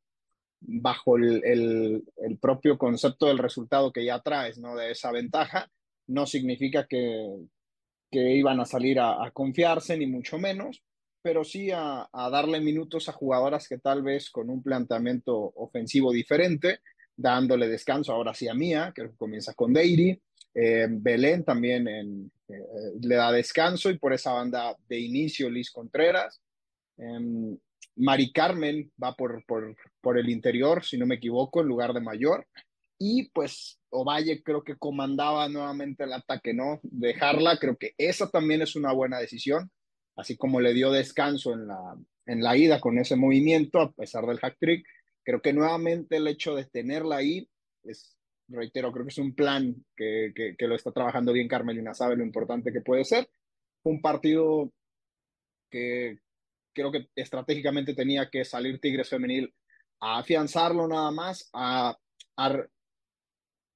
bajo 0.61 1.17
el, 1.17 1.45
el, 1.45 2.05
el, 2.17 2.39
propio 2.39 2.77
concepto 2.77 3.27
del 3.27 3.39
resultado 3.39 3.93
que 3.93 4.05
ya 4.05 4.21
traes, 4.21 4.59
¿no? 4.59 4.75
De 4.75 4.91
esa 4.91 5.13
ventaja. 5.13 5.71
No 6.09 6.27
significa 6.27 6.87
que, 6.87 7.37
que 8.11 8.35
iban 8.35 8.61
a 8.61 8.65
salir 8.65 8.99
a, 9.01 9.31
confiarse, 9.33 9.97
ni 9.97 10.07
mucho 10.07 10.39
menos, 10.39 10.83
pero 11.23 11.45
sí 11.45 11.71
a, 11.73 12.09
darle 12.13 12.61
minutos 12.61 13.09
a 13.09 13.13
jugadoras 13.13 13.69
que 13.69 13.79
tal 13.79 14.03
vez 14.03 14.31
con 14.31 14.51
un 14.51 14.63
planteamiento 14.63 15.37
ofensivo 15.37 16.13
diferente, 16.13 16.81
dándole 17.17 17.69
descanso 17.69 18.13
ahora 18.13 18.35
sí 18.35 18.49
a 18.49 18.55
Mía, 18.55 18.93
que 18.95 19.11
comienza 19.17 19.55
con 19.55 19.73
Deiri, 19.73 20.21
eh, 20.55 20.87
Belén 20.89 21.45
también 21.45 21.89
eh, 21.89 22.31
le 23.01 23.15
da 23.15 23.33
descanso 23.33 23.91
y 23.91 23.99
por 23.99 24.13
esa 24.13 24.33
banda 24.33 24.75
de 24.89 24.99
inicio 24.99 25.51
Liz 25.51 25.71
Contreras, 25.71 26.41
Um, 26.99 27.57
Mari 27.97 28.33
Carmen 28.33 28.91
va 29.03 29.15
por, 29.15 29.45
por, 29.47 29.75
por, 30.01 30.19
el 30.19 30.29
interior, 30.29 30.85
si 30.85 30.99
no 30.99 31.07
me 31.07 31.17
equivoco, 31.17 31.61
en 31.61 31.69
lugar 31.69 31.93
de 31.93 32.01
Mayor. 32.01 32.47
Y 32.99 33.31
pues 33.31 33.79
Ovalle 33.91 34.43
creo 34.43 34.63
que 34.65 34.77
comandaba 34.77 35.49
nuevamente 35.49 36.05
el 36.05 36.13
ataque, 36.13 36.55
¿no? 36.55 36.81
Dejarla, 36.83 37.59
creo 37.59 37.77
que 37.77 37.95
esa 37.99 38.31
también 38.31 38.63
es 38.63 38.75
una 38.77 38.93
buena 38.93 39.19
decisión, 39.19 39.71
así 40.17 40.37
como 40.37 40.61
le 40.61 40.73
dio 40.73 40.91
descanso 40.91 41.53
en 41.53 41.67
la, 41.67 41.97
en 42.27 42.43
la 42.43 42.57
ida 42.57 42.81
con 42.81 42.99
ese 42.99 43.17
movimiento, 43.17 43.81
a 43.81 43.93
pesar 43.93 44.25
del 44.27 44.39
hack 44.39 44.57
trick. 44.59 44.87
Creo 45.25 45.43
que 45.43 45.53
nuevamente 45.53 46.17
el 46.17 46.29
hecho 46.29 46.55
de 46.55 46.65
tenerla 46.65 47.17
ahí 47.17 47.49
es, 47.83 48.17
reitero, 48.49 48.93
creo 48.93 49.05
que 49.05 49.11
es 49.13 49.19
un 49.19 49.35
plan 49.35 49.75
que, 49.97 50.33
que, 50.35 50.55
que 50.57 50.67
lo 50.67 50.75
está 50.75 50.93
trabajando 50.93 51.33
bien 51.33 51.49
Carmelina, 51.49 51.95
sabe 51.95 52.17
lo 52.17 52.25
importante 52.25 52.73
que 52.73 52.81
puede 52.81 53.05
ser. 53.05 53.29
Un 53.83 54.01
partido 54.01 54.73
que, 55.71 56.19
creo 56.77 56.93
que 56.93 57.09
estratégicamente 57.17 57.95
tenía 57.95 58.29
que 58.31 58.45
salir 58.45 58.81
Tigres 58.81 59.09
Femenil 59.09 59.53
a 60.01 60.19
afianzarlo 60.19 60.87
nada 60.87 61.11
más, 61.11 61.49
a, 61.53 61.97
a, 62.37 62.67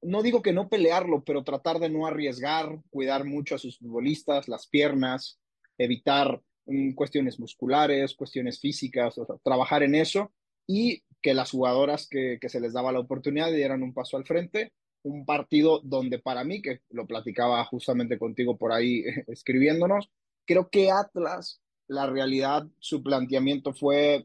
no 0.02 0.22
digo 0.22 0.42
que 0.42 0.52
no 0.52 0.68
pelearlo, 0.68 1.22
pero 1.24 1.44
tratar 1.44 1.78
de 1.78 1.90
no 1.90 2.06
arriesgar, 2.06 2.80
cuidar 2.90 3.24
mucho 3.24 3.54
a 3.54 3.58
sus 3.58 3.78
futbolistas, 3.78 4.48
las 4.48 4.66
piernas, 4.66 5.38
evitar 5.78 6.40
um, 6.66 6.94
cuestiones 6.94 7.38
musculares, 7.38 8.14
cuestiones 8.14 8.60
físicas, 8.60 9.16
o 9.18 9.26
sea, 9.26 9.36
trabajar 9.42 9.82
en 9.82 9.94
eso 9.94 10.32
y 10.66 11.02
que 11.20 11.34
las 11.34 11.50
jugadoras 11.50 12.08
que, 12.08 12.38
que 12.40 12.48
se 12.48 12.60
les 12.60 12.72
daba 12.72 12.92
la 12.92 13.00
oportunidad 13.00 13.50
dieran 13.52 13.82
un 13.82 13.92
paso 13.92 14.16
al 14.16 14.24
frente. 14.24 14.72
Un 15.02 15.24
partido 15.24 15.80
donde 15.82 16.18
para 16.18 16.44
mí, 16.44 16.60
que 16.60 16.80
lo 16.90 17.06
platicaba 17.06 17.64
justamente 17.64 18.18
contigo 18.18 18.58
por 18.58 18.72
ahí 18.72 19.02
escribiéndonos, 19.28 20.10
creo 20.46 20.68
que 20.68 20.90
Atlas 20.90 21.60
la 21.90 22.06
realidad, 22.06 22.68
su 22.78 23.02
planteamiento 23.02 23.74
fue 23.74 24.24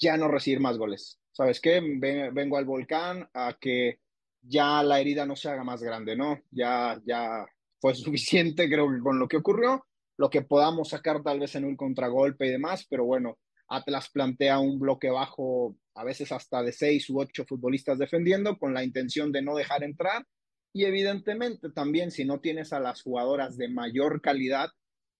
ya 0.00 0.16
no 0.16 0.26
recibir 0.26 0.58
más 0.58 0.76
goles. 0.76 1.20
¿Sabes 1.30 1.60
qué? 1.60 1.80
Vengo 1.80 2.56
al 2.56 2.64
volcán 2.64 3.28
a 3.32 3.56
que 3.60 4.00
ya 4.42 4.82
la 4.82 5.00
herida 5.00 5.24
no 5.24 5.36
se 5.36 5.48
haga 5.48 5.64
más 5.64 5.82
grande, 5.82 6.16
¿no? 6.16 6.40
Ya, 6.50 7.00
ya 7.06 7.46
fue 7.80 7.94
suficiente, 7.94 8.68
creo 8.68 8.86
con 9.02 9.18
lo 9.18 9.28
que 9.28 9.38
ocurrió, 9.38 9.86
lo 10.18 10.30
que 10.30 10.42
podamos 10.42 10.90
sacar 10.90 11.22
tal 11.22 11.40
vez 11.40 11.54
en 11.54 11.64
un 11.64 11.76
contragolpe 11.76 12.46
y 12.46 12.50
demás, 12.50 12.86
pero 12.88 13.04
bueno, 13.04 13.38
Atlas 13.68 14.10
plantea 14.12 14.58
un 14.58 14.78
bloque 14.78 15.10
bajo, 15.10 15.76
a 15.94 16.04
veces 16.04 16.30
hasta 16.32 16.62
de 16.62 16.72
seis 16.72 17.08
u 17.08 17.20
ocho 17.20 17.44
futbolistas 17.46 17.98
defendiendo, 17.98 18.58
con 18.58 18.74
la 18.74 18.84
intención 18.84 19.32
de 19.32 19.42
no 19.42 19.56
dejar 19.56 19.82
entrar. 19.82 20.26
Y 20.74 20.84
evidentemente 20.84 21.70
también 21.70 22.10
si 22.10 22.24
no 22.24 22.40
tienes 22.40 22.72
a 22.72 22.80
las 22.80 23.02
jugadoras 23.02 23.56
de 23.56 23.68
mayor 23.68 24.20
calidad, 24.20 24.70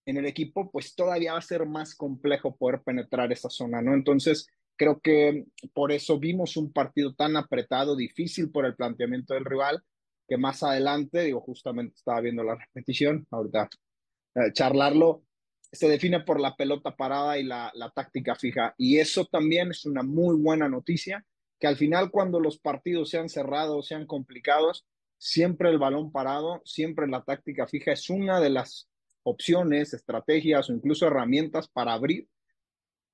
en 0.07 0.17
el 0.17 0.27
equipo, 0.27 0.71
pues 0.71 0.95
todavía 0.95 1.33
va 1.33 1.39
a 1.39 1.43
ser 1.43 1.67
más 1.67 1.95
complejo 1.95 2.57
poder 2.57 2.83
penetrar 2.83 3.33
esa 3.33 3.49
zona, 3.49 3.81
¿no? 3.81 3.95
Entonces, 3.95 4.49
creo 4.83 5.01
que 5.01 5.45
por 5.73 5.93
eso 5.93 6.19
vimos 6.19 6.57
un 6.57 6.73
partido 6.73 7.15
tan 7.15 7.37
apretado, 7.37 7.95
difícil 7.95 8.51
por 8.51 8.67
el 8.67 8.75
planteamiento 8.75 9.33
del 9.33 9.45
rival, 9.45 9.81
que 10.27 10.37
más 10.37 10.65
adelante, 10.65 11.21
digo, 11.21 11.41
justamente 11.41 11.95
estaba 11.95 12.21
viendo 12.21 12.43
la 12.43 12.57
repetición, 12.75 13.25
ahorita 13.31 13.69
eh, 14.35 14.53
charlarlo, 14.53 15.23
se 15.71 15.89
define 15.89 16.21
por 16.21 16.41
la 16.41 16.57
pelota 16.57 16.97
parada 16.97 17.39
y 17.39 17.45
la, 17.45 17.71
la 17.75 17.91
táctica 17.91 18.35
fija. 18.35 18.75
Y 18.77 18.99
eso 18.99 19.25
también 19.27 19.71
es 19.71 19.85
una 19.85 20.03
muy 20.03 20.35
buena 20.35 20.69
noticia, 20.69 21.25
que 21.61 21.69
al 21.69 21.77
final 21.77 22.11
cuando 22.11 22.41
los 22.41 22.59
partidos 22.59 23.09
sean 23.09 23.29
cerrados, 23.29 23.87
sean 23.87 24.05
complicados, 24.05 24.85
siempre 25.17 25.71
el 25.71 25.79
balón 25.79 26.11
parado, 26.11 26.61
siempre 26.65 27.07
la 27.07 27.23
táctica 27.23 27.69
fija 27.69 27.93
es 27.93 28.11
una 28.11 28.41
de 28.41 28.51
las 28.51 28.89
opciones, 29.23 29.95
estrategias 29.95 30.69
o 30.69 30.73
incluso 30.73 31.07
herramientas 31.07 31.69
para 31.69 31.93
abrir 31.93 32.27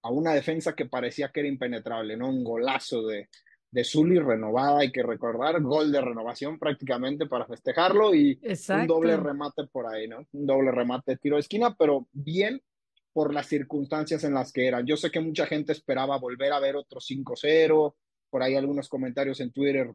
a 0.03 0.11
una 0.11 0.33
defensa 0.33 0.75
que 0.75 0.87
parecía 0.87 1.31
que 1.31 1.41
era 1.41 1.49
impenetrable, 1.49 2.17
¿no? 2.17 2.29
Un 2.29 2.45
golazo 2.45 3.07
de, 3.07 3.29
de 3.71 3.85
Zully 3.85 4.19
renovada, 4.19 4.81
hay 4.81 4.93
que 4.93 5.03
recordar, 5.03 5.61
gol 5.61 5.93
de 5.93 6.01
renovación 6.01 6.59
prácticamente 6.59 7.27
para 7.27 7.47
festejarlo 7.47 8.15
y 8.15 8.39
Exacto. 8.43 8.83
un 8.83 8.87
doble 8.89 9.17
remate 9.17 9.65
por 9.67 9.87
ahí, 9.87 10.09
¿no? 10.09 10.27
Un 10.33 10.47
doble 10.47 10.71
remate 10.71 11.17
tiro 11.17 11.37
de 11.37 11.41
esquina, 11.41 11.75
pero 11.79 12.09
bien 12.13 12.63
por 13.13 13.35
las 13.35 13.47
circunstancias 13.47 14.25
en 14.25 14.35
las 14.35 14.53
que 14.53 14.67
eran. 14.67 14.87
Yo 14.87 14.97
sé 14.97 15.11
que 15.11 15.21
mucha 15.21 15.47
gente 15.47 15.73
esperaba 15.73 16.19
volver 16.19 16.53
a 16.53 16.61
ver 16.61 16.77
otro 16.77 17.01
5-0, 17.01 17.95
por 18.31 18.43
ahí 18.43 18.55
algunos 18.55 18.89
comentarios 18.89 19.41
en 19.41 19.53
Twitter 19.53 19.93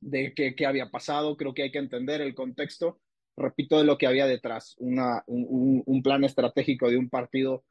de 0.00 0.32
qué, 0.34 0.54
qué 0.54 0.66
había 0.66 0.90
pasado, 0.90 1.36
creo 1.36 1.54
que 1.54 1.64
hay 1.64 1.70
que 1.70 1.78
entender 1.78 2.20
el 2.20 2.34
contexto, 2.34 3.00
repito, 3.36 3.78
de 3.78 3.84
lo 3.84 3.98
que 3.98 4.06
había 4.06 4.26
detrás, 4.26 4.74
una, 4.78 5.22
un, 5.26 5.82
un, 5.84 6.02
plan 6.02 6.24
estratégico 6.24 6.88
de 6.88 6.96
un 6.96 7.08
partido 7.08 7.64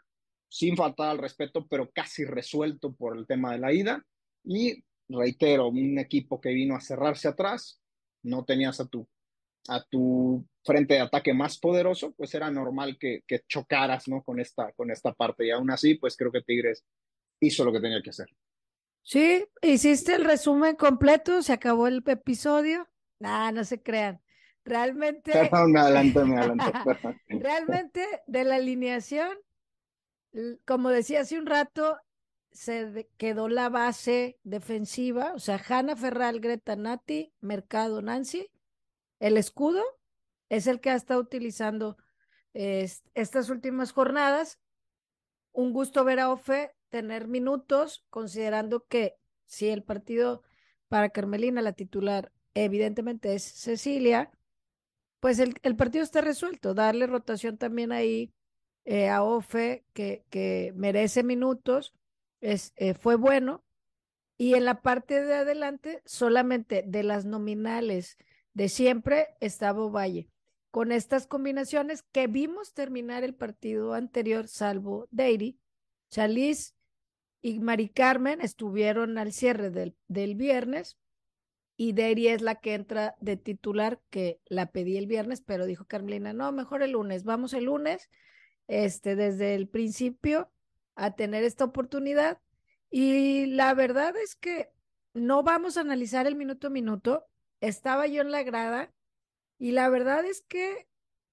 sin 0.49 0.75
faltar 0.75 1.09
al 1.09 1.17
respeto, 1.17 1.67
pero 1.67 1.91
casi 1.91 2.25
resuelto 2.25 2.93
por 2.93 3.17
el 3.17 3.27
tema 3.27 3.51
de 3.51 3.59
la 3.59 3.73
ida. 3.73 4.05
Y 4.43 4.83
reitero, 5.09 5.67
un 5.67 5.99
equipo 5.99 6.39
que 6.39 6.49
vino 6.49 6.75
a 6.75 6.81
cerrarse 6.81 7.27
atrás, 7.27 7.81
no 8.23 8.45
tenías 8.45 8.79
a 8.79 8.87
tu, 8.87 9.07
a 9.67 9.83
tu 9.83 10.45
frente 10.63 10.95
de 10.95 11.01
ataque 11.01 11.33
más 11.33 11.57
poderoso, 11.57 12.13
pues 12.13 12.33
era 12.33 12.49
normal 12.49 12.97
que, 12.99 13.23
que 13.27 13.41
chocaras 13.47 14.07
¿no? 14.07 14.23
con, 14.23 14.39
esta, 14.39 14.71
con 14.73 14.91
esta 14.91 15.13
parte. 15.13 15.45
Y 15.45 15.51
aún 15.51 15.71
así, 15.71 15.95
pues 15.95 16.17
creo 16.17 16.31
que 16.31 16.41
Tigres 16.41 16.83
hizo 17.39 17.63
lo 17.63 17.71
que 17.71 17.79
tenía 17.79 18.01
que 18.01 18.09
hacer. 18.09 18.27
Sí, 19.03 19.45
hiciste 19.61 20.15
el 20.15 20.25
resumen 20.25 20.75
completo, 20.75 21.43
se 21.43 21.53
acabó 21.53 21.87
el 21.87 22.03
episodio. 22.07 22.87
Nah, 23.19 23.51
no 23.51 23.63
se 23.63 23.81
crean. 23.81 24.21
Realmente. 24.63 25.31
me 25.67 25.79
adelanté, 25.79 26.25
me 26.25 26.37
adelanté. 26.37 26.65
realmente 27.29 28.03
de 28.25 28.43
la 28.43 28.55
alineación, 28.55 29.37
como 30.65 30.89
decía 30.89 31.21
hace 31.21 31.39
un 31.39 31.45
rato, 31.45 31.97
se 32.51 33.09
quedó 33.17 33.49
la 33.49 33.69
base 33.69 34.39
defensiva, 34.43 35.33
o 35.33 35.39
sea, 35.39 35.61
Hanna 35.67 35.95
Ferral, 35.95 36.39
Greta 36.39 36.75
Nati, 36.75 37.33
Mercado 37.41 38.01
Nancy. 38.01 38.49
El 39.19 39.37
escudo 39.37 39.83
es 40.49 40.67
el 40.67 40.79
que 40.79 40.89
ha 40.89 40.95
estado 40.95 41.19
utilizando 41.19 41.97
estas 42.53 43.49
últimas 43.49 43.91
jornadas. 43.91 44.59
Un 45.51 45.73
gusto 45.73 46.03
ver 46.05 46.19
a 46.19 46.31
Ofe 46.31 46.71
tener 46.89 47.27
minutos, 47.27 48.05
considerando 48.09 48.85
que 48.87 49.15
si 49.45 49.67
el 49.67 49.83
partido 49.83 50.43
para 50.87 51.09
Carmelina, 51.09 51.61
la 51.61 51.73
titular, 51.73 52.31
evidentemente 52.53 53.35
es 53.35 53.43
Cecilia, 53.43 54.31
pues 55.19 55.39
el, 55.39 55.55
el, 55.63 55.75
partido 55.75 56.03
está 56.03 56.21
resuelto. 56.21 56.73
Darle 56.73 57.07
rotación 57.07 57.57
también 57.57 57.91
ahí 57.91 58.33
eh, 58.85 59.09
a 59.09 59.23
Ofe, 59.23 59.85
que, 59.93 60.23
que 60.29 60.73
merece 60.75 61.23
minutos, 61.23 61.93
es, 62.41 62.73
eh, 62.77 62.93
fue 62.93 63.15
bueno. 63.15 63.63
Y 64.37 64.53
en 64.55 64.65
la 64.65 64.81
parte 64.81 65.23
de 65.23 65.33
adelante, 65.33 66.01
solamente 66.05 66.83
de 66.85 67.03
las 67.03 67.25
nominales 67.25 68.17
de 68.53 68.69
siempre 68.69 69.27
estaba 69.39 69.89
Valle. 69.89 70.29
Con 70.71 70.91
estas 70.91 71.25
combinaciones 71.27 72.03
que 72.03 72.27
vimos 72.27 72.73
terminar 72.73 73.23
el 73.23 73.33
partido 73.33 73.93
anterior, 73.93 74.47
salvo 74.47 75.07
Deiry, 75.11 75.57
Chaliz 76.09 76.75
y 77.41 77.59
Mari 77.59 77.89
Carmen 77.89 78.41
estuvieron 78.41 79.17
al 79.17 79.31
cierre 79.31 79.69
del, 79.69 79.95
del 80.07 80.35
viernes 80.35 80.97
y 81.77 81.93
Deri 81.93 82.27
es 82.29 82.41
la 82.41 82.55
que 82.55 82.73
entra 82.73 83.15
de 83.19 83.37
titular, 83.37 84.01
que 84.09 84.39
la 84.45 84.71
pedí 84.71 84.97
el 84.97 85.07
viernes, 85.07 85.41
pero 85.41 85.65
dijo 85.65 85.85
Carmelina, 85.85 86.33
no, 86.33 86.51
mejor 86.51 86.83
el 86.83 86.91
lunes, 86.91 87.23
vamos 87.23 87.53
el 87.53 87.65
lunes, 87.65 88.09
este, 88.67 89.15
desde 89.15 89.55
el 89.55 89.67
principio 89.67 90.51
a 90.95 91.15
tener 91.15 91.43
esta 91.43 91.65
oportunidad. 91.65 92.39
Y 92.89 93.47
la 93.47 93.73
verdad 93.73 94.15
es 94.17 94.35
que 94.35 94.69
no 95.13 95.43
vamos 95.43 95.77
a 95.77 95.81
analizar 95.81 96.27
el 96.27 96.35
minuto 96.35 96.67
a 96.67 96.69
minuto. 96.69 97.25
Estaba 97.61 98.07
yo 98.07 98.21
en 98.21 98.31
la 98.31 98.43
grada 98.43 98.93
y 99.57 99.71
la 99.71 99.89
verdad 99.89 100.25
es 100.25 100.41
que 100.41 100.87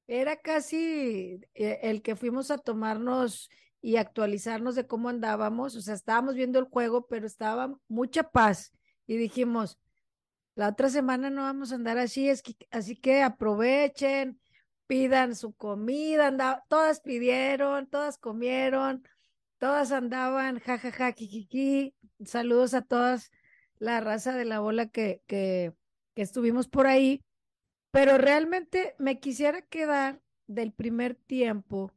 era 0.07 0.37
casi 0.37 1.41
eh, 1.55 1.81
el 1.83 2.03
que 2.03 2.17
fuimos 2.17 2.51
a 2.51 2.59
tomarnos 2.59 3.51
y 3.81 3.97
actualizarnos 3.97 4.75
de 4.75 4.87
cómo 4.87 5.09
andábamos. 5.09 5.75
O 5.77 5.81
sea, 5.81 5.95
estábamos 5.95 6.35
viendo 6.35 6.59
el 6.59 6.67
juego, 6.67 7.07
pero 7.07 7.27
estaba 7.27 7.75
mucha 7.89 8.31
paz. 8.31 8.73
Y 9.07 9.17
dijimos, 9.17 9.79
la 10.55 10.69
otra 10.69 10.91
semana 10.91 11.31
no 11.31 11.43
vamos 11.43 11.73
a 11.73 11.77
andar 11.77 11.99
así, 11.99 12.29
es 12.29 12.43
así 12.71 12.95
que 12.97 13.23
aprovechen, 13.23 14.39
pidan 14.93 15.35
su 15.35 15.55
comida, 15.55 16.63
todas 16.69 17.01
pidieron, 17.01 17.87
todas 17.87 18.19
comieron, 18.19 19.03
todas 19.57 19.91
andaban, 19.91 20.59
jajaja, 20.59 21.13
kikiki. 21.13 21.95
Saludos 22.27 22.75
a 22.75 22.83
todas 22.83 23.31
la 23.79 24.03
raza 24.03 24.37
de 24.37 24.45
la 24.45 24.61
bola 24.61 24.91
que, 24.91 25.23
que, 25.27 25.73
que 26.15 26.21
estuvimos 26.21 26.69
por 26.69 26.87
ahí. 26.87 27.25
Pero 27.91 28.19
realmente 28.19 28.95
me 28.99 29.19
quisiera 29.19 29.63
quedar 29.63 30.21
del 30.47 30.75
primer 30.75 31.15
tiempo 31.15 31.91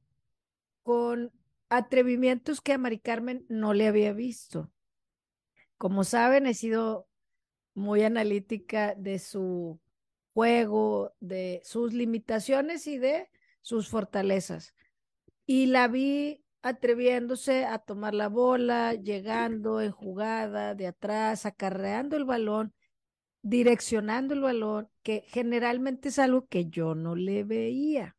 con 0.82 1.34
atrevimientos 1.68 2.62
que 2.62 2.72
a 2.72 2.78
Mari 2.78 3.00
Carmen 3.00 3.46
no 3.50 3.74
le 3.74 3.88
había 3.88 4.14
visto. 4.14 4.72
Como 5.78 6.06
saben, 6.06 6.46
he 6.46 6.54
sido 6.54 7.10
muy 7.74 8.04
analítica 8.04 8.96
de 8.96 9.20
su 9.20 9.82
juego, 10.36 11.16
de 11.22 11.62
sus 11.64 11.94
limitaciones 11.94 12.88
y 12.88 12.98
de 12.98 13.30
sus 13.62 13.88
fortalezas. 13.88 14.76
Y 15.46 15.68
la 15.68 15.88
vi 15.88 16.44
atreviéndose 16.62 17.64
a 17.64 17.80
tomar 17.80 18.14
la 18.14 18.28
bola, 18.28 18.96
llegando 18.96 19.80
en 19.80 19.92
jugada 19.92 20.76
de 20.76 20.88
atrás, 20.88 21.46
acarreando 21.46 22.18
el 22.18 22.26
balón, 22.26 22.74
direccionando 23.44 24.34
el 24.34 24.42
balón, 24.42 24.90
que 25.04 25.24
generalmente 25.28 26.10
es 26.10 26.20
algo 26.20 26.48
que 26.48 26.66
yo 26.66 26.96
no 26.96 27.16
le 27.16 27.46
veía. 27.46 28.18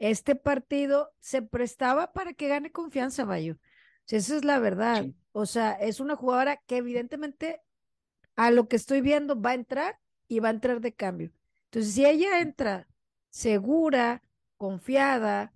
Este 0.00 0.34
partido 0.34 1.12
se 1.20 1.42
prestaba 1.42 2.12
para 2.12 2.32
que 2.32 2.48
gane 2.48 2.72
confianza, 2.72 3.24
Bayo. 3.24 3.56
esa 4.08 4.36
es 4.36 4.44
la 4.44 4.58
verdad. 4.58 5.06
O 5.30 5.46
sea, 5.46 5.72
es 5.74 6.00
una 6.00 6.16
jugadora 6.16 6.60
que 6.66 6.78
evidentemente 6.78 7.60
a 8.34 8.50
lo 8.50 8.66
que 8.66 8.76
estoy 8.76 9.00
viendo 9.00 9.40
va 9.40 9.50
a 9.50 9.54
entrar 9.54 10.00
y 10.28 10.40
va 10.40 10.48
a 10.48 10.52
entrar 10.52 10.80
de 10.80 10.94
cambio. 10.94 11.32
Entonces, 11.64 11.94
si 11.94 12.04
ella 12.06 12.40
entra 12.40 12.88
segura, 13.30 14.22
confiada, 14.56 15.52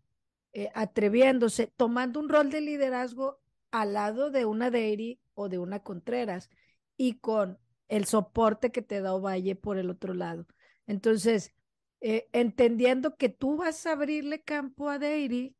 eh, 0.52 0.70
atreviéndose, 0.74 1.68
tomando 1.76 2.20
un 2.20 2.28
rol 2.28 2.50
de 2.50 2.60
liderazgo 2.60 3.40
al 3.70 3.92
lado 3.94 4.30
de 4.30 4.44
una 4.46 4.70
Dairy 4.70 5.20
o 5.34 5.48
de 5.48 5.58
una 5.58 5.82
Contreras 5.82 6.50
y 6.96 7.14
con 7.14 7.58
el 7.88 8.04
soporte 8.04 8.70
que 8.72 8.82
te 8.82 9.00
da 9.00 9.14
Ovalle 9.14 9.56
por 9.56 9.78
el 9.78 9.90
otro 9.90 10.14
lado. 10.14 10.46
Entonces, 10.86 11.54
eh, 12.00 12.28
entendiendo 12.32 13.16
que 13.16 13.28
tú 13.28 13.56
vas 13.56 13.86
a 13.86 13.92
abrirle 13.92 14.42
campo 14.42 14.88
a 14.88 14.98
Dairy 14.98 15.54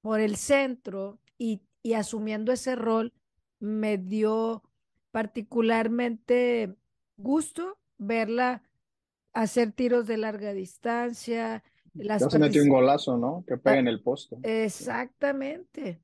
por 0.00 0.20
el 0.20 0.36
centro 0.36 1.20
y, 1.38 1.62
y 1.82 1.94
asumiendo 1.94 2.52
ese 2.52 2.74
rol, 2.76 3.12
me 3.60 3.98
dio 3.98 4.62
particularmente 5.10 6.74
gusto 7.16 7.78
verla 8.06 8.62
hacer 9.32 9.72
tiros 9.72 10.06
de 10.06 10.16
larga 10.16 10.54
distancia. 10.54 11.62
Las 11.92 12.22
ya 12.22 12.30
se 12.30 12.38
metió 12.38 12.62
un 12.62 12.68
golazo, 12.68 13.16
¿no? 13.16 13.44
Que 13.46 13.56
pega 13.56 13.78
en 13.78 13.88
el 13.88 14.02
poste. 14.02 14.36
Exactamente. 14.42 16.00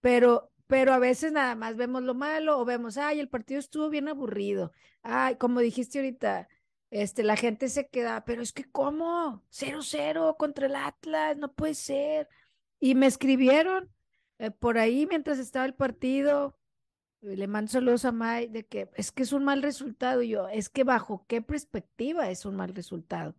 Pero, 0.00 0.50
pero 0.66 0.92
a 0.92 0.98
veces 0.98 1.32
nada 1.32 1.54
más 1.54 1.76
vemos 1.76 2.02
lo 2.02 2.14
malo 2.14 2.58
o 2.58 2.64
vemos, 2.64 2.98
ay, 2.98 3.20
el 3.20 3.28
partido 3.28 3.60
estuvo 3.60 3.88
bien 3.88 4.08
aburrido. 4.08 4.72
Ay, 5.02 5.36
como 5.36 5.60
dijiste 5.60 5.98
ahorita, 5.98 6.48
este, 6.90 7.22
la 7.22 7.36
gente 7.36 7.68
se 7.68 7.88
queda, 7.88 8.24
pero 8.24 8.42
es 8.42 8.52
que 8.52 8.64
¿cómo? 8.70 9.42
Cero, 9.48 9.80
cero 9.82 10.36
contra 10.38 10.66
el 10.66 10.76
Atlas, 10.76 11.36
no 11.36 11.52
puede 11.52 11.74
ser. 11.74 12.28
Y 12.80 12.94
me 12.94 13.06
escribieron 13.06 13.90
eh, 14.38 14.50
por 14.50 14.76
ahí 14.76 15.06
mientras 15.06 15.38
estaba 15.38 15.64
el 15.64 15.74
partido, 15.74 16.58
le 17.22 17.46
mando 17.46 17.70
saludos 17.70 18.04
a 18.04 18.12
May 18.12 18.48
de 18.48 18.64
que 18.64 18.90
es 18.94 19.12
que 19.12 19.22
es 19.22 19.32
un 19.32 19.44
mal 19.44 19.62
resultado. 19.62 20.22
yo, 20.22 20.48
es 20.48 20.68
que 20.68 20.84
bajo 20.84 21.24
qué 21.28 21.40
perspectiva 21.40 22.30
es 22.30 22.44
un 22.44 22.56
mal 22.56 22.74
resultado. 22.74 23.34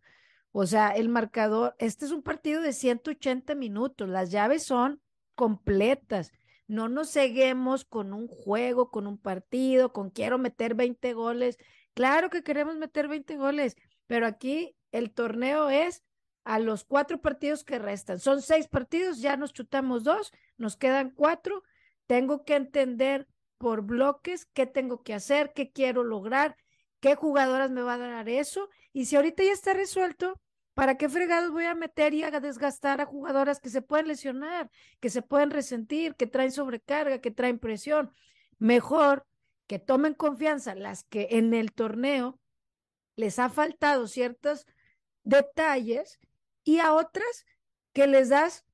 O 0.52 0.66
sea, 0.66 0.92
el 0.92 1.10
marcador, 1.10 1.76
este 1.80 2.06
es 2.06 2.12
un 2.12 2.22
partido 2.24 2.62
de 2.62 2.74
180 2.74 3.56
minutos, 3.56 4.08
las 4.08 4.32
llaves 4.32 4.64
son 4.64 5.02
completas. 5.36 6.32
No 6.68 6.90
nos 6.90 7.12
ceguemos 7.12 7.86
con 7.86 8.14
un 8.14 8.28
juego, 8.28 8.90
con 8.90 9.08
un 9.08 9.18
partido, 9.18 9.92
con 9.92 10.12
quiero 10.12 10.38
meter 10.38 10.76
20 10.76 11.14
goles. 11.14 11.58
Claro 11.94 12.30
que 12.30 12.44
queremos 12.44 12.78
meter 12.78 13.08
20 13.08 13.36
goles, 13.38 13.76
pero 14.08 14.28
aquí 14.28 14.76
el 14.92 15.12
torneo 15.12 15.70
es 15.70 16.04
a 16.46 16.60
los 16.60 16.84
cuatro 16.86 17.22
partidos 17.22 17.64
que 17.64 17.80
restan. 17.80 18.20
Son 18.20 18.42
seis 18.42 18.68
partidos, 18.68 19.20
ya 19.20 19.38
nos 19.38 19.54
chutamos 19.54 20.04
dos, 20.04 20.32
nos 20.58 20.78
quedan 20.78 21.12
cuatro. 21.12 21.64
Tengo 22.08 22.44
que 22.46 22.56
entender 22.56 23.28
por 23.64 23.82
bloques, 23.84 24.46
qué 24.52 24.66
tengo 24.66 25.04
que 25.04 25.14
hacer, 25.14 25.54
qué 25.54 25.72
quiero 25.72 26.04
lograr, 26.04 26.58
qué 27.00 27.16
jugadoras 27.16 27.72
me 27.72 27.82
va 27.82 27.94
a 27.94 27.98
dar 27.98 28.28
eso. 28.28 28.68
Y 28.92 29.06
si 29.06 29.16
ahorita 29.16 29.42
ya 29.42 29.54
está 29.54 29.72
resuelto, 29.74 30.38
¿para 30.74 30.98
qué 30.98 31.08
fregados 31.08 31.50
voy 31.50 31.64
a 31.64 31.74
meter 31.74 32.14
y 32.14 32.24
a 32.24 32.42
desgastar 32.42 33.00
a 33.00 33.06
jugadoras 33.06 33.62
que 33.62 33.70
se 33.70 33.82
pueden 33.82 34.10
lesionar, 34.10 34.70
que 35.00 35.10
se 35.10 35.22
pueden 35.22 35.50
resentir, 35.50 36.16
que 36.16 36.28
traen 36.28 36.52
sobrecarga, 36.52 37.22
que 37.22 37.32
traen 37.32 37.58
presión? 37.58 38.12
Mejor 38.60 39.26
que 39.66 39.80
tomen 39.80 40.14
confianza 40.14 40.76
las 40.76 41.06
que 41.06 41.30
en 41.32 41.54
el 41.54 41.72
torneo 41.72 42.42
les 43.16 43.40
ha 43.40 43.48
faltado 43.48 44.08
ciertos 44.10 44.66
detalles 45.24 46.20
y 46.66 46.80
a 46.80 46.92
otras 46.92 47.46
que 47.94 48.08
les 48.08 48.28
das, 48.28 48.66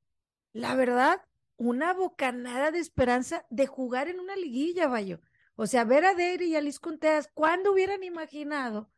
la 0.52 0.74
verdad, 0.74 1.22
una 1.60 1.94
bocanada 1.94 2.72
de 2.72 2.80
esperanza 2.80 3.46
de 3.50 3.68
jugar 3.68 4.08
en 4.08 4.20
una 4.20 4.38
liguilla, 4.38 4.88
Bayo. 4.88 5.20
O 5.56 5.68
sea, 5.68 5.84
ver 5.84 6.06
a 6.06 6.16
Deiri 6.16 6.46
y 6.46 6.56
a 6.56 6.62
Liz 6.62 6.80
Conteas, 6.80 7.30
¿cuándo 7.34 7.74
hubieran 7.74 8.02
imaginado? 8.04 8.90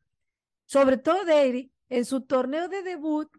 Sobre 0.66 0.98
todo 0.98 1.26
Deiri, 1.26 1.74
en 1.90 2.06
su 2.06 2.22
torneo 2.22 2.70
de 2.70 2.84
debut, 2.84 3.36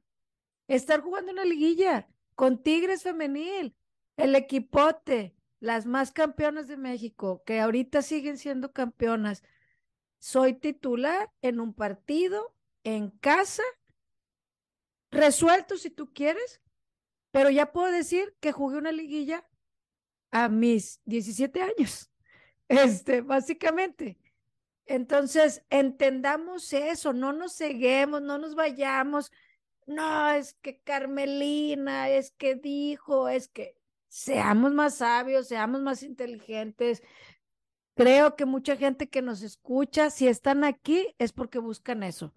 estar 0.66 1.00
jugando 1.00 1.30
una 1.30 1.44
liguilla 1.44 2.08
con 2.34 2.64
Tigres 2.64 3.04
Femenil, 3.04 3.76
el 4.16 4.34
equipote, 4.34 5.36
las 5.60 5.86
más 5.86 6.10
campeonas 6.10 6.66
de 6.66 6.76
México, 6.76 7.44
que 7.46 7.60
ahorita 7.60 8.02
siguen 8.02 8.38
siendo 8.38 8.72
campeonas. 8.72 9.44
Soy 10.18 10.54
titular 10.54 11.30
en 11.42 11.60
un 11.60 11.74
partido, 11.74 12.56
en 12.82 13.10
casa, 13.10 13.62
resuelto 15.12 15.76
si 15.76 15.90
tú 15.90 16.12
quieres, 16.12 16.61
pero 17.32 17.50
ya 17.50 17.72
puedo 17.72 17.90
decir 17.90 18.36
que 18.40 18.52
jugué 18.52 18.78
una 18.78 18.92
liguilla 18.92 19.44
a 20.30 20.48
mis 20.48 21.00
17 21.06 21.60
años, 21.62 22.10
este, 22.68 23.22
básicamente. 23.22 24.18
Entonces, 24.86 25.64
entendamos 25.70 26.72
eso, 26.72 27.12
no 27.12 27.32
nos 27.32 27.56
ceguemos, 27.56 28.22
no 28.22 28.38
nos 28.38 28.54
vayamos. 28.54 29.32
No, 29.86 30.30
es 30.30 30.54
que 30.54 30.80
Carmelina, 30.80 32.08
es 32.10 32.30
que 32.32 32.54
dijo, 32.54 33.28
es 33.28 33.48
que 33.48 33.76
seamos 34.08 34.72
más 34.72 34.96
sabios, 34.96 35.48
seamos 35.48 35.80
más 35.80 36.02
inteligentes. 36.02 37.02
Creo 37.94 38.36
que 38.36 38.44
mucha 38.44 38.76
gente 38.76 39.08
que 39.08 39.22
nos 39.22 39.42
escucha, 39.42 40.10
si 40.10 40.28
están 40.28 40.64
aquí, 40.64 41.14
es 41.18 41.32
porque 41.32 41.58
buscan 41.58 42.02
eso, 42.02 42.32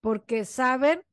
porque 0.00 0.44
saben 0.44 1.04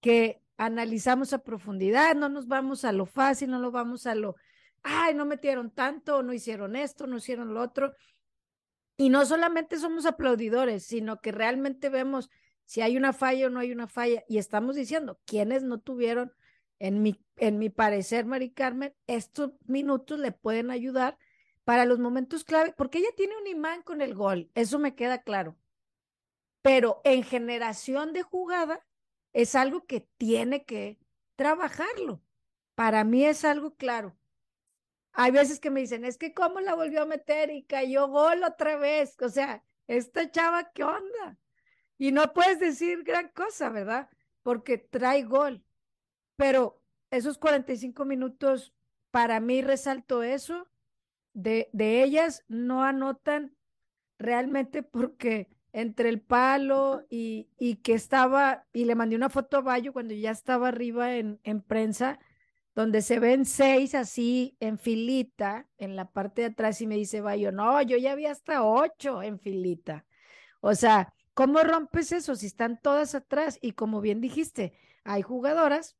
que 0.00 0.42
analizamos 0.58 1.32
a 1.32 1.38
profundidad, 1.38 2.14
no 2.14 2.28
nos 2.28 2.46
vamos 2.46 2.84
a 2.84 2.92
lo 2.92 3.06
fácil, 3.06 3.50
no 3.50 3.58
nos 3.58 3.72
vamos 3.72 4.06
a 4.06 4.14
lo, 4.14 4.36
ay, 4.82 5.14
no 5.14 5.24
metieron 5.24 5.70
tanto, 5.70 6.22
no 6.22 6.34
hicieron 6.34 6.76
esto, 6.76 7.06
no 7.06 7.16
hicieron 7.16 7.54
lo 7.54 7.62
otro. 7.62 7.94
Y 8.96 9.08
no 9.08 9.24
solamente 9.24 9.78
somos 9.78 10.04
aplaudidores, 10.04 10.84
sino 10.84 11.20
que 11.20 11.32
realmente 11.32 11.88
vemos 11.88 12.28
si 12.64 12.82
hay 12.82 12.96
una 12.96 13.12
falla 13.12 13.46
o 13.46 13.50
no 13.50 13.60
hay 13.60 13.72
una 13.72 13.86
falla 13.86 14.24
y 14.28 14.36
estamos 14.36 14.76
diciendo 14.76 15.18
quiénes 15.24 15.62
no 15.62 15.78
tuvieron, 15.78 16.32
en 16.80 17.02
mi, 17.02 17.24
en 17.36 17.58
mi 17.58 17.70
parecer, 17.70 18.24
Mari 18.26 18.50
Carmen, 18.50 18.94
estos 19.06 19.52
minutos 19.66 20.18
le 20.18 20.32
pueden 20.32 20.70
ayudar 20.70 21.18
para 21.64 21.84
los 21.84 21.98
momentos 21.98 22.44
clave, 22.44 22.74
porque 22.76 22.98
ella 22.98 23.08
tiene 23.16 23.36
un 23.36 23.46
imán 23.46 23.82
con 23.82 24.00
el 24.00 24.14
gol, 24.14 24.50
eso 24.54 24.78
me 24.78 24.94
queda 24.94 25.22
claro. 25.22 25.56
Pero 26.62 27.00
en 27.04 27.22
generación 27.22 28.12
de 28.12 28.22
jugada, 28.22 28.84
es 29.38 29.54
algo 29.54 29.86
que 29.86 30.00
tiene 30.00 30.64
que 30.64 30.98
trabajarlo. 31.36 32.20
Para 32.74 33.04
mí 33.04 33.24
es 33.24 33.44
algo 33.44 33.76
claro. 33.76 34.18
hay 35.12 35.30
veces 35.30 35.60
que 35.60 35.70
me 35.70 35.80
dicen, 35.80 36.04
es 36.04 36.18
que 36.18 36.34
cómo 36.34 36.58
la 36.58 36.74
volvió 36.74 37.02
a 37.02 37.06
meter 37.06 37.50
y 37.50 37.62
cayó 37.62 38.08
gol 38.08 38.42
otra 38.42 38.76
vez. 38.78 39.16
O 39.20 39.28
sea, 39.28 39.64
esta 39.86 40.28
chava, 40.28 40.72
¿qué 40.72 40.82
onda? 40.82 41.38
Y 41.98 42.10
no 42.10 42.32
puedes 42.32 42.58
decir 42.58 43.04
gran 43.04 43.28
cosa, 43.28 43.70
¿verdad? 43.70 44.08
Porque 44.42 44.76
trae 44.76 45.22
gol. 45.22 45.64
Pero 46.34 46.82
esos 47.12 47.38
45 47.38 48.04
minutos, 48.04 48.74
para 49.12 49.38
mí 49.38 49.62
resalto 49.62 50.24
eso, 50.24 50.68
de, 51.32 51.70
de 51.72 52.02
ellas 52.02 52.44
no 52.48 52.82
anotan 52.82 53.56
realmente 54.18 54.82
porque 54.82 55.48
entre 55.80 56.08
el 56.08 56.20
palo 56.20 57.06
y, 57.08 57.48
y, 57.58 57.76
que 57.76 57.94
estaba, 57.94 58.66
y 58.72 58.84
le 58.84 58.96
mandé 58.96 59.14
una 59.14 59.30
foto 59.30 59.58
a 59.58 59.60
Bayo 59.60 59.92
cuando 59.92 60.12
ya 60.12 60.32
estaba 60.32 60.68
arriba 60.68 61.14
en, 61.14 61.40
en 61.44 61.62
prensa, 61.62 62.18
donde 62.74 63.00
se 63.00 63.20
ven 63.20 63.44
seis 63.44 63.94
así 63.94 64.56
en 64.58 64.78
filita 64.78 65.68
en 65.78 65.94
la 65.94 66.10
parte 66.10 66.42
de 66.42 66.48
atrás 66.48 66.80
y 66.80 66.88
me 66.88 66.96
dice 66.96 67.20
Bayo, 67.20 67.52
no, 67.52 67.80
yo 67.82 67.96
ya 67.96 68.16
vi 68.16 68.26
hasta 68.26 68.64
ocho 68.64 69.22
en 69.22 69.38
filita. 69.38 70.04
O 70.60 70.74
sea, 70.74 71.14
¿cómo 71.34 71.60
rompes 71.60 72.10
eso 72.10 72.34
si 72.34 72.46
están 72.46 72.80
todas 72.80 73.14
atrás? 73.14 73.58
Y 73.60 73.72
como 73.72 74.00
bien 74.00 74.20
dijiste, 74.20 74.72
hay 75.04 75.22
jugadoras 75.22 75.96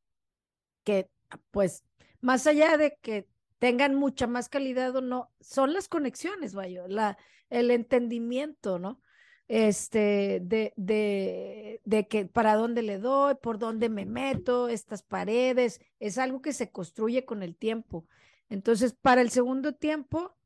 que, 0.83 1.09
pues, 1.53 1.85
más 2.21 2.49
allá 2.49 2.77
de 2.77 2.97
que 3.01 3.29
tengan 3.61 3.95
mucha 3.95 4.27
más 4.27 4.49
calidad 4.49 4.97
o 4.97 5.03
no, 5.03 5.31
son 5.41 5.73
las 5.73 5.89
conexiones, 5.89 6.55
Bayo, 6.55 6.89
la, 6.89 7.17
el 7.49 7.71
entendimiento, 7.71 8.81
¿no? 8.81 9.01
Este, 9.49 10.41
de, 10.43 10.75
de, 10.77 11.81
de 11.85 12.07
que 12.07 12.27
para 12.27 12.55
dónde 12.55 12.83
le 12.83 12.99
doy, 12.99 13.35
por 13.37 13.59
dónde 13.59 13.89
me 13.89 14.05
meto, 14.05 14.69
estas 14.69 15.03
paredes, 15.03 15.81
es 15.99 16.19
algo 16.19 16.43
que 16.43 16.53
se 16.53 16.71
construye 16.71 17.25
con 17.25 17.43
el 17.43 17.57
tiempo. 17.57 18.07
Entonces, 18.51 18.95
para 19.01 19.23
el 19.23 19.31
segundo 19.31 19.75
tiempo, 19.75 20.37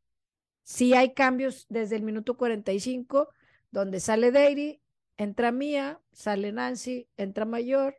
sí 0.63 0.95
hay 0.95 1.15
cambios 1.15 1.67
desde 1.69 1.97
el 1.97 2.03
minuto 2.03 2.37
45, 2.37 3.29
donde 3.73 3.99
sale 4.01 4.31
Dairy, 4.31 4.81
entra 5.17 5.51
Mía, 5.51 6.01
sale 6.13 6.53
Nancy, 6.53 7.09
entra 7.17 7.45
Mayor, 7.45 7.97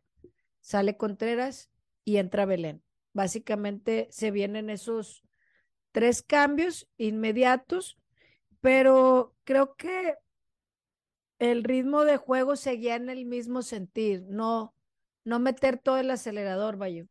sale 0.62 0.96
Contreras 0.96 1.70
y 2.06 2.18
entra 2.18 2.46
Belén. 2.46 2.82
Básicamente 3.12 4.08
se 4.10 4.32
vienen 4.32 4.70
esos 4.70 5.24
tres 5.92 6.24
cambios 6.24 6.88
inmediatos 6.98 7.98
pero 8.64 9.36
creo 9.44 9.76
que 9.76 10.16
el 11.52 11.64
ritmo 11.64 12.06
de 12.06 12.18
juego 12.18 12.56
seguía 12.56 12.96
en 12.96 13.10
el 13.10 13.26
mismo 13.26 13.62
sentir, 13.62 14.24
no, 14.30 14.74
no 15.26 15.40
meter 15.40 15.78
todo 15.78 15.98
el 15.98 16.10
acelerador, 16.10 16.78
Bayo. 16.78 17.06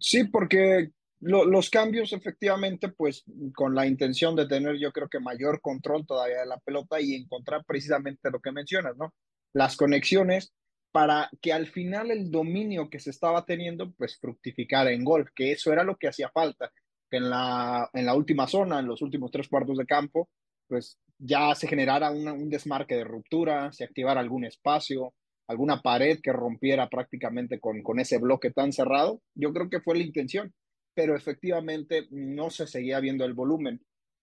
Sí, 0.00 0.24
porque 0.24 0.90
lo, 1.18 1.44
los 1.44 1.68
cambios 1.68 2.12
efectivamente, 2.12 2.88
pues 2.88 3.24
con 3.54 3.74
la 3.74 3.86
intención 3.86 4.36
de 4.36 4.46
tener 4.46 4.78
yo 4.78 4.92
creo 4.92 5.08
que 5.08 5.18
mayor 5.18 5.60
control 5.60 6.06
todavía 6.06 6.38
de 6.40 6.46
la 6.46 6.60
pelota 6.60 7.00
y 7.00 7.14
encontrar 7.14 7.64
precisamente 7.64 8.30
lo 8.30 8.40
que 8.40 8.52
mencionas, 8.52 8.96
¿no? 8.96 9.12
Las 9.52 9.76
conexiones 9.76 10.52
para 10.92 11.30
que 11.40 11.52
al 11.52 11.66
final 11.66 12.12
el 12.12 12.30
dominio 12.30 12.88
que 12.88 13.00
se 13.00 13.10
estaba 13.10 13.44
teniendo, 13.44 13.92
pues 13.94 14.16
fructificara 14.18 14.92
en 14.92 15.04
gol, 15.04 15.32
que 15.34 15.50
eso 15.52 15.72
era 15.72 15.82
lo 15.82 15.96
que 15.96 16.08
hacía 16.08 16.30
falta 16.30 16.70
que 17.10 17.16
en 17.16 17.28
la, 17.28 17.90
en 17.92 18.06
la 18.06 18.14
última 18.14 18.46
zona, 18.46 18.78
en 18.78 18.86
los 18.86 19.02
últimos 19.02 19.32
tres 19.32 19.48
cuartos 19.48 19.76
de 19.78 19.84
campo, 19.84 20.28
pues 20.68 20.96
ya 21.20 21.54
se 21.54 21.68
generara 21.68 22.10
un 22.10 22.48
desmarque 22.48 22.96
de 22.96 23.04
ruptura, 23.04 23.72
se 23.72 23.84
activara 23.84 24.20
algún 24.20 24.44
espacio, 24.44 25.14
alguna 25.46 25.82
pared 25.82 26.20
que 26.22 26.32
rompiera 26.32 26.88
prácticamente 26.88 27.60
con, 27.60 27.82
con 27.82 28.00
ese 28.00 28.18
bloque 28.18 28.50
tan 28.50 28.72
cerrado. 28.72 29.20
Yo 29.34 29.52
creo 29.52 29.68
que 29.68 29.80
fue 29.80 29.96
la 29.96 30.04
intención, 30.04 30.54
pero 30.94 31.16
efectivamente 31.16 32.06
no 32.10 32.50
se 32.50 32.66
seguía 32.66 33.00
viendo 33.00 33.24
el 33.24 33.34
volumen. 33.34 33.80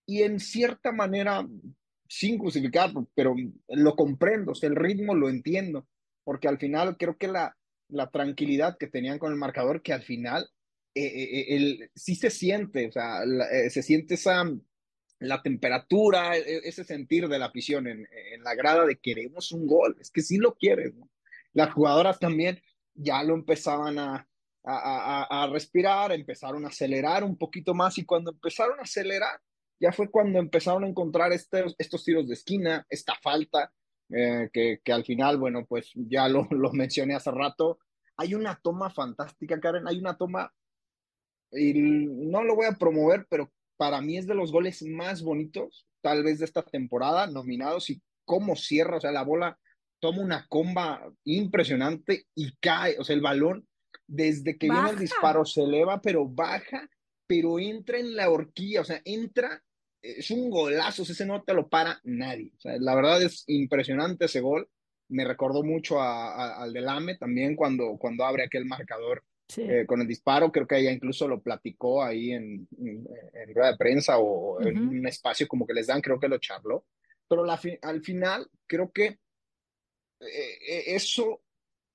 Y 0.08 0.24
en 0.24 0.40
cierta 0.40 0.92
manera, 0.92 1.46
sin 2.08 2.40
justificar, 2.40 2.92
pero 3.14 3.36
lo 3.68 3.96
comprendo, 3.96 4.54
el 4.62 4.76
ritmo 4.76 5.14
lo 5.14 5.30
entiendo, 5.30 5.86
porque 6.24 6.48
al 6.48 6.58
final 6.58 6.98
creo 6.98 7.18
que 7.18 7.28
la, 7.28 7.56
la 7.90 8.10
tranquilidad 8.10 8.78
que 8.78 8.88
tenían 8.88 9.20
con 9.20 9.32
el 9.32 9.38
marcador, 9.38 9.82
que 9.82 9.94
al 9.94 10.04
final 10.04 10.50
eh, 10.96 11.06
eh, 11.06 11.56
el, 11.56 11.92
sí 11.94 12.16
se 12.16 12.30
siente, 12.30 12.88
o 12.88 12.92
sea, 12.92 13.20
eh, 13.52 13.70
se 13.70 13.84
siente 13.84 14.16
esa, 14.16 14.44
la 15.20 15.42
temperatura, 15.42 16.38
e, 16.38 16.62
ese 16.64 16.84
sentir 16.84 17.28
de 17.28 17.40
la 17.40 17.48
afición 17.48 17.88
en, 17.88 18.08
en, 18.34 18.44
la 18.44 18.56
grada 18.56 18.86
de 18.86 18.98
queremos 18.98 19.52
un 19.52 19.68
gol, 19.68 19.96
es 20.00 20.12
que 20.12 20.22
sí 20.22 20.38
lo 20.38 20.56
quieren. 20.56 21.00
¿no? 21.00 21.10
Las 21.54 21.74
jugadoras 21.74 22.20
también 22.20 22.62
ya 22.94 23.24
lo 23.24 23.34
empezaban 23.34 24.00
a, 24.00 24.28
a, 24.64 25.44
a, 25.44 25.48
respirar, 25.48 26.12
empezaron 26.12 26.66
a 26.66 26.70
acelerar 26.70 27.24
un 27.24 27.38
poquito 27.38 27.74
más 27.74 27.98
y 27.98 28.06
cuando 28.06 28.32
empezaron 28.32 28.80
a 28.80 28.84
acelerar, 28.84 29.40
ya 29.80 29.92
fue 29.92 30.10
cuando 30.10 30.40
empezaron 30.40 30.84
a 30.84 30.88
encontrar 30.88 31.32
estos, 31.32 31.76
estos 31.78 32.04
tiros 32.04 32.28
de 32.28 32.34
esquina, 32.34 32.86
esta 32.90 33.16
falta, 33.22 33.72
eh, 34.10 34.50
que, 34.52 34.80
que, 34.84 34.92
al 34.92 35.04
final, 35.04 35.38
bueno, 35.38 35.66
pues 35.66 35.92
ya 35.96 36.28
lo, 36.28 36.48
lo 36.52 36.72
mencioné 36.74 37.16
hace 37.16 37.32
rato. 37.32 37.80
Hay 38.18 38.34
una 38.34 38.60
toma 38.62 38.90
fantástica, 38.90 39.60
Karen, 39.60 39.88
hay 39.88 40.00
una 40.00 40.18
toma 40.18 40.52
y 41.52 41.74
no 41.74 42.44
lo 42.44 42.56
voy 42.56 42.66
a 42.66 42.74
promover, 42.74 43.26
pero 43.30 43.52
para 43.78 44.02
mí 44.02 44.18
es 44.18 44.28
de 44.28 44.36
los 44.36 44.52
goles 44.52 44.84
más 44.84 45.22
bonitos, 45.22 45.88
tal 46.02 46.24
vez 46.24 46.40
de 46.40 46.46
esta 46.46 46.64
temporada, 46.64 47.28
nominados 47.28 47.90
y 47.90 48.02
cómo 48.26 48.56
cierra, 48.56 48.98
o 48.98 49.02
sea, 49.02 49.12
la 49.12 49.24
bola 49.24 49.58
toma 50.00 50.22
una 50.22 50.46
comba 50.48 51.12
impresionante 51.24 52.26
y 52.36 52.56
cae, 52.58 52.98
o 53.00 53.04
sea, 53.04 53.16
el 53.16 53.22
balón 53.22 53.68
desde 54.06 54.58
que 54.58 54.70
viene 54.70 54.92
el 54.92 55.00
disparo 55.00 55.46
se 55.46 55.64
eleva, 55.64 56.02
pero 56.02 56.28
baja, 56.28 56.90
pero 57.26 57.60
entra 57.60 58.00
en 58.00 58.16
la 58.16 58.30
horquilla, 58.30 58.82
o 58.82 58.86
sea, 58.86 59.02
entra, 59.06 59.64
es 60.02 60.32
un 60.32 60.50
golazo, 60.50 61.04
ese 61.04 61.26
no 61.26 61.44
te 61.44 61.54
lo 61.54 61.68
para 61.68 62.00
nadie, 62.04 62.52
o 62.58 62.60
sea, 62.60 62.78
la 62.80 62.96
verdad 62.96 63.22
es 63.22 63.44
impresionante 63.48 64.26
ese 64.26 64.42
gol, 64.42 64.70
me 65.10 65.26
recordó 65.26 65.64
mucho 65.64 66.02
a, 66.02 66.34
a, 66.34 66.64
al 66.64 66.74
del 66.74 66.88
AME 66.88 67.18
también 67.18 67.56
cuando, 67.56 67.98
cuando 67.98 68.26
abre 68.26 68.44
aquel 68.44 68.66
marcador 68.66 69.24
Sí. 69.50 69.62
Eh, 69.62 69.86
con 69.86 70.02
el 70.02 70.08
disparo, 70.08 70.52
creo 70.52 70.68
que 70.68 70.78
ella 70.78 70.92
incluso 70.92 71.28
lo 71.28 71.42
platicó 71.42 72.04
ahí 72.04 72.32
en, 72.32 72.68
en, 72.80 73.08
en 73.34 73.56
rueda 73.56 73.72
de 73.72 73.78
prensa 73.78 74.18
o 74.18 74.58
uh 74.58 74.60
-huh. 74.60 74.68
en 74.68 74.78
un 74.78 75.08
espacio 75.08 75.48
como 75.48 75.66
que 75.66 75.74
les 75.74 75.88
dan, 75.88 76.02
creo 76.02 76.20
que 76.20 76.28
lo 76.28 76.38
charló. 76.38 76.86
Pero 77.30 77.46
la 77.46 77.58
fi 77.58 77.78
al 77.82 78.02
final, 78.02 78.50
creo 78.68 78.92
que 78.92 79.20
eh, 80.20 80.84
eso 80.88 81.42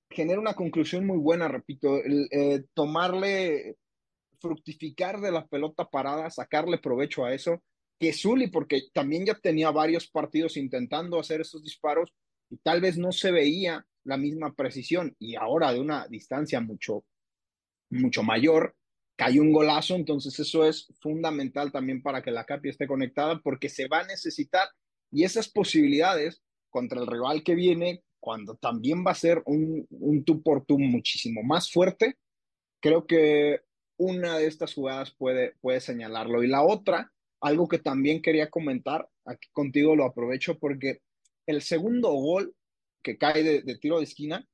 genera 0.09 0.39
una 0.39 0.53
conclusión 0.53 1.05
muy 1.05 1.17
buena, 1.17 1.47
repito, 1.47 2.01
el, 2.03 2.27
eh, 2.31 2.63
tomarle, 2.73 3.77
fructificar 4.39 5.19
de 5.21 5.31
la 5.31 5.45
pelota 5.47 5.89
parada, 5.89 6.29
sacarle 6.29 6.77
provecho 6.77 7.23
a 7.25 7.33
eso, 7.33 7.63
que 7.99 8.13
Zully, 8.13 8.47
porque 8.47 8.83
también 8.93 9.25
ya 9.25 9.35
tenía 9.35 9.71
varios 9.71 10.07
partidos 10.07 10.57
intentando 10.57 11.19
hacer 11.19 11.41
esos 11.41 11.63
disparos 11.63 12.13
y 12.49 12.57
tal 12.57 12.81
vez 12.81 12.97
no 12.97 13.11
se 13.11 13.31
veía 13.31 13.85
la 14.03 14.17
misma 14.17 14.53
precisión 14.53 15.15
y 15.17 15.35
ahora 15.35 15.71
de 15.71 15.79
una 15.79 16.07
distancia 16.07 16.59
mucho 16.59 17.05
mucho 17.93 18.23
mayor, 18.23 18.75
cayó 19.15 19.41
un 19.41 19.53
golazo, 19.53 19.95
entonces 19.95 20.39
eso 20.39 20.65
es 20.65 20.87
fundamental 20.99 21.71
también 21.71 22.01
para 22.01 22.21
que 22.21 22.31
la 22.31 22.45
CAPI 22.45 22.69
esté 22.69 22.87
conectada 22.87 23.39
porque 23.41 23.69
se 23.69 23.87
va 23.87 23.99
a 23.99 24.07
necesitar 24.07 24.67
y 25.11 25.23
esas 25.23 25.47
posibilidades 25.47 26.41
contra 26.69 26.99
el 26.99 27.07
rival 27.07 27.43
que 27.43 27.53
viene, 27.53 28.03
cuando 28.19 28.55
también 28.55 29.05
va 29.05 29.11
a 29.11 29.15
ser 29.15 29.43
un, 29.45 29.85
un 29.91 30.23
tú 30.23 30.41
por 30.41 30.65
tú 30.65 30.79
muchísimo 30.79 31.43
más 31.43 31.71
fuerte, 31.71 32.17
creo 32.79 33.05
que 33.05 33.61
una 33.97 34.37
de 34.37 34.47
estas 34.47 34.73
jugadas 34.73 35.11
puede, 35.11 35.53
puede 35.61 35.79
señalarlo. 35.81 36.43
Y 36.43 36.47
la 36.47 36.63
otra, 36.63 37.11
algo 37.41 37.67
que 37.67 37.77
también 37.77 38.21
quería 38.21 38.49
comentar, 38.49 39.07
aquí 39.25 39.49
contigo 39.51 39.95
lo 39.95 40.05
aprovecho 40.05 40.57
porque 40.57 41.01
el 41.45 41.61
segundo 41.61 42.11
gol 42.11 42.55
que 43.03 43.17
cae 43.17 43.43
de, 43.43 43.61
de 43.61 43.77
tiro 43.77 43.99
de 43.99 44.05
esquina, 44.05 44.47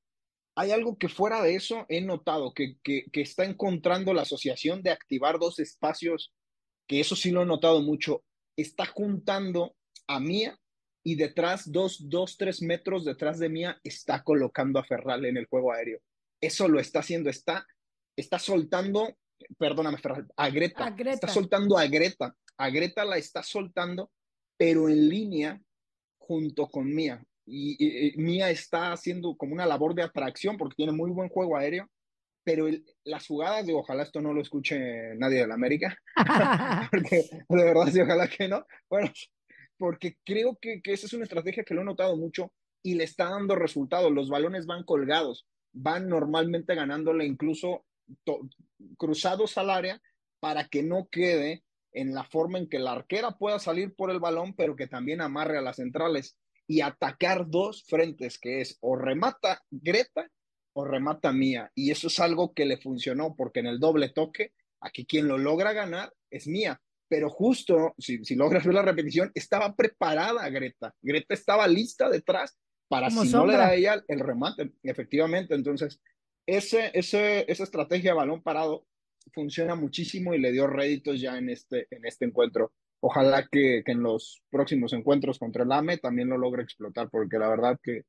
hay 0.59 0.71
algo 0.71 0.97
que 0.97 1.07
fuera 1.07 1.41
de 1.41 1.55
eso 1.55 1.85
he 1.87 2.01
notado, 2.01 2.53
que, 2.53 2.75
que, 2.83 3.05
que, 3.13 3.21
está 3.21 3.45
encontrando 3.45 4.13
la 4.13 4.23
asociación 4.23 4.83
de 4.83 4.91
activar 4.91 5.39
dos 5.39 5.57
espacios, 5.57 6.33
que 6.85 6.99
eso 6.99 7.15
sí 7.15 7.31
lo 7.31 7.43
he 7.43 7.45
notado 7.45 7.81
mucho, 7.81 8.25
está 8.57 8.85
juntando 8.85 9.73
a 10.05 10.19
Mía 10.19 10.59
y 11.01 11.15
detrás, 11.15 11.71
dos, 11.71 12.09
dos, 12.09 12.35
tres 12.35 12.61
metros 12.61 13.05
detrás 13.05 13.39
de 13.39 13.47
Mía, 13.47 13.79
está 13.85 14.21
colocando 14.21 14.79
a 14.79 14.83
Ferral 14.83 15.23
en 15.23 15.37
el 15.37 15.45
juego 15.45 15.71
aéreo. 15.71 16.01
Eso 16.41 16.67
lo 16.67 16.81
está 16.81 16.99
haciendo, 16.99 17.29
está, 17.29 17.65
está 18.17 18.37
soltando, 18.37 19.15
perdóname, 19.57 19.97
Ferral, 19.97 20.27
a 20.35 20.49
Greta, 20.49 20.87
a 20.87 20.89
Greta, 20.89 21.13
está 21.13 21.27
soltando 21.29 21.77
a 21.77 21.87
Greta, 21.87 22.35
a 22.57 22.69
Greta 22.69 23.05
la 23.05 23.17
está 23.17 23.43
soltando, 23.43 24.11
pero 24.57 24.89
en 24.89 25.07
línea 25.07 25.61
junto 26.17 26.67
con 26.67 26.93
Mía 26.93 27.23
y, 27.49 28.13
y, 28.13 28.17
Mía 28.17 28.49
está 28.49 28.91
haciendo 28.91 29.35
como 29.35 29.53
una 29.53 29.65
labor 29.65 29.95
de 29.95 30.03
atracción 30.03 30.57
porque 30.57 30.75
tiene 30.75 30.91
muy 30.91 31.09
buen 31.11 31.29
juego 31.29 31.57
aéreo, 31.57 31.89
pero 32.43 32.67
el, 32.67 32.85
las 33.03 33.27
jugadas 33.27 33.65
de 33.65 33.73
ojalá 33.73 34.03
esto 34.03 34.21
no 34.21 34.33
lo 34.33 34.41
escuche 34.41 35.15
nadie 35.15 35.39
de 35.39 35.47
la 35.47 35.55
América, 35.55 35.97
porque 36.91 37.29
de 37.49 37.63
verdad 37.63 37.87
sí, 37.91 37.99
ojalá 37.99 38.27
que 38.27 38.47
no, 38.47 38.65
bueno, 38.89 39.11
porque 39.77 40.17
creo 40.23 40.57
que, 40.61 40.81
que 40.81 40.93
esa 40.93 41.07
es 41.07 41.13
una 41.13 41.23
estrategia 41.23 41.63
que 41.63 41.73
lo 41.73 41.81
he 41.81 41.85
notado 41.85 42.15
mucho 42.17 42.51
y 42.83 42.95
le 42.95 43.03
está 43.03 43.29
dando 43.29 43.55
resultados, 43.55 44.11
los 44.11 44.29
balones 44.29 44.65
van 44.65 44.83
colgados, 44.83 45.47
van 45.73 46.07
normalmente 46.07 46.75
ganándole 46.75 47.25
incluso 47.25 47.85
cruzados 48.97 49.57
al 49.57 49.69
área 49.69 50.01
para 50.39 50.67
que 50.67 50.83
no 50.83 51.07
quede 51.11 51.63
en 51.91 52.13
la 52.13 52.23
forma 52.23 52.57
en 52.57 52.69
que 52.69 52.79
la 52.79 52.93
arquera 52.93 53.31
pueda 53.31 53.59
salir 53.59 53.93
por 53.95 54.11
el 54.11 54.19
balón, 54.19 54.53
pero 54.53 54.75
que 54.75 54.87
también 54.87 55.21
amarre 55.21 55.57
a 55.57 55.61
las 55.61 55.77
centrales 55.77 56.37
y 56.69 56.81
atacar 56.81 57.49
dos 57.49 57.83
frentes, 57.83 58.37
que 58.37 58.61
es 58.61 58.77
o 58.81 58.95
remata 58.95 59.63
Greta 59.71 60.29
o 60.73 60.85
remata 60.85 61.33
Mía. 61.33 61.71
Y 61.73 61.89
eso 61.89 62.07
es 62.07 62.19
algo 62.19 62.53
que 62.53 62.65
le 62.65 62.77
funcionó, 62.77 63.35
porque 63.35 63.59
en 63.61 63.65
el 63.65 63.79
doble 63.79 64.09
toque, 64.09 64.53
aquí 64.79 65.03
quien 65.07 65.27
lo 65.27 65.39
logra 65.39 65.73
ganar 65.73 66.13
es 66.29 66.47
Mía. 66.47 66.79
Pero 67.07 67.31
justo, 67.31 67.95
si, 67.97 68.23
si 68.23 68.35
logras 68.35 68.65
ver 68.65 68.75
la 68.75 68.83
repetición, 68.83 69.31
estaba 69.33 69.75
preparada 69.75 70.47
Greta. 70.49 70.93
Greta 71.01 71.33
estaba 71.33 71.67
lista 71.67 72.07
detrás 72.07 72.55
para 72.87 73.09
si 73.09 73.29
no 73.29 73.47
le 73.47 73.53
da 73.53 73.69
a 73.69 73.73
ella 73.73 74.03
el 74.07 74.19
remate, 74.19 74.71
efectivamente. 74.83 75.55
Entonces, 75.55 75.99
ese, 76.45 76.91
ese, 76.93 77.51
esa 77.51 77.63
estrategia 77.63 78.11
de 78.11 78.17
balón 78.17 78.43
parado 78.43 78.85
funciona 79.33 79.73
muchísimo 79.73 80.35
y 80.35 80.39
le 80.39 80.51
dio 80.51 80.67
réditos 80.67 81.19
ya 81.19 81.35
en 81.35 81.49
este, 81.49 81.87
en 81.89 82.05
este 82.05 82.25
encuentro. 82.25 82.73
Ojalá 83.01 83.47
que, 83.49 83.83
que 83.85 83.91
en 83.91 84.03
los 84.03 84.41
próximos 84.49 84.93
encuentros 84.93 85.39
contra 85.39 85.63
el 85.63 85.71
AME 85.71 85.97
también 85.97 86.29
lo 86.29 86.37
logre 86.37 86.63
explotar, 86.63 87.09
porque 87.09 87.37
la 87.37 87.49
verdad 87.49 87.79
que, 87.81 88.03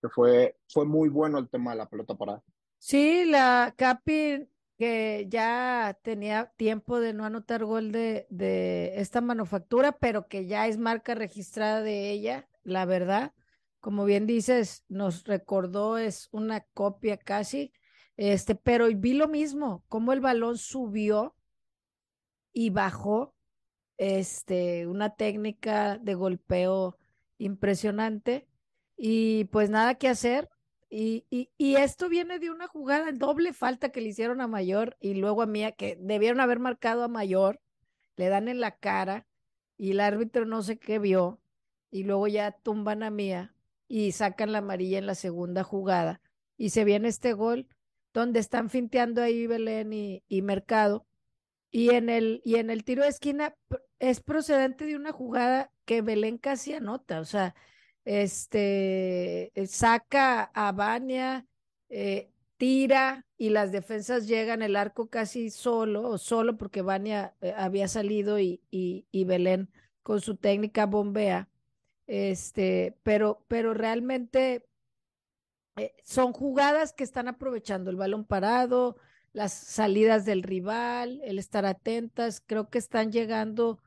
que 0.00 0.08
fue, 0.08 0.56
fue 0.68 0.84
muy 0.84 1.08
bueno 1.08 1.38
el 1.38 1.48
tema 1.48 1.72
de 1.72 1.78
la 1.78 1.88
pelota 1.88 2.14
parada. 2.14 2.42
Sí, 2.78 3.24
la 3.24 3.74
Capi 3.76 4.48
que 4.78 5.26
ya 5.28 5.96
tenía 6.02 6.52
tiempo 6.56 6.98
de 6.98 7.12
no 7.12 7.24
anotar 7.24 7.64
gol 7.64 7.92
de, 7.92 8.26
de 8.30 9.00
esta 9.00 9.20
manufactura, 9.20 9.92
pero 9.92 10.26
que 10.26 10.46
ya 10.46 10.66
es 10.66 10.78
marca 10.78 11.14
registrada 11.14 11.82
de 11.82 12.10
ella, 12.10 12.48
la 12.64 12.84
verdad. 12.84 13.32
Como 13.80 14.04
bien 14.04 14.26
dices, 14.26 14.84
nos 14.88 15.24
recordó, 15.24 15.98
es 15.98 16.28
una 16.32 16.60
copia 16.74 17.16
casi 17.16 17.72
este, 18.16 18.54
pero 18.54 18.86
vi 18.94 19.14
lo 19.14 19.28
mismo, 19.28 19.84
cómo 19.88 20.12
el 20.12 20.20
balón 20.20 20.58
subió 20.58 21.34
y 22.52 22.70
bajó, 22.70 23.34
este, 23.98 24.86
una 24.86 25.14
técnica 25.16 25.98
de 25.98 26.14
golpeo 26.14 26.98
impresionante 27.38 28.46
y 28.96 29.44
pues 29.46 29.70
nada 29.70 29.96
que 29.96 30.08
hacer. 30.08 30.48
Y, 30.90 31.24
y, 31.30 31.50
y, 31.56 31.76
esto 31.76 32.10
viene 32.10 32.38
de 32.38 32.50
una 32.50 32.66
jugada 32.66 33.08
en 33.08 33.18
doble 33.18 33.54
falta 33.54 33.90
que 33.90 34.02
le 34.02 34.08
hicieron 34.08 34.42
a 34.42 34.46
Mayor 34.46 34.96
y 35.00 35.14
luego 35.14 35.40
a 35.40 35.46
Mía, 35.46 35.72
que 35.72 35.96
debieron 35.98 36.40
haber 36.40 36.58
marcado 36.58 37.02
a 37.02 37.08
Mayor, 37.08 37.60
le 38.16 38.28
dan 38.28 38.48
en 38.48 38.60
la 38.60 38.76
cara 38.76 39.26
y 39.78 39.92
el 39.92 40.00
árbitro 40.00 40.44
no 40.44 40.62
sé 40.62 40.78
qué 40.78 40.98
vio 40.98 41.40
y 41.90 42.04
luego 42.04 42.28
ya 42.28 42.52
tumban 42.52 43.02
a 43.02 43.10
Mía 43.10 43.54
y 43.88 44.12
sacan 44.12 44.52
la 44.52 44.58
amarilla 44.58 44.98
en 44.98 45.06
la 45.06 45.14
segunda 45.14 45.62
jugada 45.62 46.20
y 46.56 46.70
se 46.70 46.84
viene 46.84 47.08
este 47.08 47.32
gol 47.32 47.66
donde 48.12 48.40
están 48.40 48.70
finteando 48.70 49.22
ahí 49.22 49.46
Belén 49.46 49.92
y, 49.92 50.22
y, 50.28 50.42
Mercado. 50.42 51.06
Y 51.72 51.90
en, 51.90 52.10
el, 52.10 52.42
y 52.44 52.56
en 52.56 52.68
el 52.68 52.84
tiro 52.84 53.02
de 53.02 53.08
esquina 53.08 53.56
es 53.98 54.20
procedente 54.20 54.84
de 54.84 54.94
una 54.94 55.10
jugada 55.10 55.72
que 55.86 56.02
Belén 56.02 56.36
casi 56.36 56.74
anota, 56.74 57.18
o 57.18 57.24
sea, 57.24 57.54
este, 58.04 59.58
eh, 59.58 59.66
saca 59.66 60.44
a 60.54 60.72
Bania, 60.72 61.46
eh, 61.88 62.30
tira 62.58 63.26
y 63.38 63.50
las 63.50 63.72
defensas 63.72 64.28
llegan 64.28 64.60
el 64.62 64.76
arco 64.76 65.08
casi 65.08 65.50
solo, 65.50 66.08
o 66.08 66.18
solo 66.18 66.58
porque 66.58 66.82
Bania 66.82 67.34
eh, 67.40 67.54
había 67.56 67.88
salido 67.88 68.38
y, 68.38 68.62
y, 68.70 69.06
y, 69.10 69.24
Belén 69.24 69.70
con 70.02 70.20
su 70.20 70.36
técnica 70.36 70.86
bombea. 70.86 71.48
Este, 72.06 72.98
pero, 73.02 73.44
pero 73.48 73.72
realmente 73.72 74.66
son 76.04 76.32
jugadas 76.32 76.92
que 76.92 77.04
están 77.04 77.28
aprovechando 77.28 77.90
el 77.90 77.96
balón 77.96 78.24
parado, 78.24 78.96
las 79.32 79.52
salidas 79.52 80.24
del 80.24 80.42
rival, 80.42 81.20
el 81.24 81.38
estar 81.38 81.64
atentas, 81.64 82.42
creo 82.46 82.68
que 82.68 82.78
están 82.78 83.12
llegando, 83.12 83.82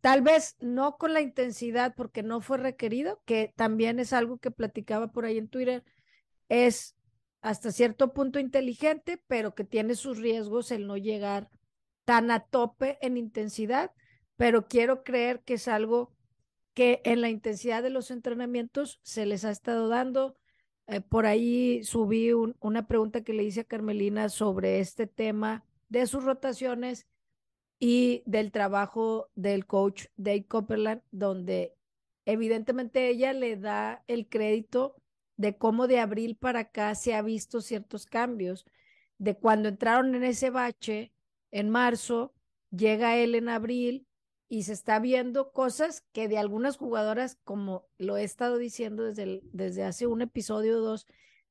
tal 0.00 0.22
vez 0.22 0.56
no 0.60 0.96
con 0.98 1.12
la 1.14 1.20
intensidad 1.20 1.94
porque 1.96 2.22
no 2.22 2.40
fue 2.40 2.58
requerido, 2.58 3.22
que 3.24 3.52
también 3.56 3.98
es 3.98 4.12
algo 4.12 4.38
que 4.38 4.50
platicaba 4.50 5.08
por 5.12 5.24
ahí 5.24 5.38
en 5.38 5.48
Twitter, 5.48 5.84
es 6.48 6.94
hasta 7.40 7.72
cierto 7.72 8.12
punto 8.12 8.38
inteligente, 8.38 9.20
pero 9.26 9.54
que 9.54 9.64
tiene 9.64 9.94
sus 9.94 10.18
riesgos 10.18 10.70
el 10.70 10.86
no 10.86 10.96
llegar 10.96 11.48
tan 12.04 12.30
a 12.30 12.40
tope 12.40 12.98
en 13.00 13.16
intensidad, 13.16 13.90
pero 14.36 14.68
quiero 14.68 15.02
creer 15.02 15.40
que 15.40 15.54
es 15.54 15.68
algo 15.68 16.12
que 16.74 17.00
en 17.04 17.20
la 17.20 17.28
intensidad 17.28 17.82
de 17.82 17.90
los 17.90 18.10
entrenamientos 18.10 19.00
se 19.02 19.26
les 19.26 19.44
ha 19.44 19.50
estado 19.50 19.88
dando 19.88 20.36
eh, 20.92 21.00
por 21.00 21.26
ahí 21.26 21.82
subí 21.84 22.32
una 22.32 22.86
pregunta 22.86 23.24
que 23.24 23.32
le 23.32 23.44
hice 23.44 23.60
a 23.60 23.64
Carmelina 23.64 24.28
sobre 24.28 24.80
este 24.80 25.06
tema 25.06 25.64
de 25.88 26.06
sus 26.06 26.24
rotaciones 26.24 27.06
y 27.78 28.22
del 28.26 28.52
trabajo 28.52 29.30
del 29.34 29.66
coach 29.66 30.06
Dave 30.16 30.46
Copperland, 30.46 31.02
donde 31.10 31.74
evidentemente 32.26 33.08
ella 33.08 33.32
le 33.32 33.56
da 33.56 34.04
el 34.06 34.28
crédito 34.28 34.96
de 35.36 35.56
cómo 35.56 35.88
de 35.88 35.98
abril 35.98 36.36
para 36.36 36.60
acá 36.60 36.94
se 36.94 37.14
ha 37.14 37.22
visto 37.22 37.60
ciertos 37.60 38.06
cambios, 38.06 38.64
de 39.18 39.36
cuando 39.36 39.68
entraron 39.68 40.14
en 40.14 40.24
ese 40.24 40.50
bache 40.50 41.12
en 41.50 41.70
marzo, 41.70 42.34
llega 42.70 43.16
él 43.16 43.34
en 43.34 43.48
abril 43.48 44.06
y 44.52 44.64
se 44.64 44.74
está 44.74 44.98
viendo 44.98 45.50
cosas 45.50 46.04
que 46.12 46.28
de 46.28 46.36
algunas 46.36 46.76
jugadoras, 46.76 47.38
como 47.42 47.86
lo 47.96 48.18
he 48.18 48.22
estado 48.22 48.58
diciendo 48.58 49.04
desde, 49.04 49.40
desde 49.50 49.82
hace 49.82 50.06
un 50.06 50.20
episodio 50.20 50.76
o 50.76 50.80
dos, 50.82 51.06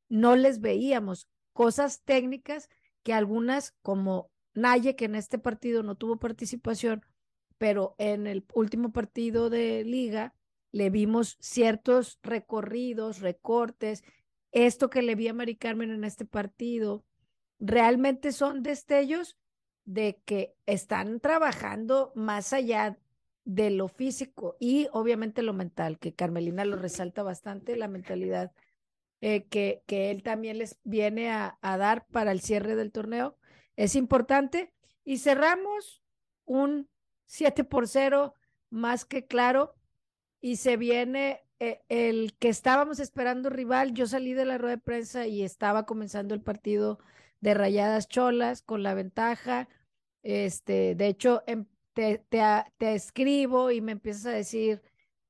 no 0.07 0.35
les 0.35 0.61
veíamos. 0.61 1.27
Cosas 1.51 2.03
técnicas 2.03 2.69
que 3.01 3.13
algunas, 3.13 3.71
como 3.81 4.29
Naye, 4.53 4.95
que 4.95 5.05
en 5.05 5.15
este 5.15 5.39
partido 5.39 5.81
no 5.81 5.95
tuvo 5.95 6.19
participación, 6.19 7.01
pero 7.57 7.95
en 7.97 8.27
el 8.27 8.45
último 8.53 8.91
partido 8.91 9.49
de 9.49 9.83
liga 9.83 10.35
le 10.71 10.91
vimos 10.91 11.37
ciertos 11.39 12.19
recorridos, 12.21 13.19
recortes, 13.19 14.03
esto 14.51 14.91
que 14.91 15.01
le 15.01 15.15
vi 15.15 15.27
a 15.27 15.33
Mari 15.33 15.55
Carmen 15.55 15.89
en 15.89 16.03
este 16.03 16.25
partido, 16.25 17.03
realmente 17.57 18.31
son 18.31 18.61
destellos 18.61 19.39
de 19.85 20.21
que 20.25 20.55
están 20.65 21.19
trabajando 21.19 22.11
más 22.15 22.53
allá 22.53 22.97
de 23.43 23.71
lo 23.71 23.87
físico 23.87 24.55
y 24.59 24.87
obviamente 24.91 25.41
lo 25.41 25.53
mental, 25.53 25.99
que 25.99 26.13
Carmelina 26.13 26.65
lo 26.65 26.77
resalta 26.77 27.23
bastante, 27.23 27.75
la 27.75 27.87
mentalidad 27.87 28.51
eh, 29.21 29.43
que, 29.47 29.83
que 29.85 30.09
él 30.09 30.23
también 30.23 30.57
les 30.57 30.79
viene 30.83 31.29
a, 31.29 31.57
a, 31.61 31.77
dar 31.77 32.07
para 32.07 32.31
el 32.31 32.41
cierre 32.41 32.75
del 32.75 32.91
torneo. 32.91 33.37
Es 33.75 33.95
importante. 33.95 34.73
Y 35.03 35.19
cerramos 35.19 36.03
un 36.45 36.89
7 37.27 37.63
por 37.63 37.87
0 37.87 38.33
más 38.71 39.05
que 39.05 39.27
claro. 39.27 39.75
Y 40.41 40.55
se 40.55 40.75
viene 40.75 41.43
eh, 41.59 41.81
el 41.89 42.35
que 42.39 42.49
estábamos 42.49 42.99
esperando 42.99 43.51
rival. 43.51 43.93
Yo 43.93 44.07
salí 44.07 44.33
de 44.33 44.45
la 44.45 44.57
rueda 44.57 44.77
de 44.77 44.81
prensa 44.81 45.27
y 45.27 45.43
estaba 45.43 45.85
comenzando 45.85 46.33
el 46.33 46.41
partido 46.41 46.97
de 47.41 47.53
Rayadas 47.53 48.07
Cholas 48.07 48.61
con 48.61 48.83
la 48.83 48.93
ventaja. 48.93 49.67
Este, 50.23 50.95
de 50.95 51.07
hecho, 51.07 51.43
em, 51.47 51.65
te, 51.93 52.23
te, 52.29 52.93
escribo 52.95 53.71
y 53.71 53.81
me 53.81 53.93
empiezas 53.93 54.27
a 54.27 54.31
decir 54.31 54.81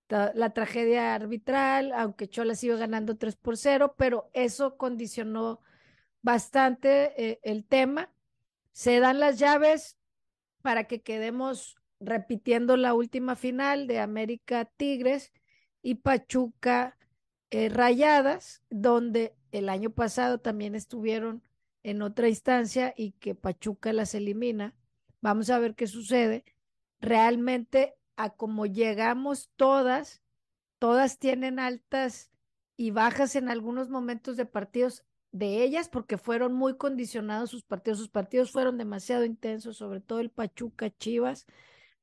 la 0.09 0.49
tragedia 0.49 1.15
arbitral, 1.15 1.93
aunque 1.93 2.27
Cholas 2.27 2.63
iba 2.65 2.75
ganando 2.75 3.17
3 3.17 3.37
por 3.37 3.55
0, 3.55 3.95
pero 3.97 4.29
eso 4.33 4.77
condicionó 4.77 5.61
bastante 6.21 7.13
eh, 7.31 7.39
el 7.43 7.65
tema. 7.65 8.13
Se 8.73 8.99
dan 8.99 9.19
las 9.19 9.39
llaves 9.39 9.97
para 10.61 10.83
que 10.83 11.01
quedemos 11.01 11.77
repitiendo 12.01 12.75
la 12.75 12.93
última 12.93 13.35
final 13.37 13.87
de 13.87 13.99
América 13.99 14.65
Tigres 14.65 15.31
y 15.81 15.95
Pachuca 15.95 16.97
eh, 17.49 17.69
Rayadas, 17.69 18.63
donde 18.69 19.33
el 19.51 19.69
año 19.69 19.91
pasado 19.91 20.39
también 20.39 20.75
estuvieron 20.75 21.41
en 21.83 22.01
otra 22.01 22.29
instancia 22.29 22.93
y 22.95 23.11
que 23.13 23.35
Pachuca 23.35 23.93
las 23.93 24.15
elimina. 24.15 24.75
Vamos 25.21 25.49
a 25.49 25.59
ver 25.59 25.75
qué 25.75 25.87
sucede. 25.87 26.43
Realmente, 26.99 27.95
a 28.15 28.31
como 28.31 28.65
llegamos 28.65 29.49
todas, 29.55 30.21
todas 30.79 31.19
tienen 31.19 31.59
altas 31.59 32.31
y 32.77 32.91
bajas 32.91 33.35
en 33.35 33.49
algunos 33.49 33.89
momentos 33.89 34.37
de 34.37 34.45
partidos 34.45 35.05
de 35.31 35.63
ellas 35.63 35.89
porque 35.89 36.17
fueron 36.17 36.53
muy 36.53 36.77
condicionados 36.77 37.51
sus 37.51 37.63
partidos. 37.63 37.99
Sus 37.99 38.09
partidos 38.09 38.51
fueron 38.51 38.77
demasiado 38.77 39.25
intensos, 39.25 39.77
sobre 39.77 40.01
todo 40.01 40.19
el 40.19 40.29
Pachuca 40.29 40.89
Chivas. 40.97 41.45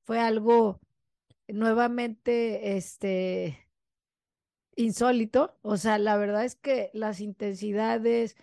Fue 0.05 0.19
algo 0.19 0.81
nuevamente 1.49 2.77
este 2.77 3.69
insólito. 4.77 5.59
O 5.63 5.77
sea, 5.77 5.99
la 5.99 6.17
verdad 6.17 6.45
es 6.45 6.55
que 6.55 6.91
las 6.95 7.21
intensidades, 7.21 8.37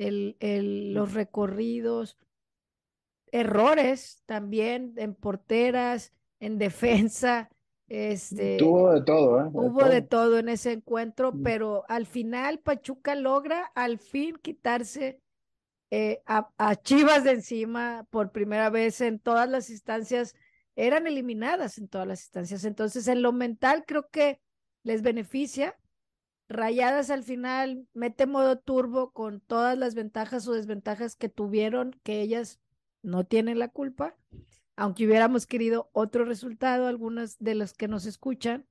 el, 0.00 0.36
el, 0.40 0.94
los 0.94 1.14
recorridos, 1.14 2.16
errores 3.32 4.22
también 4.26 4.94
en 4.96 5.14
porteras, 5.14 6.12
en 6.40 6.58
defensa. 6.58 7.50
Este, 7.88 8.56
Tuvo 8.56 8.92
de 8.92 9.02
todo, 9.02 9.40
¿eh? 9.40 9.50
hubo 9.52 9.84
de 9.84 10.00
todo 10.00 10.38
en 10.38 10.48
ese 10.48 10.72
encuentro, 10.72 11.32
pero 11.42 11.84
al 11.88 12.06
final 12.06 12.60
Pachuca 12.60 13.16
logra 13.16 13.64
al 13.74 13.98
fin 13.98 14.36
quitarse 14.40 15.20
eh, 15.90 16.22
a, 16.24 16.76
Chivas 16.76 17.24
de 17.24 17.32
encima 17.32 18.06
por 18.10 18.30
primera 18.30 18.70
vez 18.70 19.00
en 19.00 19.18
todas 19.18 19.48
las 19.48 19.70
instancias, 19.70 20.36
eran 20.76 21.08
eliminadas 21.08 21.78
en 21.78 21.88
todas 21.88 22.06
las 22.06 22.22
instancias. 22.22 22.64
Entonces, 22.64 23.08
en 23.08 23.22
lo 23.22 23.32
mental 23.32 23.84
creo 23.84 24.08
que 24.08 24.40
les 24.84 25.02
beneficia. 25.02 25.76
Rayadas 26.50 27.10
al 27.10 27.22
final 27.22 27.86
mete 27.94 28.26
modo 28.26 28.58
turbo 28.58 29.12
con 29.12 29.40
todas 29.40 29.78
las 29.78 29.94
ventajas 29.94 30.48
o 30.48 30.52
desventajas 30.52 31.14
que 31.14 31.28
tuvieron, 31.28 31.92
que 32.02 32.22
ellas 32.22 32.58
no 33.02 33.22
tienen 33.24 33.60
la 33.60 33.68
culpa, 33.68 34.16
aunque 34.74 35.06
hubiéramos 35.06 35.46
querido 35.46 35.90
otro 35.92 36.24
resultado, 36.24 36.88
algunas 36.88 37.38
de 37.38 37.54
las 37.54 37.72
que 37.72 37.86
nos 37.86 38.04
escuchan, 38.04 38.66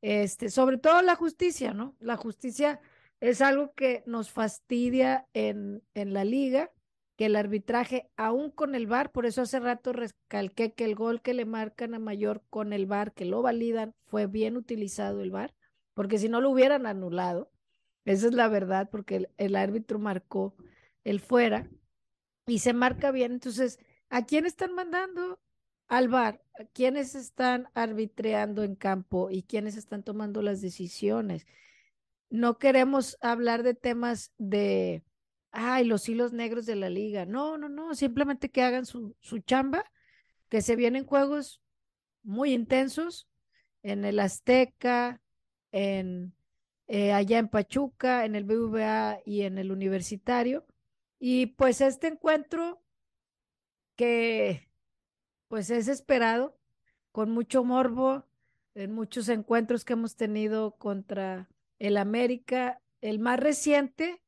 este, 0.00 0.48
sobre 0.48 0.78
todo 0.78 1.02
la 1.02 1.16
justicia, 1.16 1.74
¿no? 1.74 1.94
La 2.00 2.16
justicia 2.16 2.80
es 3.20 3.42
algo 3.42 3.74
que 3.74 4.02
nos 4.06 4.30
fastidia 4.30 5.26
en, 5.34 5.82
en 5.92 6.14
la 6.14 6.24
liga, 6.24 6.70
que 7.16 7.26
el 7.26 7.36
arbitraje, 7.36 8.08
aún 8.16 8.50
con 8.50 8.74
el 8.74 8.86
VAR, 8.86 9.12
por 9.12 9.26
eso 9.26 9.42
hace 9.42 9.60
rato 9.60 9.92
recalqué 9.92 10.72
que 10.72 10.86
el 10.86 10.94
gol 10.94 11.20
que 11.20 11.34
le 11.34 11.44
marcan 11.44 11.92
a 11.92 11.98
Mayor 11.98 12.42
con 12.48 12.72
el 12.72 12.86
VAR, 12.86 13.12
que 13.12 13.26
lo 13.26 13.42
validan, 13.42 13.94
fue 14.06 14.26
bien 14.26 14.56
utilizado 14.56 15.20
el 15.20 15.30
VAR, 15.30 15.52
porque 15.98 16.20
si 16.20 16.28
no 16.28 16.40
lo 16.40 16.50
hubieran 16.50 16.86
anulado, 16.86 17.50
esa 18.04 18.28
es 18.28 18.32
la 18.32 18.46
verdad, 18.46 18.88
porque 18.88 19.28
el, 19.36 19.56
árbitro 19.56 19.98
marcó 19.98 20.54
el 21.02 21.18
fuera 21.18 21.68
y 22.46 22.60
se 22.60 22.72
marca 22.72 23.10
bien. 23.10 23.32
Entonces, 23.32 23.80
¿a 24.08 24.24
quién 24.24 24.46
están 24.46 24.74
mandando? 24.74 25.40
Al 25.88 26.06
VAR. 26.06 26.40
¿A 26.56 26.66
quiénes 26.66 27.16
están 27.16 27.68
arbitreando 27.74 28.62
en 28.62 28.76
campo 28.76 29.28
y 29.28 29.42
quiénes 29.42 29.76
están 29.76 30.04
tomando 30.04 30.40
las 30.40 30.60
decisiones? 30.60 31.48
no 32.30 32.58
queremos 32.58 33.18
hablar 33.20 33.64
de 33.64 33.74
temas 33.74 34.32
de, 34.38 35.02
ay, 35.50 35.84
los 35.84 36.08
hilos 36.08 36.32
negros 36.32 36.64
de 36.64 36.76
la 36.76 36.90
liga. 36.90 37.26
No, 37.26 37.58
no, 37.58 37.68
no, 37.68 37.96
simplemente 37.96 38.50
que 38.50 38.62
hagan 38.62 38.86
su, 38.86 39.16
su 39.18 39.40
chamba, 39.40 39.84
que 40.48 40.62
se 40.62 40.76
vienen 40.76 41.06
juegos 41.06 41.60
muy 42.22 42.52
intensos 42.52 43.26
en 43.82 44.04
el 44.04 44.20
Azteca, 44.20 45.20
en 45.72 46.34
eh, 46.88 47.12
allá 47.12 47.38
en 47.38 47.48
Pachuca, 47.48 48.24
en 48.24 48.34
el 48.34 48.44
BVA 48.44 49.20
y 49.26 49.42
en 49.42 49.58
el 49.58 49.70
Universitario. 49.70 50.66
Y 51.18 51.46
pues 51.46 51.80
este 51.80 52.08
encuentro 52.08 52.82
que 53.96 54.68
pues 55.48 55.70
es 55.70 55.88
esperado, 55.88 56.58
con 57.12 57.30
mucho 57.30 57.64
morbo, 57.64 58.24
en 58.74 58.92
muchos 58.92 59.28
encuentros 59.28 59.84
que 59.84 59.94
hemos 59.94 60.16
tenido 60.16 60.76
contra 60.76 61.48
el 61.78 61.96
América, 61.96 62.80
el 63.00 63.18
más 63.18 63.40
reciente, 63.40 64.22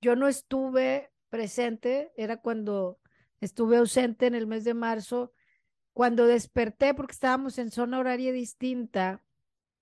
yo 0.00 0.16
no 0.16 0.28
estuve 0.28 1.12
presente, 1.28 2.12
era 2.16 2.38
cuando 2.38 2.98
estuve 3.40 3.76
ausente 3.76 4.26
en 4.26 4.34
el 4.34 4.46
mes 4.46 4.64
de 4.64 4.74
marzo, 4.74 5.32
cuando 5.92 6.26
desperté, 6.26 6.94
porque 6.94 7.12
estábamos 7.12 7.58
en 7.58 7.70
zona 7.70 7.98
horaria 7.98 8.32
distinta, 8.32 9.22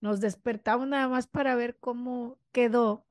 nos 0.01 0.20
despertamos 0.20 0.88
nada 0.88 1.09
más 1.09 1.26
para 1.26 1.55
ver 1.55 1.76
cómo 1.78 2.38
quedó, 2.53 3.07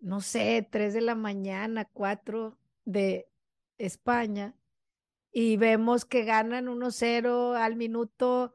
no 0.00 0.20
sé, 0.20 0.66
tres 0.70 0.94
de 0.94 1.00
la 1.00 1.14
mañana, 1.14 1.84
cuatro 1.84 2.58
de 2.84 3.28
España, 3.78 4.54
y 5.32 5.56
vemos 5.56 6.04
que 6.04 6.24
ganan 6.24 6.66
1-0 6.66 7.56
al 7.56 7.76
minuto 7.76 8.52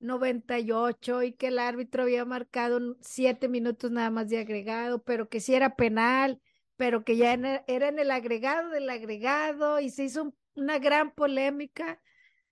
98 0.00 1.22
y 1.22 1.32
que 1.32 1.48
el 1.48 1.58
árbitro 1.58 2.02
había 2.02 2.24
marcado 2.24 2.96
siete 3.00 3.48
minutos 3.48 3.90
nada 3.90 4.10
más 4.10 4.28
de 4.28 4.38
agregado, 4.38 5.02
pero 5.02 5.28
que 5.28 5.40
sí 5.40 5.54
era 5.54 5.76
penal, 5.76 6.40
pero 6.76 7.04
que 7.04 7.16
ya 7.16 7.34
era 7.34 7.88
en 7.88 7.98
el 7.98 8.10
agregado 8.10 8.70
del 8.70 8.88
agregado 8.90 9.80
y 9.80 9.90
se 9.90 10.04
hizo 10.04 10.34
una 10.54 10.78
gran 10.78 11.12
polémica. 11.12 12.00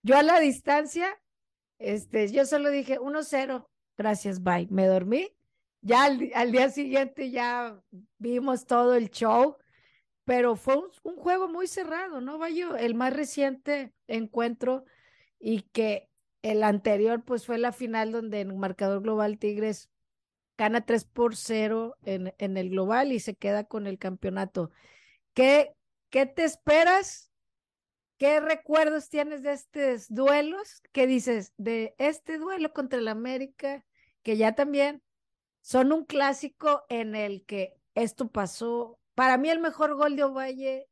Yo 0.02 0.16
a 0.16 0.22
la 0.22 0.40
distancia, 0.40 1.20
este, 1.78 2.28
yo 2.32 2.46
solo 2.46 2.70
dije 2.70 2.98
1-0, 2.98 3.68
gracias, 3.96 4.42
bye. 4.42 4.66
Me 4.70 4.86
dormí. 4.86 5.30
Ya 5.82 6.04
al, 6.04 6.50
día 6.50 6.68
siguiente 6.70 7.30
ya 7.30 7.80
vimos 8.18 8.66
todo 8.66 8.94
el 8.96 9.10
show, 9.10 9.56
pero 10.24 10.56
fue 10.56 10.76
un, 11.04 11.16
juego 11.16 11.48
muy 11.48 11.68
cerrado, 11.68 12.20
¿no? 12.20 12.38
Vaya, 12.38 12.70
el 12.80 12.96
más 12.96 13.14
reciente 13.14 13.94
encuentro 14.08 14.84
y 15.38 15.62
que 15.62 16.08
el 16.42 16.64
anterior, 16.64 17.24
pues 17.24 17.46
fue 17.46 17.58
la 17.58 17.72
final 17.72 18.10
donde 18.10 18.40
en 18.40 18.58
marcador 18.58 19.00
global 19.00 19.38
Tigres 19.38 19.88
gana 20.58 20.84
3 20.84 21.04
por 21.04 21.36
0 21.36 21.96
en, 22.02 22.34
en 22.38 22.56
el 22.56 22.70
global 22.70 23.12
y 23.12 23.20
se 23.20 23.36
queda 23.36 23.64
con 23.64 23.86
el 23.86 23.98
campeonato. 23.98 24.72
¿Qué, 25.34 25.72
¿Qué 26.10 26.26
te 26.26 26.42
esperas? 26.42 27.30
¿Qué 28.18 28.40
recuerdos 28.40 29.08
tienes 29.08 29.44
de 29.44 29.52
estos 29.52 30.06
duelos? 30.08 30.82
¿Qué 30.90 31.06
dices 31.06 31.52
de 31.58 31.94
este 31.98 32.38
duelo 32.38 32.72
contra 32.72 32.98
el 32.98 33.06
América? 33.06 33.85
Que 34.26 34.36
ya 34.36 34.56
también 34.56 35.04
son 35.60 35.92
un 35.92 36.04
clásico 36.04 36.82
en 36.88 37.14
el 37.14 37.44
que 37.46 37.80
esto 37.94 38.26
pasó. 38.28 38.98
Para 39.14 39.38
mí 39.38 39.50
el 39.50 39.60
mejor 39.60 39.94
gol 39.94 40.16
de 40.16 40.24
Ovalle, 40.24 40.88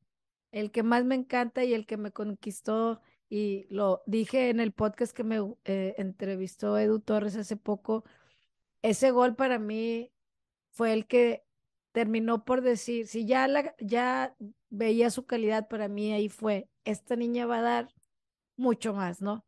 el 0.53 0.71
que 0.71 0.85
más 0.85 1.05
me 1.05 1.17
encanta 1.17 1.65
y 1.65 1.75
el 1.75 1.85
que 1.85 1.97
me 1.97 2.13
conquistó 2.13 3.01
y 3.29 3.67
lo 3.71 4.05
dije 4.07 4.51
en 4.51 4.61
el 4.61 4.71
podcast 4.71 5.13
que 5.13 5.25
me 5.25 5.39
eh, 5.65 5.97
entrevistó 5.99 6.79
Edu 6.79 7.01
Torres 7.01 7.35
hace 7.35 7.57
poco, 7.57 8.05
ese 8.83 9.11
gol 9.11 9.35
para 9.35 9.59
mí 9.59 10.13
fue 10.71 10.93
el 10.93 11.09
que 11.09 11.45
terminó 11.91 12.45
por 12.45 12.63
decir, 12.63 13.09
si 13.09 13.27
ya, 13.27 13.49
la, 13.49 13.75
ya 13.81 14.37
veía 14.71 15.11
su 15.11 15.27
calidad 15.27 15.67
para 15.67 15.89
mí, 15.89 16.13
ahí 16.13 16.29
fue, 16.29 16.69
esta 16.85 17.17
niña 17.17 17.47
va 17.47 17.59
a 17.59 17.63
dar 17.63 17.95
mucho 18.57 18.95
más, 18.95 19.21
¿no? 19.21 19.45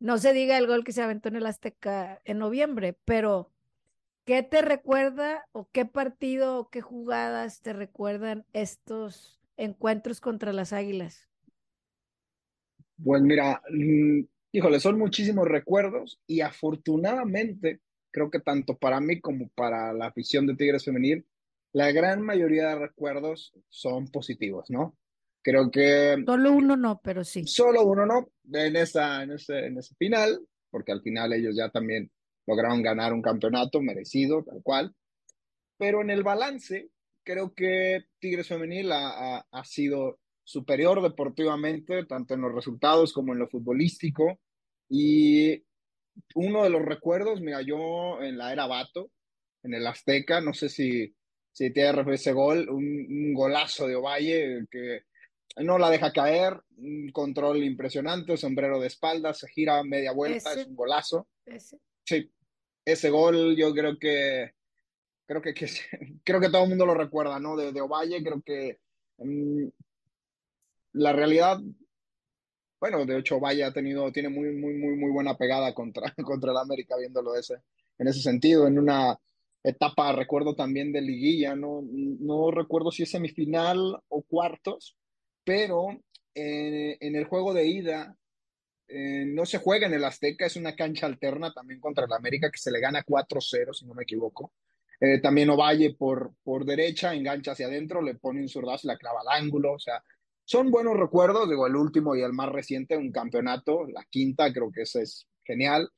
No 0.00 0.18
se 0.18 0.32
diga 0.32 0.56
el 0.58 0.66
gol 0.66 0.84
que 0.84 0.92
se 0.92 1.02
aventó 1.02 1.28
en 1.28 1.36
el 1.36 1.46
Azteca 1.46 2.20
en 2.24 2.38
noviembre, 2.38 2.96
pero 3.04 3.50
¿qué 4.24 4.42
te 4.42 4.62
recuerda 4.62 5.46
o 5.52 5.68
qué 5.72 5.84
partido 5.86 6.58
o 6.58 6.70
qué 6.70 6.80
jugadas 6.80 7.60
te 7.62 7.72
recuerdan 7.72 8.46
estos 8.52 9.40
encuentros 9.56 10.20
contra 10.20 10.52
las 10.52 10.72
Águilas? 10.72 11.28
Pues 13.02 13.22
mira, 13.22 13.62
mm, 13.70 14.20
híjole, 14.52 14.80
son 14.80 14.98
muchísimos 14.98 15.46
recuerdos 15.46 16.20
y 16.26 16.40
afortunadamente 16.40 17.80
creo 18.10 18.30
que 18.30 18.40
tanto 18.40 18.76
para 18.78 19.00
mí 19.00 19.20
como 19.20 19.48
para 19.50 19.92
la 19.92 20.06
afición 20.06 20.46
de 20.46 20.56
Tigres 20.56 20.84
Femenil, 20.84 21.26
la 21.72 21.92
gran 21.92 22.22
mayoría 22.22 22.68
de 22.68 22.78
recuerdos 22.78 23.52
son 23.68 24.08
positivos, 24.08 24.70
¿no? 24.70 24.96
Creo 25.48 25.70
que... 25.70 26.22
Solo 26.26 26.52
uno 26.52 26.76
no, 26.76 27.00
pero 27.02 27.24
sí. 27.24 27.46
Solo 27.46 27.82
uno 27.84 28.04
no, 28.04 28.30
en, 28.52 28.76
esa, 28.76 29.22
en, 29.22 29.32
ese, 29.32 29.60
en 29.60 29.78
ese 29.78 29.94
final, 29.94 30.46
porque 30.68 30.92
al 30.92 31.00
final 31.00 31.32
ellos 31.32 31.56
ya 31.56 31.70
también 31.70 32.10
lograron 32.46 32.82
ganar 32.82 33.14
un 33.14 33.22
campeonato 33.22 33.80
merecido, 33.80 34.44
tal 34.44 34.62
cual. 34.62 34.94
Pero 35.78 36.02
en 36.02 36.10
el 36.10 36.22
balance, 36.22 36.90
creo 37.24 37.54
que 37.54 38.04
Tigres 38.18 38.48
Femenil 38.48 38.92
ha, 38.92 39.38
ha 39.50 39.64
sido 39.64 40.18
superior 40.44 41.00
deportivamente, 41.00 42.04
tanto 42.04 42.34
en 42.34 42.42
los 42.42 42.54
resultados 42.54 43.14
como 43.14 43.32
en 43.32 43.38
lo 43.38 43.48
futbolístico. 43.48 44.38
Y 44.86 45.64
uno 46.34 46.62
de 46.62 46.68
los 46.68 46.84
recuerdos, 46.84 47.40
mira, 47.40 47.62
yo 47.62 48.20
en 48.20 48.36
la 48.36 48.52
era 48.52 48.66
Bato, 48.66 49.10
en 49.62 49.72
el 49.72 49.86
Azteca, 49.86 50.42
no 50.42 50.52
sé 50.52 50.68
si, 50.68 51.14
si 51.52 51.72
te 51.72 51.88
ese 52.12 52.34
gol, 52.34 52.68
un, 52.68 53.32
golazo 53.32 53.86
de 53.86 53.96
Ovalle 53.96 54.66
que 54.70 55.04
no 55.60 55.78
la 55.78 55.90
deja 55.90 56.12
caer, 56.12 56.60
un 56.76 57.10
control 57.10 57.62
impresionante, 57.62 58.36
sombrero 58.36 58.80
de 58.80 58.86
espalda, 58.86 59.34
se 59.34 59.48
gira 59.48 59.82
media 59.82 60.12
vuelta, 60.12 60.52
es 60.52 60.66
un 60.66 60.76
golazo. 60.76 61.26
Sí, 62.04 62.30
ese 62.84 63.10
gol 63.10 63.56
yo 63.56 63.72
creo 63.72 63.98
que 63.98 64.52
creo 65.28 65.42
que, 65.42 65.54
creo 66.24 66.40
que 66.40 66.48
todo 66.48 66.64
el 66.64 66.70
mundo 66.70 66.86
lo 66.86 66.94
recuerda, 66.94 67.38
¿no? 67.38 67.56
De, 67.56 67.72
de 67.72 67.80
Ovalle, 67.80 68.22
creo 68.22 68.42
que 68.42 68.78
mm, 69.18 69.68
la 70.94 71.12
realidad, 71.12 71.60
bueno, 72.80 73.04
de 73.04 73.18
hecho, 73.18 73.38
Valle 73.38 73.64
ha 73.64 73.72
tenido, 73.72 74.10
tiene 74.10 74.30
muy, 74.30 74.52
muy, 74.56 74.74
muy, 74.74 74.96
muy 74.96 75.10
buena 75.10 75.36
pegada 75.36 75.74
contra, 75.74 76.12
contra 76.24 76.50
el 76.50 76.56
América, 76.56 76.96
viéndolo 76.96 77.36
ese, 77.36 77.62
en 77.98 78.08
ese 78.08 78.22
sentido, 78.22 78.66
en 78.66 78.78
una 78.78 79.18
etapa, 79.62 80.12
recuerdo 80.12 80.54
también 80.54 80.92
de 80.92 81.02
liguilla, 81.02 81.54
no, 81.54 81.82
no 81.82 82.50
recuerdo 82.50 82.90
si 82.90 83.02
es 83.02 83.10
semifinal 83.10 84.00
o 84.08 84.22
cuartos, 84.22 84.96
pero 85.48 85.88
eh, 86.34 86.98
en 87.00 87.16
el 87.16 87.24
juego 87.24 87.54
de 87.54 87.66
ida 87.66 88.14
eh, 88.86 89.24
no 89.26 89.46
se 89.46 89.56
juega 89.56 89.86
en 89.86 89.94
el 89.94 90.04
Azteca, 90.04 90.44
es 90.44 90.56
una 90.56 90.76
cancha 90.76 91.06
alterna 91.06 91.54
también 91.54 91.80
contra 91.80 92.04
el 92.04 92.12
América 92.12 92.50
que 92.50 92.58
se 92.58 92.70
le 92.70 92.80
gana 92.80 93.02
4-0, 93.02 93.72
si 93.72 93.86
no 93.86 93.94
me 93.94 94.02
equivoco. 94.02 94.52
Eh, 95.00 95.22
también 95.22 95.48
Ovalle 95.48 95.94
por, 95.94 96.34
por 96.42 96.66
derecha, 96.66 97.14
engancha 97.14 97.52
hacia 97.52 97.66
adentro, 97.66 98.02
le 98.02 98.16
pone 98.16 98.42
un 98.42 98.48
zurdazo 98.50 98.86
y 98.86 98.88
la 98.88 98.98
clava 98.98 99.22
al 99.22 99.42
ángulo, 99.42 99.72
o 99.72 99.78
sea, 99.78 100.04
son 100.44 100.70
buenos 100.70 100.98
recuerdos, 100.98 101.48
digo, 101.48 101.66
el 101.66 101.76
último 101.76 102.14
y 102.14 102.20
el 102.20 102.34
más 102.34 102.50
reciente, 102.50 102.98
un 102.98 103.10
campeonato, 103.10 103.86
la 103.86 104.04
quinta, 104.10 104.52
creo 104.52 104.70
que 104.70 104.82
ese 104.82 105.00
es 105.00 105.28
genial. 105.44 105.90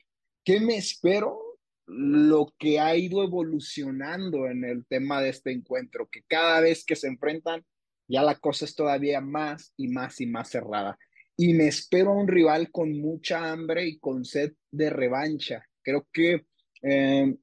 ¿Qué 0.44 0.60
me 0.60 0.76
espero? 0.76 1.58
Lo 1.86 2.54
que 2.56 2.78
ha 2.78 2.94
ido 2.94 3.24
evolucionando 3.24 4.46
en 4.46 4.62
el 4.62 4.86
tema 4.86 5.20
de 5.20 5.30
este 5.30 5.50
encuentro, 5.50 6.08
que 6.08 6.22
cada 6.28 6.60
vez 6.60 6.84
que 6.84 6.94
se 6.94 7.08
enfrentan 7.08 7.64
ya 8.10 8.22
la 8.22 8.34
cosa 8.34 8.64
es 8.64 8.74
todavía 8.74 9.20
más 9.20 9.72
y 9.76 9.88
más 9.88 10.20
y 10.20 10.26
más 10.26 10.50
cerrada. 10.50 10.98
Y 11.36 11.54
me 11.54 11.68
espero 11.68 12.10
a 12.10 12.16
un 12.16 12.26
rival 12.28 12.70
con 12.70 13.00
mucha 13.00 13.50
hambre 13.50 13.86
y 13.86 13.98
con 13.98 14.24
sed 14.24 14.52
de 14.70 14.90
revancha. 14.90 15.64
Creo 15.82 16.06
que 16.12 16.44
eh, 16.82 17.36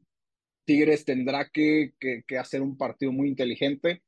Tigres 0.66 1.06
tendrá 1.06 1.50
que, 1.50 1.94
que, 2.00 2.38
hacer 2.38 2.62
un 2.62 2.78
partido 2.78 3.14
muy 3.14 3.30
inteligente 3.30 4.04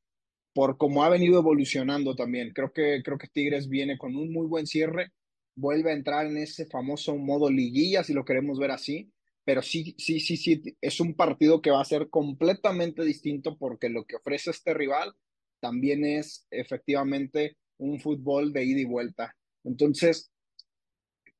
por 0.54 0.78
cómo 0.78 1.04
ha 1.04 1.10
venido 1.10 1.40
evolucionando 1.40 2.16
también. 2.16 2.52
Creo 2.54 2.74
que, 2.74 3.02
creo 3.04 3.18
que 3.18 3.30
Tigres 3.30 3.70
viene 3.70 3.98
con 3.98 4.16
un 4.18 4.32
muy 4.34 4.46
buen 4.46 4.68
cierre, 4.68 5.14
vuelve 5.56 5.92
a 5.92 5.96
entrar 5.96 6.26
en 6.26 6.38
ese 6.38 6.66
famoso 6.66 7.16
modo 7.16 7.50
liguilla, 7.50 8.04
si 8.04 8.14
lo 8.14 8.26
queremos 8.26 8.60
ver 8.60 8.72
así, 8.72 9.10
pero 9.46 9.62
sí, 9.62 9.96
sí, 9.98 10.20
sí, 10.20 10.36
sí, 10.36 10.62
es 10.82 11.00
un 11.00 11.16
partido 11.16 11.62
que 11.62 11.72
va 11.72 11.82
a 11.82 11.86
ser 11.86 12.10
completamente 12.10 13.04
distinto 13.04 13.58
porque 13.58 13.88
lo 13.88 14.04
que 14.04 14.18
ofrece 14.18 14.52
este 14.52 14.74
rival 14.74 15.16
también 15.60 16.06
es 16.06 16.48
efectivamente 16.52 17.58
un 17.78 18.00
fútbol 18.00 18.54
de 18.54 18.64
ida 18.64 18.80
y 18.82 18.86
vuelta. 18.86 19.36
Entonces, 19.64 20.32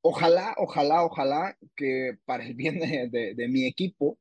ojalá, 0.02 0.56
ojalá, 0.58 1.04
ojalá 1.04 1.58
que 1.76 2.18
para 2.26 2.46
el 2.46 2.54
bien 2.54 2.80
de, 2.80 3.48
mi 3.50 3.66
equipo, 3.66 4.18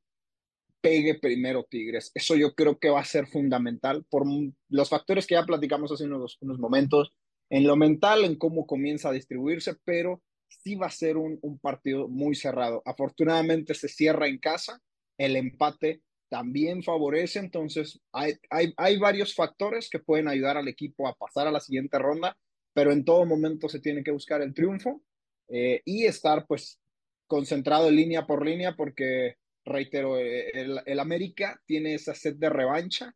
pegue 0.81 1.19
primero 1.19 1.65
Tigres. 1.65 2.11
Eso 2.15 2.37
yo 2.37 2.55
creo 2.55 2.79
que 2.79 2.91
va 2.91 3.01
a 3.01 3.05
ser 3.05 3.27
fundamental 3.27 4.05
por 4.09 4.25
los 4.69 4.89
factores 4.89 5.27
que 5.27 5.35
ya 5.35 5.45
platicamos 5.45 5.91
hace 5.93 6.05
unos, 6.05 6.39
unos 6.41 6.59
momentos, 6.59 7.13
en 7.51 7.67
lo 7.67 7.77
mental, 7.77 8.25
en 8.25 8.37
cómo 8.37 8.67
comienza 8.67 9.09
a 9.09 9.13
distribuirse, 9.13 9.75
pero 9.85 10.23
sí 10.49 10.75
va 10.75 10.87
a 10.87 10.91
ser 10.91 11.17
un 11.17 11.59
partido 11.61 12.09
muy 12.09 12.35
cerrado. 12.35 12.83
Afortunadamente 12.85 13.75
se 13.75 13.89
cierra 13.89 14.29
en 14.29 14.39
casa, 14.39 14.81
el 15.19 15.37
empate 15.37 16.03
también 16.29 16.83
favorece, 16.83 17.39
entonces 17.39 18.01
hay, 18.13 18.35
hay, 18.51 18.75
hay 18.77 18.99
varios 18.99 19.35
factores 19.35 19.89
que 19.89 19.99
pueden 19.99 20.29
ayudar 20.29 20.57
al 20.57 20.69
equipo 20.69 21.09
a 21.09 21.15
pasar 21.15 21.47
a 21.47 21.53
la 21.53 21.61
siguiente 21.61 21.99
ronda, 21.99 22.37
pero 22.73 22.93
en 22.93 23.05
todo 23.05 23.25
momento 23.25 23.69
se 23.69 23.81
tiene 23.81 24.05
que 24.05 24.11
buscar 24.11 24.43
el 24.43 24.55
triunfo 24.55 25.03
eh, 25.49 25.81
y 25.85 26.05
estar 26.05 26.47
pues 26.47 26.81
concentrado 27.27 27.89
en 27.89 27.97
línea 27.97 28.27
por 28.27 28.45
línea 28.45 28.77
porque 28.77 29.37
reitero, 29.65 30.19
eh, 30.19 30.51
el, 30.53 31.01
América 31.01 31.61
tiene 31.67 31.95
esa 31.95 32.15
sed 32.15 32.37
de 32.37 32.51
revancha 32.51 33.15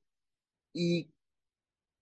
y 0.72 1.10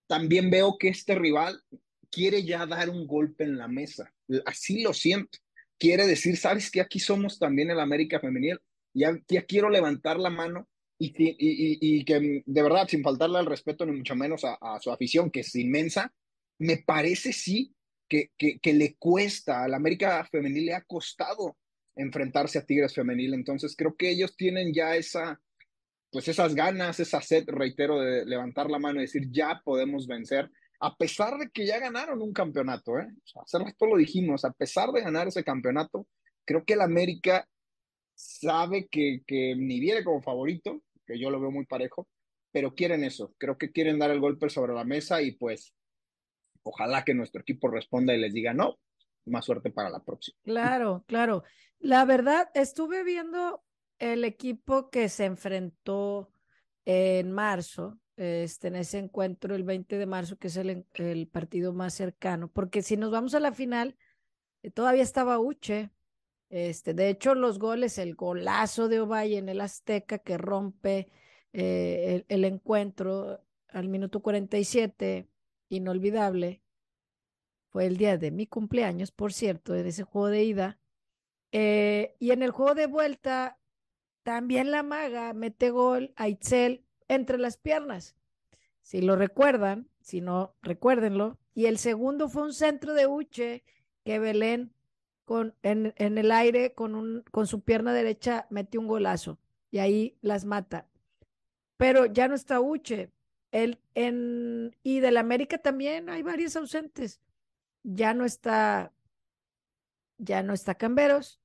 también 0.07 0.51
veo 0.51 0.77
que 0.79 0.89
este 0.89 1.15
rival 1.15 1.63
quiere 2.11 2.45
ya 2.45 2.67
dar 2.67 2.91
un 2.91 3.07
golpe 3.07 3.45
en 3.45 3.57
la 3.57 3.69
mesa. 3.69 4.13
Así 4.45 4.83
lo 4.83 4.93
siento. 4.93 5.39
Quiere 5.79 6.07
decir, 6.07 6.37
sabes 6.37 6.71
que 6.71 6.81
aquí 6.81 6.99
somos 6.99 7.39
también 7.39 7.71
el 7.71 7.81
América 7.81 8.21
femenil. 8.21 8.59
Ya, 8.93 9.17
ya 9.29 9.43
quiero 9.43 9.71
levantar 9.71 10.19
la 10.19 10.31
mano 10.31 10.69
y, 11.03 11.14
y, 11.98 12.05
que 12.05 12.42
de 12.44 12.62
verdad, 12.62 12.86
sin 12.86 13.03
faltarle 13.03 13.38
al 13.38 13.46
respeto 13.46 13.86
ni 13.86 13.92
mucho 13.92 14.14
menos 14.14 14.42
a, 14.44 14.78
su 14.80 14.90
afición, 14.90 15.30
que 15.30 15.40
es 15.40 15.55
inmensa, 15.55 16.12
me 16.59 16.76
parece 16.76 17.32
sí 17.32 17.74
que, 18.07 18.30
que, 18.36 18.74
le 18.74 18.96
cuesta, 18.96 19.64
al 19.64 19.72
América 19.72 20.28
femenil 20.30 20.66
le 20.66 20.74
ha 20.74 20.82
costado 20.82 21.57
enfrentarse 21.96 22.59
a 22.59 22.66
Tigres 22.66 22.94
femenil. 22.94 23.32
Entonces 23.32 23.74
creo 23.74 23.96
que 23.96 24.11
ellos 24.11 24.36
tienen 24.36 24.74
ya 24.74 24.94
esa, 24.94 25.40
pues 26.12 26.28
esas 26.28 26.55
ganas, 26.55 27.01
esa 27.01 27.22
sed, 27.22 27.44
reitero, 27.48 27.98
de 27.98 28.26
levantar 28.26 28.70
la 28.70 28.78
mano 28.78 28.98
y 28.98 29.05
decir, 29.05 29.30
ya 29.30 29.62
podemos 29.64 30.07
vencer, 30.07 30.51
a 30.80 30.94
pesar 30.96 31.38
de 31.38 31.48
que 31.48 31.64
ya 31.64 31.78
ganaron 31.78 32.20
un 32.20 32.34
campeonato, 32.34 32.98
¿eh? 32.98 33.09
Lo 33.80 33.96
dijimos, 33.96 34.44
a 34.44 34.53
pesar 34.53 34.90
de 34.92 35.01
ganar 35.01 35.28
ese 35.28 35.44
campeonato, 35.44 36.07
creo 36.44 36.64
que 36.64 36.74
el 36.74 36.82
América 36.82 37.48
sabe 38.14 38.86
que, 38.88 39.22
que 39.26 39.55
ni 39.57 39.80
viene 39.80 40.05
como 40.05 40.20
favorito, 40.20 40.82
que 41.11 41.19
yo 41.19 41.31
lo 41.31 41.41
veo 41.41 41.51
muy 41.51 41.67
parejo, 41.67 42.09
pero 42.53 42.75
quieren 42.75 43.05
eso, 43.05 43.35
creo 43.39 43.59
que 43.59 43.73
quieren 43.73 43.99
dar 43.99 44.11
el 44.11 44.21
golpe 44.21 44.49
sobre 44.49 44.75
la 44.75 44.85
mesa 44.85 45.21
y 45.23 45.33
pues 45.33 45.75
ojalá 46.63 47.05
que 47.05 47.15
nuestro 47.15 47.41
equipo 47.41 47.69
responda 47.69 48.15
y 48.15 48.21
les 48.21 48.33
diga, 48.33 48.55
no, 48.55 48.79
más 49.27 49.45
suerte 49.45 49.71
para 49.71 49.91
la 49.91 50.05
próxima. 50.05 50.39
Claro, 50.43 51.05
claro. 51.07 51.43
La 51.79 52.05
verdad, 52.05 52.49
estuve 52.55 53.03
viendo 53.03 53.65
el 53.99 54.25
equipo 54.25 54.91
que 54.91 55.09
se 55.09 55.25
enfrentó 55.25 56.33
en 56.85 57.33
marzo, 57.33 57.99
este, 58.17 58.69
en 58.69 58.77
ese 58.77 58.99
encuentro 58.99 59.55
el 59.55 59.65
20 59.65 59.99
de 59.99 60.07
marzo, 60.07 60.37
que 60.37 60.49
es 60.49 60.57
el, 60.57 60.87
el 60.95 61.29
partido 61.29 61.73
más 61.73 61.95
cercano, 61.95 62.49
porque 62.49 62.83
si 62.83 62.97
nos 62.97 63.11
vamos 63.11 63.35
a 63.35 63.41
la 63.41 63.53
final, 63.53 63.97
eh, 64.63 64.71
todavía 64.71 65.03
estaba 65.03 65.39
Uche. 65.39 65.91
Este, 66.51 66.94
de 66.94 67.09
hecho, 67.09 67.36
los 67.36 67.61
goles, 67.61 67.96
el 67.98 68.16
golazo 68.16 68.88
de 68.88 69.01
Ovalle 69.01 69.38
en 69.38 69.48
el 69.48 69.61
Azteca 69.61 70.18
que 70.18 70.36
rompe 70.36 71.09
eh, 71.53 72.24
el, 72.28 72.44
encuentro 72.44 73.40
al 73.68 73.88
minuto 73.88 74.20
47, 74.20 75.28
inolvidable, 75.68 76.62
fue 77.70 77.86
el 77.86 77.96
día 77.96 78.18
de 78.18 78.32
mi 78.32 78.48
cumpleaños, 78.48 79.12
por 79.12 79.32
cierto, 79.32 79.76
en 79.76 79.86
ese 79.86 80.03
juego 80.03 80.26
de 80.28 80.42
ida. 80.42 80.80
Eh, 81.53 82.16
y 82.18 82.32
en 82.32 82.42
el 82.42 82.51
juego 82.51 82.74
de 82.74 82.86
vuelta, 82.88 83.61
también 84.24 84.72
la 84.72 84.82
maga 84.82 85.32
mete 85.32 85.70
gol 85.70 86.12
a 86.16 86.28
Itzel 86.28 86.84
entre 87.07 87.38
las 87.38 87.59
piernas. 87.59 88.16
Si 88.82 89.01
lo 89.01 89.14
recuerdan, 89.14 89.88
si 90.01 90.20
no, 90.20 90.57
recuérdenlo. 90.62 91.38
Y 91.55 91.66
el 91.66 91.78
segundo 91.78 92.28
fue 92.28 92.42
un 92.42 92.55
centro 92.55 92.94
de 92.94 93.07
Uche 93.07 93.62
que 94.05 94.18
Belén 94.18 94.74
con, 95.31 95.55
en, 95.62 95.95
el 95.97 96.33
aire 96.33 96.74
con, 96.74 96.97
un, 96.97 97.22
con 97.31 97.47
su 97.47 97.61
pierna 97.61 97.93
derecha 97.93 98.49
metió 98.51 98.81
un 98.81 98.89
golazo 98.89 99.39
y 99.70 99.78
ahí 99.78 100.18
las 100.22 100.45
mata. 100.45 100.89
Pero 101.76 102.07
ya 102.07 102.26
no 102.26 102.35
está 102.35 102.61
Uche. 102.61 103.12
El, 103.53 103.78
en, 103.95 104.76
y 104.83 104.99
del 104.99 105.16
América 105.16 105.59
también 105.59 106.11
hay 106.11 106.24
varios 106.24 106.57
ausentes 106.57 107.20
ya 107.83 108.12
no 108.12 108.24
está, 108.24 108.93
ya 110.18 110.43
no 110.43 110.53
está 110.53 110.74
Camberos, 110.74 111.41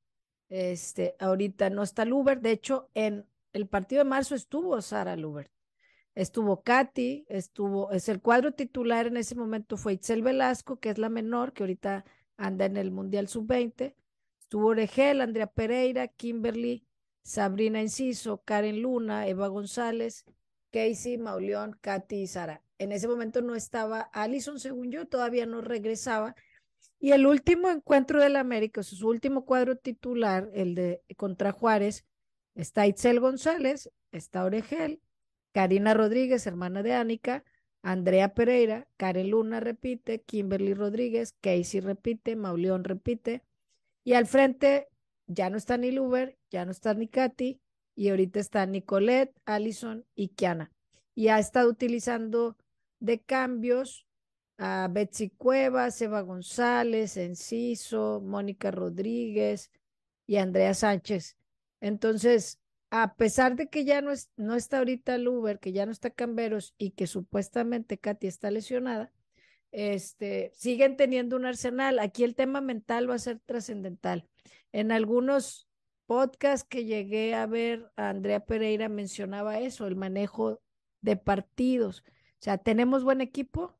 este, 0.49 1.15
ahorita 1.19 1.69
no 1.69 1.83
está 1.83 2.05
Luber, 2.05 2.41
de 2.41 2.51
hecho, 2.51 2.89
en 2.95 3.27
el 3.53 3.67
partido 3.67 4.03
de 4.03 4.09
marzo 4.09 4.33
estuvo 4.33 4.81
Sara 4.81 5.15
Luber, 5.15 5.51
estuvo 6.13 6.63
Katy, 6.63 7.25
estuvo, 7.29 7.91
es 7.91 8.09
el 8.09 8.19
cuadro 8.19 8.53
titular 8.53 9.07
en 9.07 9.17
ese 9.17 9.35
momento 9.35 9.77
fue 9.77 9.93
Itzel 9.93 10.23
Velasco, 10.23 10.79
que 10.79 10.89
es 10.89 10.97
la 10.97 11.09
menor, 11.09 11.53
que 11.53 11.63
ahorita 11.63 12.05
anda 12.37 12.65
en 12.65 12.77
el 12.77 12.91
Mundial 12.91 13.27
Sub-20, 13.27 13.95
estuvo 14.39 14.67
Oregel, 14.67 15.21
Andrea 15.21 15.47
Pereira, 15.47 16.07
Kimberly, 16.07 16.85
Sabrina 17.23 17.81
Enciso, 17.81 18.41
Karen 18.43 18.81
Luna, 18.81 19.27
Eva 19.27 19.47
González, 19.47 20.25
Casey, 20.71 21.17
Mauleón, 21.17 21.77
Katy 21.81 22.15
y 22.17 22.27
Sara 22.27 22.61
en 22.77 22.91
ese 22.91 23.07
momento 23.07 23.41
no 23.41 23.55
estaba 23.55 24.01
Allison, 24.13 24.59
según 24.59 24.91
yo, 24.91 25.07
todavía 25.07 25.45
no 25.45 25.61
regresaba. 25.61 26.35
Y 26.99 27.11
el 27.11 27.25
último 27.25 27.69
encuentro 27.69 28.21
del 28.21 28.35
América, 28.35 28.83
su 28.83 29.07
último 29.07 29.45
cuadro 29.45 29.77
titular, 29.77 30.49
el 30.53 30.75
de 30.75 31.01
contra 31.17 31.51
Juárez, 31.51 32.05
está 32.55 32.87
Itzel 32.87 33.19
González, 33.19 33.91
está 34.11 34.43
Oregel, 34.45 35.01
Karina 35.51 35.93
Rodríguez, 35.93 36.47
hermana 36.47 36.83
de 36.83 36.93
Ánica, 36.93 37.43
Andrea 37.85 38.33
Pereira, 38.33 38.87
Karen 38.97 39.29
Luna 39.29 39.59
repite, 39.59 40.19
Kimberly 40.23 40.73
Rodríguez, 40.73 41.35
Casey 41.39 41.81
repite, 41.81 42.35
Mauleón 42.35 42.83
repite, 42.83 43.43
y 44.03 44.13
al 44.13 44.25
frente 44.25 44.87
ya 45.27 45.51
no 45.51 45.57
está 45.57 45.77
ni 45.77 45.91
Luber, 45.91 46.35
ya 46.49 46.65
no 46.65 46.71
está 46.71 46.95
ni 46.95 47.07
Katy, 47.07 47.61
y 47.95 48.09
ahorita 48.09 48.39
está 48.39 48.65
Nicolette, 48.65 49.39
Allison 49.45 50.03
y 50.15 50.29
Kiana. 50.29 50.71
Y 51.13 51.27
ha 51.27 51.37
estado 51.37 51.69
utilizando 51.69 52.57
de 52.99 53.21
cambios 53.21 54.07
a 54.57 54.87
Betsy 54.91 55.29
Cuevas, 55.29 56.01
Eva 56.01 56.21
González, 56.21 57.17
Enciso, 57.17 58.19
Mónica 58.19 58.71
Rodríguez 58.71 59.69
y 60.25 60.37
Andrea 60.37 60.73
Sánchez. 60.73 61.37
Entonces, 61.81 62.59
a 62.89 63.15
pesar 63.15 63.55
de 63.55 63.67
que 63.69 63.85
ya 63.85 64.01
no, 64.01 64.11
es, 64.11 64.31
no 64.37 64.55
está 64.55 64.79
ahorita 64.79 65.17
Luber, 65.17 65.59
que 65.59 65.71
ya 65.71 65.85
no 65.85 65.91
está 65.91 66.09
Camberos 66.09 66.73
y 66.77 66.91
que 66.91 67.07
supuestamente 67.07 67.97
Katy 67.97 68.27
está 68.27 68.51
lesionada, 68.51 69.11
este, 69.71 70.51
siguen 70.53 70.95
teniendo 70.95 71.35
un 71.35 71.45
arsenal. 71.45 71.99
Aquí 71.99 72.23
el 72.23 72.35
tema 72.35 72.61
mental 72.61 73.09
va 73.09 73.15
a 73.15 73.19
ser 73.19 73.39
trascendental. 73.39 74.27
En 74.71 74.91
algunos 74.91 75.67
podcasts 76.05 76.67
que 76.67 76.85
llegué 76.85 77.35
a 77.35 77.45
ver, 77.45 77.91
Andrea 77.95 78.45
Pereira 78.45 78.89
mencionaba 78.89 79.59
eso, 79.59 79.87
el 79.87 79.95
manejo 79.95 80.61
de 81.01 81.17
partidos. 81.17 82.03
O 82.07 82.43
sea, 82.45 82.57
tenemos 82.57 83.03
buen 83.03 83.21
equipo, 83.21 83.77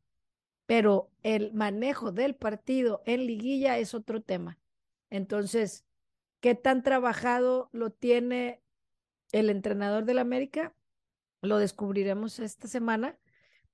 pero 0.66 1.12
el 1.24 1.54
manejo 1.54 2.12
del 2.12 2.36
partido 2.36 3.02
en 3.06 3.26
liguilla 3.28 3.78
es 3.78 3.94
otro 3.94 4.22
tema. 4.22 4.60
Entonces, 5.10 5.86
¿qué 6.40 6.56
tan 6.56 6.84
trabajado 6.84 7.70
lo 7.72 7.92
tiene 7.92 8.62
el 9.32 9.50
entrenador 9.50 10.06
del 10.06 10.20
América? 10.20 10.76
Lo 11.42 11.58
descubriremos 11.58 12.40
esta 12.40 12.68
semana, 12.68 13.18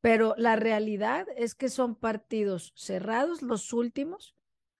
pero 0.01 0.33
la 0.37 0.55
realidad 0.55 1.27
es 1.35 1.55
que 1.55 1.69
son 1.69 1.95
partidos 1.95 2.73
cerrados 2.75 3.41
los 3.41 3.73
últimos. 3.73 4.35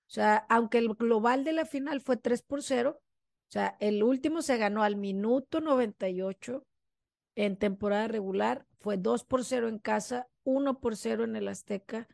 O 0.07 0.13
sea, 0.13 0.45
aunque 0.49 0.79
el 0.79 0.89
global 0.89 1.43
de 1.43 1.53
la 1.53 1.65
final 1.65 2.01
fue 2.01 2.17
3 2.17 2.41
por 2.41 2.63
0, 2.63 2.99
o 2.99 3.51
sea, 3.51 3.77
el 3.79 4.03
último 4.03 4.41
se 4.41 4.57
ganó 4.57 4.83
al 4.83 4.95
minuto 4.95 5.61
98 5.61 6.65
en 7.35 7.57
temporada 7.57 8.07
regular, 8.07 8.65
fue 8.79 8.97
2 8.97 9.23
por 9.23 9.45
0 9.45 9.69
en 9.69 9.79
casa 9.79 10.27
1 10.43 10.79
por 10.79 10.95
0 10.95 11.23
en 11.23 11.35
el 11.35 11.47
Azteca 11.47 12.07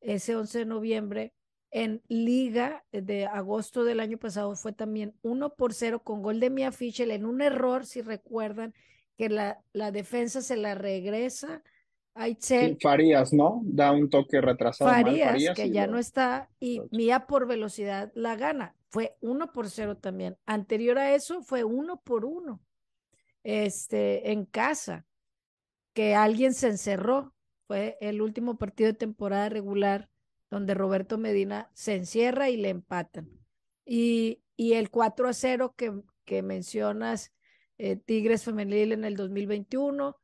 ese 0.00 0.36
11 0.36 0.60
de 0.60 0.64
noviembre. 0.66 1.34
En 1.74 2.02
Liga 2.06 2.84
de 2.92 3.26
agosto 3.26 3.82
del 3.82 3.98
año 3.98 4.16
pasado 4.16 4.54
fue 4.54 4.72
también 4.72 5.12
1 5.22 5.54
por 5.56 5.74
0 5.74 6.04
con 6.04 6.22
gol 6.22 6.38
de 6.38 6.48
Mia 6.48 6.70
Fischel 6.70 7.10
en 7.10 7.26
un 7.26 7.42
error, 7.42 7.84
si 7.84 8.00
recuerdan, 8.00 8.72
que 9.18 9.28
la, 9.28 9.60
la 9.72 9.90
defensa 9.90 10.40
se 10.40 10.56
la 10.56 10.76
regresa 10.76 11.64
a 12.14 12.28
Itzel. 12.28 12.78
Farías, 12.80 13.32
¿no? 13.32 13.60
Da 13.64 13.90
un 13.90 14.08
toque 14.08 14.40
retrasado. 14.40 14.88
Farías, 14.88 15.36
que 15.56 15.72
ya 15.72 15.88
no 15.88 15.98
está, 15.98 16.48
y 16.60 16.80
Mía 16.92 17.26
por 17.26 17.48
velocidad 17.48 18.12
la 18.14 18.36
gana. 18.36 18.76
Fue 18.90 19.16
1 19.20 19.52
por 19.52 19.68
0 19.68 19.96
también. 19.96 20.36
Anterior 20.46 20.96
a 20.98 21.12
eso 21.12 21.42
fue 21.42 21.64
1 21.64 22.02
por 22.02 22.24
1 22.24 22.60
este, 23.42 24.30
en 24.30 24.44
casa, 24.44 25.06
que 25.92 26.14
alguien 26.14 26.54
se 26.54 26.68
encerró. 26.68 27.34
Fue 27.66 27.98
el 28.00 28.22
último 28.22 28.58
partido 28.58 28.92
de 28.92 28.96
temporada 28.96 29.48
regular 29.48 30.08
donde 30.54 30.74
Roberto 30.74 31.18
Medina 31.18 31.68
se 31.74 31.96
encierra 31.96 32.48
y 32.48 32.56
le 32.56 32.68
empatan. 32.68 33.28
Y, 33.84 34.40
y 34.56 34.74
el 34.74 34.88
4 34.88 35.28
a 35.28 35.32
0 35.32 35.74
que, 35.76 35.92
que 36.24 36.42
mencionas, 36.42 37.32
eh, 37.76 37.96
Tigres 37.96 38.44
Femenil 38.44 38.92
en 38.92 39.04
el 39.04 39.16
2021, 39.16 40.16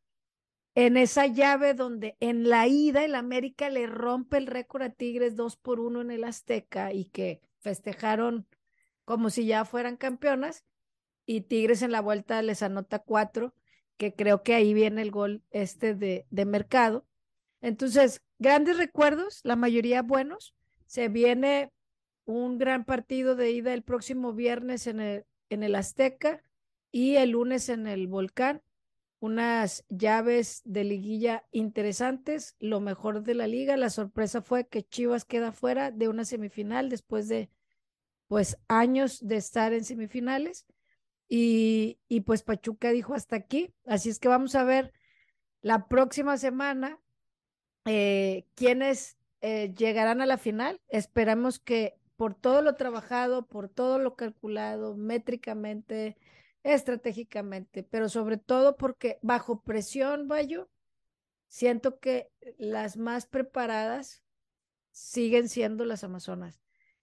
en 0.76 0.96
esa 0.96 1.26
llave 1.26 1.74
donde 1.74 2.16
en 2.20 2.48
la 2.48 2.68
ida 2.68 3.04
el 3.04 3.16
América 3.16 3.70
le 3.70 3.88
rompe 3.88 4.36
el 4.36 4.46
récord 4.46 4.82
a 4.82 4.90
Tigres 4.90 5.34
2 5.34 5.56
por 5.56 5.80
1 5.80 6.00
en 6.02 6.12
el 6.12 6.22
Azteca 6.22 6.92
y 6.92 7.06
que 7.06 7.40
festejaron 7.58 8.46
como 9.04 9.30
si 9.30 9.46
ya 9.46 9.64
fueran 9.64 9.96
campeonas 9.96 10.64
y 11.26 11.40
Tigres 11.40 11.82
en 11.82 11.90
la 11.90 12.00
vuelta 12.00 12.40
les 12.42 12.62
anota 12.62 13.00
cuatro, 13.00 13.52
que 13.96 14.14
creo 14.14 14.44
que 14.44 14.54
ahí 14.54 14.74
viene 14.74 15.02
el 15.02 15.10
gol 15.10 15.42
este 15.50 15.96
de, 15.96 16.24
de 16.30 16.44
mercado. 16.44 17.04
Entonces, 17.60 18.22
grandes 18.41 18.78
recuerdos, 18.78 19.41
la 19.45 19.55
mayoría 19.55 20.03
buenos. 20.03 20.57
Se 20.86 21.09
viene 21.09 21.70
un 22.24 22.59
gran 22.59 22.84
partido 22.84 23.36
de 23.36 23.53
ida 23.53 23.72
el 23.72 23.82
próximo 23.82 24.32
viernes 24.32 24.88
en 24.88 24.99
el, 24.99 25.26
en 25.51 25.62
el 25.62 25.76
Azteca 25.76 26.43
y 26.91 27.16
el 27.16 27.30
lunes 27.30 27.68
en 27.68 27.86
el 27.86 28.09
Volcán. 28.09 28.62
Unas 29.20 29.84
llaves 29.91 30.62
de 30.64 30.82
liguilla 30.84 31.45
interesantes, 31.53 32.57
lo 32.59 32.80
mejor 32.80 33.22
de 33.22 33.34
la 33.34 33.47
liga. 33.47 33.76
La 33.76 33.91
sorpresa 33.91 34.41
fue 34.41 34.66
que 34.66 34.82
Chivas 34.82 35.26
queda 35.26 35.53
fuera 35.53 35.91
de 35.91 36.09
una 36.09 36.24
semifinal 36.24 36.88
después 36.88 37.28
de 37.28 37.51
pues 38.26 38.57
años 38.68 39.26
de 39.26 39.36
estar 39.36 39.74
en 39.74 39.84
semifinales. 39.84 40.64
Y, 41.28 41.99
y 42.09 42.22
pues 42.22 42.43
Pachuca 42.43 42.91
dijo 42.91 43.12
hasta 43.12 43.36
aquí. 43.36 43.74
Así 43.84 44.09
es 44.09 44.18
que 44.18 44.28
vamos 44.28 44.55
a 44.55 44.64
ver 44.64 44.95
la 45.61 45.86
próxima 45.86 46.38
semana 46.38 46.99
eh, 47.84 48.46
quiénes 48.54 49.16
eh, 49.40 49.72
llegarán 49.76 50.20
a 50.20 50.26
la 50.26 50.38
final. 50.38 50.80
Esperamos 50.88 51.58
que 51.58 51.96
por 52.16 52.34
todo 52.34 52.62
lo 52.62 52.74
trabajado, 52.74 53.46
por 53.46 53.68
todo 53.68 53.98
lo 53.98 54.14
calculado, 54.14 54.96
métricamente, 54.96 56.18
estratégicamente, 56.62 57.82
pero 57.82 58.08
sobre 58.08 58.36
todo 58.36 58.76
porque 58.76 59.18
bajo 59.22 59.62
presión, 59.62 60.28
Bayo, 60.28 60.68
siento 61.48 61.98
que 61.98 62.30
las 62.58 62.96
más 62.96 63.26
preparadas 63.26 64.22
siguen 64.90 65.48
siendo 65.48 65.84
las 65.84 66.04
Amazonas. 66.04 66.60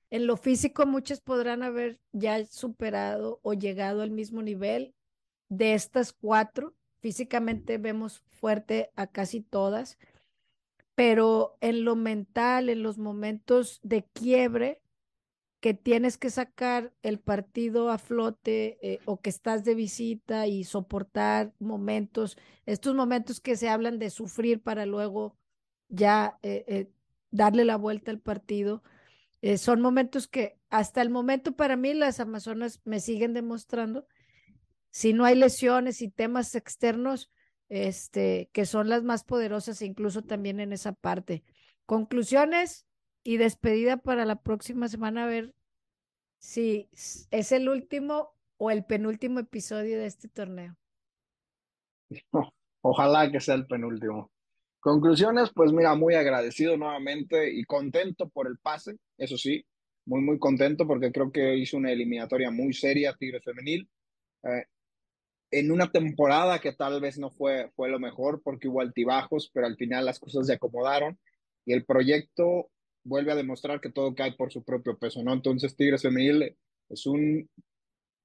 En 0.09 0.25
lo 0.27 0.37
físico, 0.37 0.85
muchas 0.85 1.19
podrán 1.19 1.63
haber 1.63 1.99
ya 2.11 2.45
superado 2.45 3.39
o 3.41 3.53
llegado 3.53 4.01
al 4.01 4.11
mismo 4.11 4.41
nivel 4.41 4.93
de 5.49 5.73
estas 5.73 6.13
cuatro. 6.13 6.75
Físicamente 6.99 7.77
vemos 7.77 8.23
fuerte 8.29 8.91
a 8.95 9.07
casi 9.07 9.41
todas, 9.41 9.97
pero 10.97 11.59
en 11.61 11.85
lo 11.85 11.95
mental, 11.95 12.69
en 12.69 12.81
los 12.81 12.97
momentos 12.97 13.79
de 13.83 14.03
quiebre, 14.13 14.81
que 15.59 15.75
tienes 15.75 16.17
que 16.17 16.31
sacar 16.31 16.91
el 17.03 17.19
partido 17.19 17.91
a 17.91 17.99
flote 17.99 18.79
eh, 18.81 18.99
o 19.05 19.21
que 19.21 19.29
estás 19.29 19.63
de 19.63 19.75
visita 19.75 20.47
y 20.47 20.63
soportar 20.63 21.53
momentos, 21.59 22.35
estos 22.65 22.95
momentos 22.95 23.39
que 23.39 23.55
se 23.57 23.69
hablan 23.69 23.99
de 23.99 24.09
sufrir 24.09 24.63
para 24.63 24.87
luego 24.87 25.37
ya 25.87 26.39
eh, 26.41 26.65
eh, 26.67 26.91
darle 27.29 27.63
la 27.63 27.77
vuelta 27.77 28.09
al 28.09 28.19
partido 28.19 28.81
son 29.57 29.81
momentos 29.81 30.27
que 30.27 30.57
hasta 30.71 31.03
el 31.03 31.11
momento 31.11 31.55
para 31.55 31.75
mí 31.77 31.93
las 31.93 32.19
Amazonas 32.19 32.81
me 32.85 32.99
siguen 32.99 33.33
demostrando, 33.33 34.07
si 34.89 35.13
no 35.13 35.25
hay 35.25 35.35
lesiones 35.35 36.01
y 36.01 36.09
temas 36.09 36.55
externos, 36.55 37.29
este, 37.69 38.49
que 38.53 38.65
son 38.65 38.89
las 38.89 39.03
más 39.03 39.23
poderosas, 39.23 39.81
incluso 39.81 40.21
también 40.21 40.59
en 40.59 40.73
esa 40.73 40.93
parte. 40.93 41.43
Conclusiones 41.85 42.85
y 43.23 43.37
despedida 43.37 43.97
para 43.97 44.25
la 44.25 44.41
próxima 44.41 44.87
semana, 44.87 45.25
a 45.25 45.27
ver 45.27 45.53
si 46.39 46.89
es 46.93 47.51
el 47.51 47.69
último 47.69 48.35
o 48.57 48.71
el 48.71 48.85
penúltimo 48.85 49.39
episodio 49.39 49.99
de 49.99 50.05
este 50.05 50.27
torneo. 50.27 50.75
Ojalá 52.81 53.31
que 53.31 53.39
sea 53.39 53.55
el 53.55 53.67
penúltimo. 53.67 54.31
Conclusiones, 54.79 55.51
pues 55.53 55.73
mira, 55.73 55.95
muy 55.95 56.15
agradecido 56.15 56.77
nuevamente 56.77 57.51
y 57.53 57.63
contento 57.63 58.29
por 58.29 58.47
el 58.47 58.57
pase, 58.59 58.97
eso 59.17 59.37
sí, 59.37 59.65
muy, 60.05 60.21
muy 60.21 60.39
contento 60.39 60.87
porque 60.87 61.11
creo 61.11 61.31
que 61.31 61.57
hizo 61.57 61.75
una 61.77 61.91
eliminatoria 61.91 62.49
muy 62.49 62.73
seria 62.73 63.13
Tigres 63.13 63.43
Femenil. 63.43 63.89
Eh, 64.43 64.65
en 65.51 65.71
una 65.71 65.91
temporada 65.91 66.59
que 66.59 66.73
tal 66.73 66.99
vez 66.99 67.17
no 67.17 67.31
fue, 67.31 67.71
fue 67.75 67.89
lo 67.89 67.99
mejor 67.99 68.41
porque 68.43 68.67
hubo 68.67 68.81
altibajos, 68.81 69.49
pero 69.53 69.67
al 69.67 69.77
final 69.77 70.05
las 70.05 70.19
cosas 70.19 70.47
se 70.47 70.53
acomodaron 70.53 71.17
y 71.65 71.73
el 71.73 71.85
proyecto 71.85 72.69
vuelve 73.03 73.31
a 73.31 73.35
demostrar 73.35 73.79
que 73.79 73.91
todo 73.91 74.13
cae 74.13 74.33
por 74.33 74.51
su 74.51 74.63
propio 74.63 74.97
peso, 74.97 75.23
¿no? 75.23 75.33
Entonces 75.33 75.75
Tigres 75.75 76.01
Femenil 76.01 76.57
es 76.89 77.05
un 77.05 77.49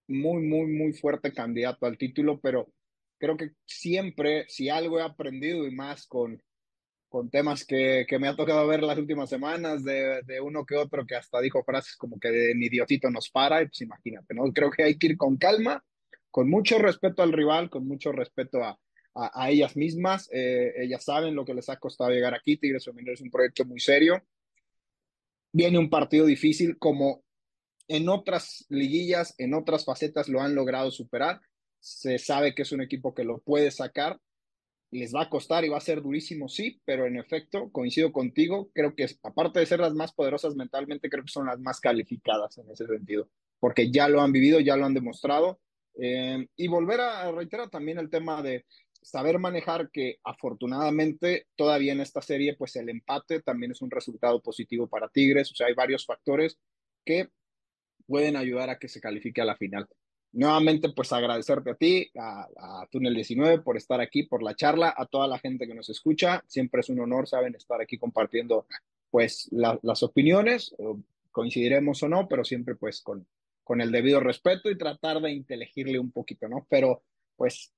muy, 0.09 0.42
muy, 0.42 0.66
muy 0.66 0.92
fuerte 0.92 1.32
candidato 1.32 1.86
al 1.86 1.96
título, 1.96 2.40
pero 2.40 2.72
creo 3.18 3.36
que 3.36 3.52
siempre, 3.64 4.44
si 4.48 4.68
algo 4.68 4.98
he 4.98 5.02
aprendido 5.02 5.66
y 5.66 5.74
más 5.74 6.06
con, 6.06 6.42
con 7.09 7.30
temas 7.30 7.64
que, 7.64 8.05
que, 8.09 8.18
me 8.18 8.26
ha 8.26 8.34
tocado 8.34 8.66
ver 8.66 8.82
las 8.82 8.98
últimas 8.98 9.30
semanas, 9.30 9.84
de, 9.84 10.22
de, 10.24 10.40
uno 10.40 10.66
que 10.66 10.76
otro 10.76 11.06
que 11.06 11.14
hasta 11.14 11.40
dijo 11.40 11.62
frases 11.62 11.96
como 11.96 12.18
que 12.18 12.30
de 12.30 12.55
mi 12.56 12.66
idiotito 12.66 13.10
nos 13.10 13.30
para, 13.30 13.59
pues 13.60 13.80
imagínate, 13.80 14.34
¿no? 14.34 14.44
Creo 14.52 14.70
que 14.70 14.82
hay 14.82 14.98
que 14.98 15.09
ir 15.09 15.16
con 15.16 15.36
calma, 15.36 15.84
con 16.32 16.50
mucho 16.50 16.78
respeto 16.78 17.22
al 17.22 17.32
rival, 17.32 17.70
con 17.70 17.86
mucho 17.86 18.10
respeto 18.10 18.64
a, 18.64 18.76
a, 19.14 19.44
a 19.44 19.50
ellas 19.50 19.76
mismas. 19.76 20.28
Eh, 20.32 20.72
ellas 20.78 21.04
saben 21.04 21.36
lo 21.36 21.44
que 21.44 21.54
les 21.54 21.68
ha 21.68 21.76
costado 21.76 22.10
llegar 22.10 22.34
aquí. 22.34 22.56
Tigres 22.56 22.84
Femenil 22.84 23.12
es 23.12 23.20
un 23.20 23.30
proyecto 23.30 23.64
muy 23.64 23.78
serio. 23.78 24.20
Viene 25.52 25.78
un 25.78 25.88
partido 25.88 26.26
difícil, 26.26 26.76
como 26.78 27.22
en 27.86 28.09
otras 28.09 28.66
liguillas, 28.68 29.36
en 29.38 29.54
otras 29.54 29.84
facetas 29.84 30.28
lo 30.28 30.40
han 30.40 30.56
logrado 30.56 30.90
superar. 30.90 31.40
Se 31.78 32.18
sabe 32.18 32.56
que 32.56 32.62
es 32.62 32.72
un 32.72 32.80
equipo 32.82 33.14
que 33.14 33.22
lo 33.22 33.38
puede 33.38 33.70
sacar 33.70 34.18
les 34.92 35.14
va 35.14 35.22
a 35.22 35.30
costar 35.30 35.64
y 35.64 35.70
va 35.70 35.78
a 35.78 35.80
ser 35.80 36.02
durísimo, 36.02 36.48
sí, 36.48 36.80
pero 36.84 37.06
en 37.06 37.16
efecto, 37.16 37.70
coincido 37.72 38.12
contigo, 38.12 38.70
creo 38.74 38.94
que 38.94 39.06
aparte 39.22 39.59
de 39.59 39.66
ser 39.66 39.80
las 39.80 39.94
más 39.94 40.12
poderosas 40.12 40.54
mentalmente, 40.54 41.09
creo 41.09 41.24
que 41.24 41.32
son 41.32 41.46
las 41.46 41.59
más 41.60 41.80
calificadas 41.80 42.59
en 42.59 42.70
ese 42.70 42.86
sentido, 42.86 43.30
porque 43.59 43.90
ya 43.90 44.06
lo 44.09 44.20
han 44.20 44.32
vivido, 44.32 44.60
ya 44.60 44.76
lo 44.76 44.84
han 44.84 44.92
demostrado. 44.92 45.59
Eh, 45.98 46.47
y 46.56 46.69
volver 46.69 47.01
a 47.01 47.31
reiterar 47.32 47.69
también 47.70 47.98
el 47.98 48.10
tema 48.10 48.43
de 48.43 48.64
saber 49.02 49.39
manejar 49.39 49.90
que 49.90 50.19
afortunadamente 50.24 51.47
todavía 51.56 51.93
en 51.93 52.01
esta 52.01 52.23
serie, 52.23 52.56
pues 52.56 52.77
el 52.77 52.89
empate 52.89 53.43
también 53.43 53.73
es 53.73 53.82
un 53.82 53.90
resultado 53.90 54.40
positivo 54.40 54.86
para 54.86 55.09
Tigres, 55.09 55.51
o 55.51 55.55
sea, 55.55 55.66
hay 55.66 55.74
varios 55.74 56.06
factores 56.06 56.59
que 57.05 57.28
pueden 58.06 58.36
ayudar 58.36 58.70
a 58.70 58.78
que 58.78 58.89
se 58.89 59.01
califique 59.01 59.40
a 59.40 59.44
la 59.44 59.56
final 59.56 59.89
nuevamente, 60.32 60.89
pues 60.90 61.12
agradecerte 61.12 61.70
a 61.70 61.74
ti, 61.74 62.10
a, 62.19 62.48
a, 62.56 62.86
Túnel 62.90 63.14
19 63.14 63.60
por 63.60 63.77
estar 63.77 64.01
aquí, 64.01 64.24
por 64.24 64.43
la 64.43 64.56
charla, 64.56 64.94
a 64.97 65.06
toda 65.06 65.27
la 65.27 65.39
gente 65.39 65.66
que 65.66 65.74
nos 65.74 65.90
escucha. 65.90 66.43
Siempre 66.47 66.81
es 66.81 66.89
un 66.89 67.01
honor, 67.01 67.28
saben, 67.28 67.55
estar 67.55 67.81
aquí 67.81 67.98
compartiendo 67.98 68.66
pues 69.10 69.48
la, 69.52 69.78
las 69.82 70.02
opiniones, 70.02 70.74
coincidiremos 71.31 72.02
o 72.02 72.09
no, 72.09 72.28
pero 72.28 72.44
siempre 72.44 72.74
pues 72.74 73.02
con, 73.02 73.27
con 73.64 73.80
el 73.80 73.93
debido 73.93 74.20
respeto 74.20 74.70
y 74.70 74.78
tratar 74.78 75.20
de 75.20 75.32
inteligirle 75.32 75.98
un 75.98 76.12
poquito, 76.12 76.48
¿no? 76.48 76.66
Pero 76.68 77.02
pues 77.36 77.72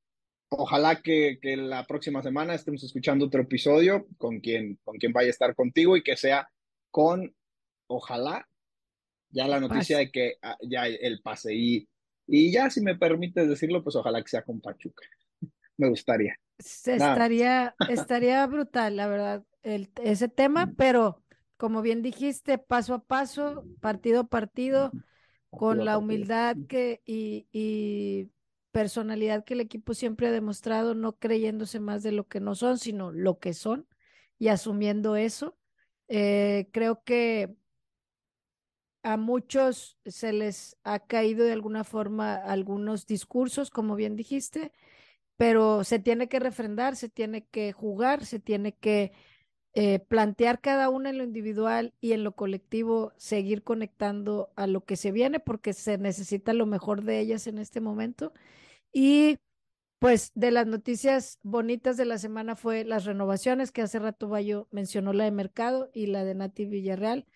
ojalá 0.49 1.03
que, 1.03 1.39
que 1.41 1.57
la 1.57 1.87
próxima 1.87 2.23
semana 2.23 2.55
estemos 2.55 2.83
escuchando 2.85 3.27
otro 3.27 3.43
episodio 3.43 4.07
con 4.19 4.41
quien, 4.41 4.79
con 4.85 4.97
quien 4.99 5.13
vaya 5.13 5.29
a 5.29 5.31
estar 5.31 5.55
contigo 5.55 5.97
y 5.97 6.03
que 6.03 6.17
sea 6.17 6.49
con, 6.91 7.35
ojalá, 7.87 8.49
ya 9.31 9.49
la 9.49 9.61
noticia 9.61 9.99
de 9.99 10.11
que 10.11 10.37
ah, 10.43 10.57
ya 10.63 10.87
el 10.87 11.21
pase 11.23 11.55
y 11.55 11.89
y 12.27 12.51
ya, 12.53 12.71
si 12.71 12.81
me 12.81 12.97
permites 12.97 13.49
decirlo, 13.49 13.83
pues 13.83 13.97
ojalá 13.97 14.23
que 14.23 14.29
sea 14.29 14.43
con 14.43 14.61
Pachuca. 14.61 15.05
me 15.77 15.89
gustaría. 15.89 16.39
estaría, 16.59 17.75
estaría 17.89 18.47
brutal, 18.47 18.97
la 18.97 19.07
verdad, 19.07 19.45
el, 19.63 19.91
ese 20.03 20.29
tema, 20.29 20.73
pero 20.77 21.23
como 21.57 21.83
bien 21.83 22.03
dijiste, 22.03 22.59
paso 22.59 22.95
a 22.95 23.05
paso, 23.05 23.65
partido 23.81 24.21
a 24.21 24.27
partido, 24.27 24.93
con 25.57 25.85
la 25.85 25.99
humildad 25.99 26.59
que 26.69 27.03
y, 27.07 27.49
y 27.53 28.31
personalidad 28.73 29.45
que 29.45 29.55
el 29.55 29.61
equipo 29.61 29.95
siempre 29.95 30.29
ha 30.29 30.33
demostrado, 30.33 30.95
no 30.95 31.17
creyéndose 31.19 31.81
más 31.81 32.03
de 32.03 32.13
lo 32.13 32.29
que 32.29 32.41
no 32.41 32.55
son, 32.55 32.79
sino 32.79 33.13
lo 33.13 33.39
que 33.39 33.55
son. 33.55 33.89
y 34.39 34.49
asumiendo 34.49 35.17
eso. 35.17 35.59
Eh, 36.09 36.69
creo 36.73 37.03
que 37.05 37.57
a 39.03 39.17
muchos 39.17 39.99
se 40.07 40.33
les 40.33 40.77
ha 40.85 40.99
caído 41.01 41.45
de 41.45 41.53
alguna 41.53 41.85
forma 41.85 42.35
algunos 42.37 43.07
discursos, 43.07 43.71
como 43.71 43.97
bien 43.97 44.17
dijiste, 44.17 44.73
pero 45.37 45.85
se 45.85 45.99
tiene 46.01 46.29
que 46.29 46.41
refrendar, 46.41 46.97
se 46.97 47.09
tiene 47.11 47.47
que 47.47 47.73
jugar, 47.73 48.27
se 48.27 48.41
tiene 48.41 48.75
que 48.77 49.13
eh, 49.75 49.99
plantear 50.01 50.61
cada 50.61 50.89
una 50.89 51.11
en 51.11 51.19
lo 51.19 51.25
individual 51.25 51.95
y 52.01 52.13
en 52.13 52.25
lo 52.25 52.37
colectivo, 52.37 53.13
seguir 53.17 53.65
conectando 53.65 54.53
a 54.57 54.67
lo 54.69 54.85
que 54.85 54.97
se 54.97 55.13
viene, 55.13 55.41
porque 55.41 55.73
se 55.73 55.99
necesita 55.99 56.53
lo 56.53 56.67
mejor 56.67 57.03
de 57.03 57.21
ellas 57.21 57.47
en 57.49 57.59
este 57.59 57.81
momento. 57.81 58.33
Y 58.93 59.39
pues 59.99 60.33
de 60.35 60.51
las 60.53 60.67
noticias 60.67 61.39
bonitas 61.43 61.97
de 61.97 62.05
la 62.05 62.19
semana 62.19 62.57
fue 62.57 62.85
las 62.85 63.05
renovaciones, 63.05 63.73
que 63.73 63.83
hace 63.83 63.99
rato 63.99 64.29
Bayo 64.29 64.69
mencionó 64.71 65.13
la 65.13 65.25
de 65.25 65.31
Mercado 65.33 65.91
y 65.95 66.07
la 66.07 66.25
de 66.25 66.35
Nati 66.35 66.67
Villarreal. 66.67 67.27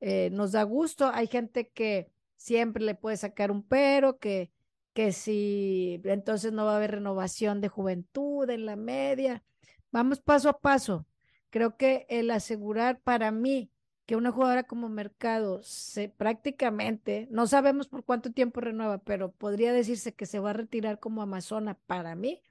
Eh, 0.00 0.30
nos 0.32 0.52
da 0.52 0.62
gusto, 0.64 1.10
hay 1.12 1.26
gente 1.26 1.70
que 1.70 2.12
siempre 2.36 2.84
le 2.84 2.94
puede 2.94 3.16
sacar 3.16 3.50
un 3.50 3.62
pero, 3.64 4.18
que, 4.18 4.52
que 4.92 5.12
si 5.12 6.00
entonces 6.04 6.52
no 6.52 6.64
va 6.66 6.74
a 6.74 6.76
haber 6.76 6.92
renovación 6.92 7.60
de 7.60 7.68
juventud 7.68 8.48
en 8.50 8.66
la 8.66 8.76
media. 8.76 9.42
Vamos 9.90 10.20
paso 10.20 10.48
a 10.50 10.60
paso. 10.60 11.07
Creo 11.50 11.76
que 11.76 12.06
el 12.08 12.30
asegurar 12.30 13.00
para 13.00 13.30
mí 13.30 13.70
que 14.08 14.16
una 14.16 14.32
jugadora 14.32 14.62
como 14.62 14.88
Mercado 14.88 15.62
se 15.62 16.08
prácticamente, 16.08 17.28
no 17.30 17.46
sabemos 17.46 17.88
por 17.88 18.04
cuánto 18.04 18.32
tiempo 18.32 18.62
renueva, 18.62 18.96
pero 18.98 19.32
podría 19.32 19.72
decirse 19.72 20.14
que 20.14 20.24
se 20.24 20.38
va 20.38 20.50
a 20.50 20.54
retirar 20.54 20.98
como 20.98 21.20
Amazona 21.20 21.74
para 21.86 22.14
mí, 22.14 22.42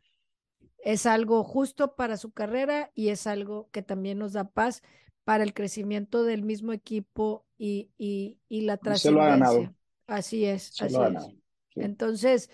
es 0.77 1.07
algo 1.07 1.43
justo 1.43 1.95
para 1.95 2.17
su 2.17 2.31
carrera 2.31 2.91
y 2.93 3.09
es 3.09 3.25
algo 3.25 3.69
que 3.71 3.81
también 3.81 4.19
nos 4.19 4.33
da 4.33 4.49
paz 4.49 4.83
para 5.23 5.43
el 5.43 5.55
crecimiento 5.55 6.23
del 6.23 6.43
mismo 6.43 6.73
equipo 6.73 7.43
y, 7.57 7.89
y, 7.97 8.37
y 8.49 8.61
la 8.61 8.77
trascendencia. 8.77 9.73
Así 10.05 10.45
es, 10.45 10.79
así 10.79 10.95
es. 10.95 11.35
Entonces, 11.75 12.51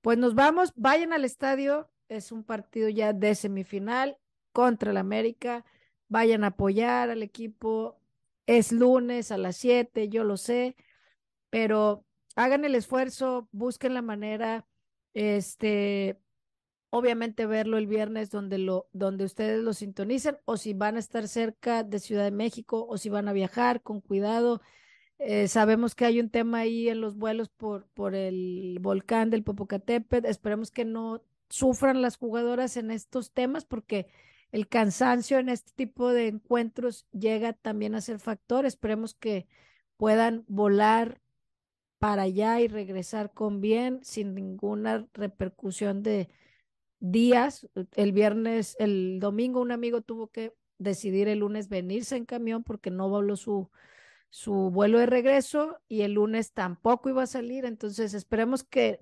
pues 0.00 0.18
nos 0.18 0.34
vamos, 0.34 0.72
vayan 0.74 1.12
al 1.12 1.24
estadio, 1.24 1.88
es 2.08 2.32
un 2.32 2.42
partido 2.42 2.88
ya 2.88 3.12
de 3.12 3.36
semifinal 3.36 4.18
contra 4.52 4.90
el 4.90 4.96
América 4.96 5.64
vayan 6.10 6.44
a 6.44 6.48
apoyar 6.48 7.08
al 7.08 7.22
equipo. 7.22 7.98
Es 8.46 8.72
lunes 8.72 9.32
a 9.32 9.38
las 9.38 9.56
7, 9.56 10.08
yo 10.10 10.24
lo 10.24 10.36
sé, 10.36 10.76
pero 11.50 12.04
hagan 12.36 12.64
el 12.64 12.74
esfuerzo, 12.74 13.48
busquen 13.52 13.94
la 13.94 14.02
manera, 14.02 14.66
este, 15.14 16.18
obviamente 16.90 17.46
verlo 17.46 17.78
el 17.78 17.86
viernes 17.86 18.30
donde 18.30 18.58
lo, 18.58 18.88
donde 18.92 19.24
ustedes 19.24 19.62
lo 19.62 19.72
sintonicen, 19.72 20.38
o 20.44 20.56
si 20.56 20.74
van 20.74 20.96
a 20.96 20.98
estar 20.98 21.28
cerca 21.28 21.84
de 21.84 22.00
Ciudad 22.00 22.24
de 22.24 22.32
México, 22.32 22.86
o 22.88 22.98
si 22.98 23.08
van 23.08 23.28
a 23.28 23.32
viajar, 23.32 23.82
con 23.82 24.00
cuidado. 24.00 24.60
Eh, 25.18 25.48
sabemos 25.48 25.94
que 25.94 26.06
hay 26.06 26.18
un 26.18 26.30
tema 26.30 26.60
ahí 26.60 26.88
en 26.88 27.00
los 27.00 27.16
vuelos 27.16 27.50
por, 27.50 27.86
por 27.90 28.14
el 28.16 28.78
volcán 28.80 29.30
del 29.30 29.44
Popocatépetl. 29.44 30.26
Esperemos 30.26 30.70
que 30.72 30.84
no 30.84 31.22
sufran 31.50 32.02
las 32.02 32.16
jugadoras 32.16 32.76
en 32.76 32.90
estos 32.90 33.32
temas 33.32 33.64
porque 33.64 34.08
el 34.52 34.68
cansancio 34.68 35.38
en 35.38 35.48
este 35.48 35.72
tipo 35.74 36.10
de 36.12 36.28
encuentros 36.28 37.06
llega 37.12 37.52
también 37.52 37.94
a 37.94 38.00
ser 38.00 38.18
factor. 38.18 38.66
Esperemos 38.66 39.14
que 39.14 39.46
puedan 39.96 40.44
volar 40.48 41.20
para 41.98 42.22
allá 42.22 42.60
y 42.60 42.68
regresar 42.68 43.32
con 43.32 43.60
bien, 43.60 44.00
sin 44.02 44.34
ninguna 44.34 45.06
repercusión 45.12 46.02
de 46.02 46.28
días. 46.98 47.68
El 47.94 48.12
viernes, 48.12 48.76
el 48.78 49.20
domingo, 49.20 49.60
un 49.60 49.72
amigo 49.72 50.00
tuvo 50.00 50.28
que 50.28 50.54
decidir 50.78 51.28
el 51.28 51.40
lunes 51.40 51.68
venirse 51.68 52.16
en 52.16 52.24
camión 52.24 52.64
porque 52.64 52.90
no 52.90 53.08
voló 53.08 53.36
su, 53.36 53.70
su 54.30 54.70
vuelo 54.70 54.98
de 54.98 55.06
regreso 55.06 55.78
y 55.88 56.02
el 56.02 56.14
lunes 56.14 56.52
tampoco 56.52 57.10
iba 57.10 57.22
a 57.22 57.26
salir. 57.26 57.66
Entonces, 57.66 58.14
esperemos 58.14 58.64
que 58.64 59.00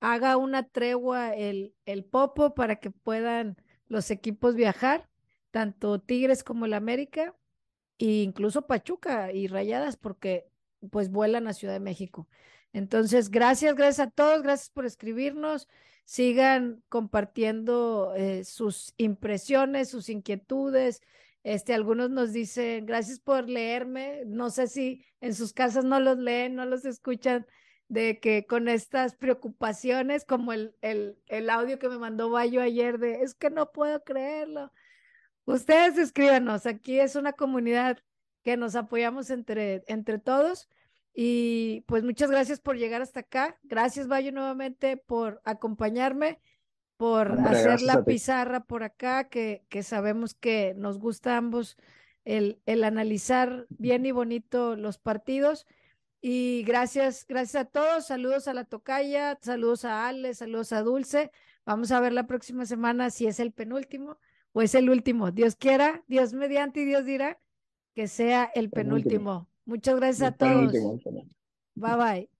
haga 0.00 0.36
una 0.36 0.68
tregua 0.68 1.34
el, 1.34 1.74
el 1.86 2.04
Popo 2.04 2.54
para 2.54 2.76
que 2.76 2.90
puedan 2.90 3.56
los 3.92 4.10
equipos 4.10 4.54
viajar, 4.54 5.06
tanto 5.50 6.00
Tigres 6.00 6.42
como 6.42 6.64
el 6.64 6.72
América, 6.72 7.36
e 7.98 8.22
incluso 8.22 8.66
Pachuca 8.66 9.32
y 9.32 9.48
Rayadas, 9.48 9.98
porque 9.98 10.48
pues 10.90 11.10
vuelan 11.10 11.46
a 11.46 11.52
Ciudad 11.52 11.74
de 11.74 11.80
México. 11.80 12.26
Entonces, 12.72 13.30
gracias, 13.30 13.74
gracias 13.74 14.08
a 14.08 14.10
todos, 14.10 14.42
gracias 14.42 14.70
por 14.70 14.86
escribirnos. 14.86 15.68
Sigan 16.06 16.82
compartiendo 16.88 18.14
eh, 18.16 18.44
sus 18.44 18.94
impresiones, 18.96 19.90
sus 19.90 20.08
inquietudes. 20.08 21.02
Este, 21.42 21.74
algunos 21.74 22.08
nos 22.08 22.32
dicen, 22.32 22.86
gracias 22.86 23.20
por 23.20 23.46
leerme. 23.46 24.22
No 24.24 24.48
sé 24.48 24.68
si 24.68 25.04
en 25.20 25.34
sus 25.34 25.52
casas 25.52 25.84
no 25.84 26.00
los 26.00 26.16
leen, 26.16 26.54
no 26.54 26.64
los 26.64 26.86
escuchan, 26.86 27.46
de 27.92 28.20
que 28.20 28.46
con 28.46 28.68
estas 28.68 29.14
preocupaciones, 29.14 30.24
como 30.24 30.54
el, 30.54 30.74
el, 30.80 31.18
el 31.26 31.50
audio 31.50 31.78
que 31.78 31.90
me 31.90 31.98
mandó 31.98 32.30
Bayo 32.30 32.62
ayer 32.62 32.98
de, 32.98 33.20
es 33.20 33.34
que 33.34 33.50
no 33.50 33.70
puedo 33.70 34.02
creerlo. 34.02 34.72
Ustedes 35.44 35.98
escríbanos, 35.98 36.64
aquí 36.64 36.98
es 36.98 37.16
una 37.16 37.34
comunidad 37.34 37.98
que 38.42 38.56
nos 38.56 38.76
apoyamos 38.76 39.28
entre, 39.28 39.84
entre 39.88 40.18
todos. 40.18 40.70
Y 41.12 41.84
pues 41.86 42.02
muchas 42.02 42.30
gracias 42.30 42.60
por 42.60 42.78
llegar 42.78 43.02
hasta 43.02 43.20
acá. 43.20 43.58
Gracias, 43.62 44.08
Bayo, 44.08 44.32
nuevamente 44.32 44.96
por 44.96 45.42
acompañarme, 45.44 46.40
por 46.96 47.32
hacer 47.40 47.82
la 47.82 48.06
pizarra 48.06 48.64
por 48.64 48.84
acá, 48.84 49.28
que, 49.28 49.66
que 49.68 49.82
sabemos 49.82 50.32
que 50.32 50.72
nos 50.78 50.98
gusta 50.98 51.34
a 51.34 51.36
ambos 51.36 51.76
el, 52.24 52.62
el 52.64 52.84
analizar 52.84 53.66
bien 53.68 54.06
y 54.06 54.12
bonito 54.12 54.76
los 54.76 54.96
partidos. 54.96 55.66
Y 56.24 56.62
gracias, 56.62 57.26
gracias 57.28 57.62
a 57.62 57.64
todos. 57.64 58.06
Saludos 58.06 58.46
a 58.46 58.54
la 58.54 58.64
tocaya, 58.64 59.36
saludos 59.42 59.84
a 59.84 60.06
Ale, 60.06 60.34
saludos 60.34 60.72
a 60.72 60.82
Dulce. 60.82 61.32
Vamos 61.66 61.90
a 61.90 61.98
ver 61.98 62.12
la 62.12 62.28
próxima 62.28 62.64
semana 62.64 63.10
si 63.10 63.26
es 63.26 63.40
el 63.40 63.52
penúltimo 63.52 64.18
o 64.52 64.62
es 64.62 64.76
el 64.76 64.88
último. 64.88 65.32
Dios 65.32 65.56
quiera, 65.56 66.04
Dios 66.06 66.32
mediante 66.32 66.82
y 66.82 66.84
Dios 66.84 67.04
dirá 67.04 67.40
que 67.94 68.06
sea 68.06 68.44
el 68.54 68.70
penúltimo. 68.70 69.48
Muchas 69.64 69.96
gracias 69.96 70.32
a 70.32 70.36
todos. 70.36 70.72
Bye 71.74 71.96
bye. 71.96 72.31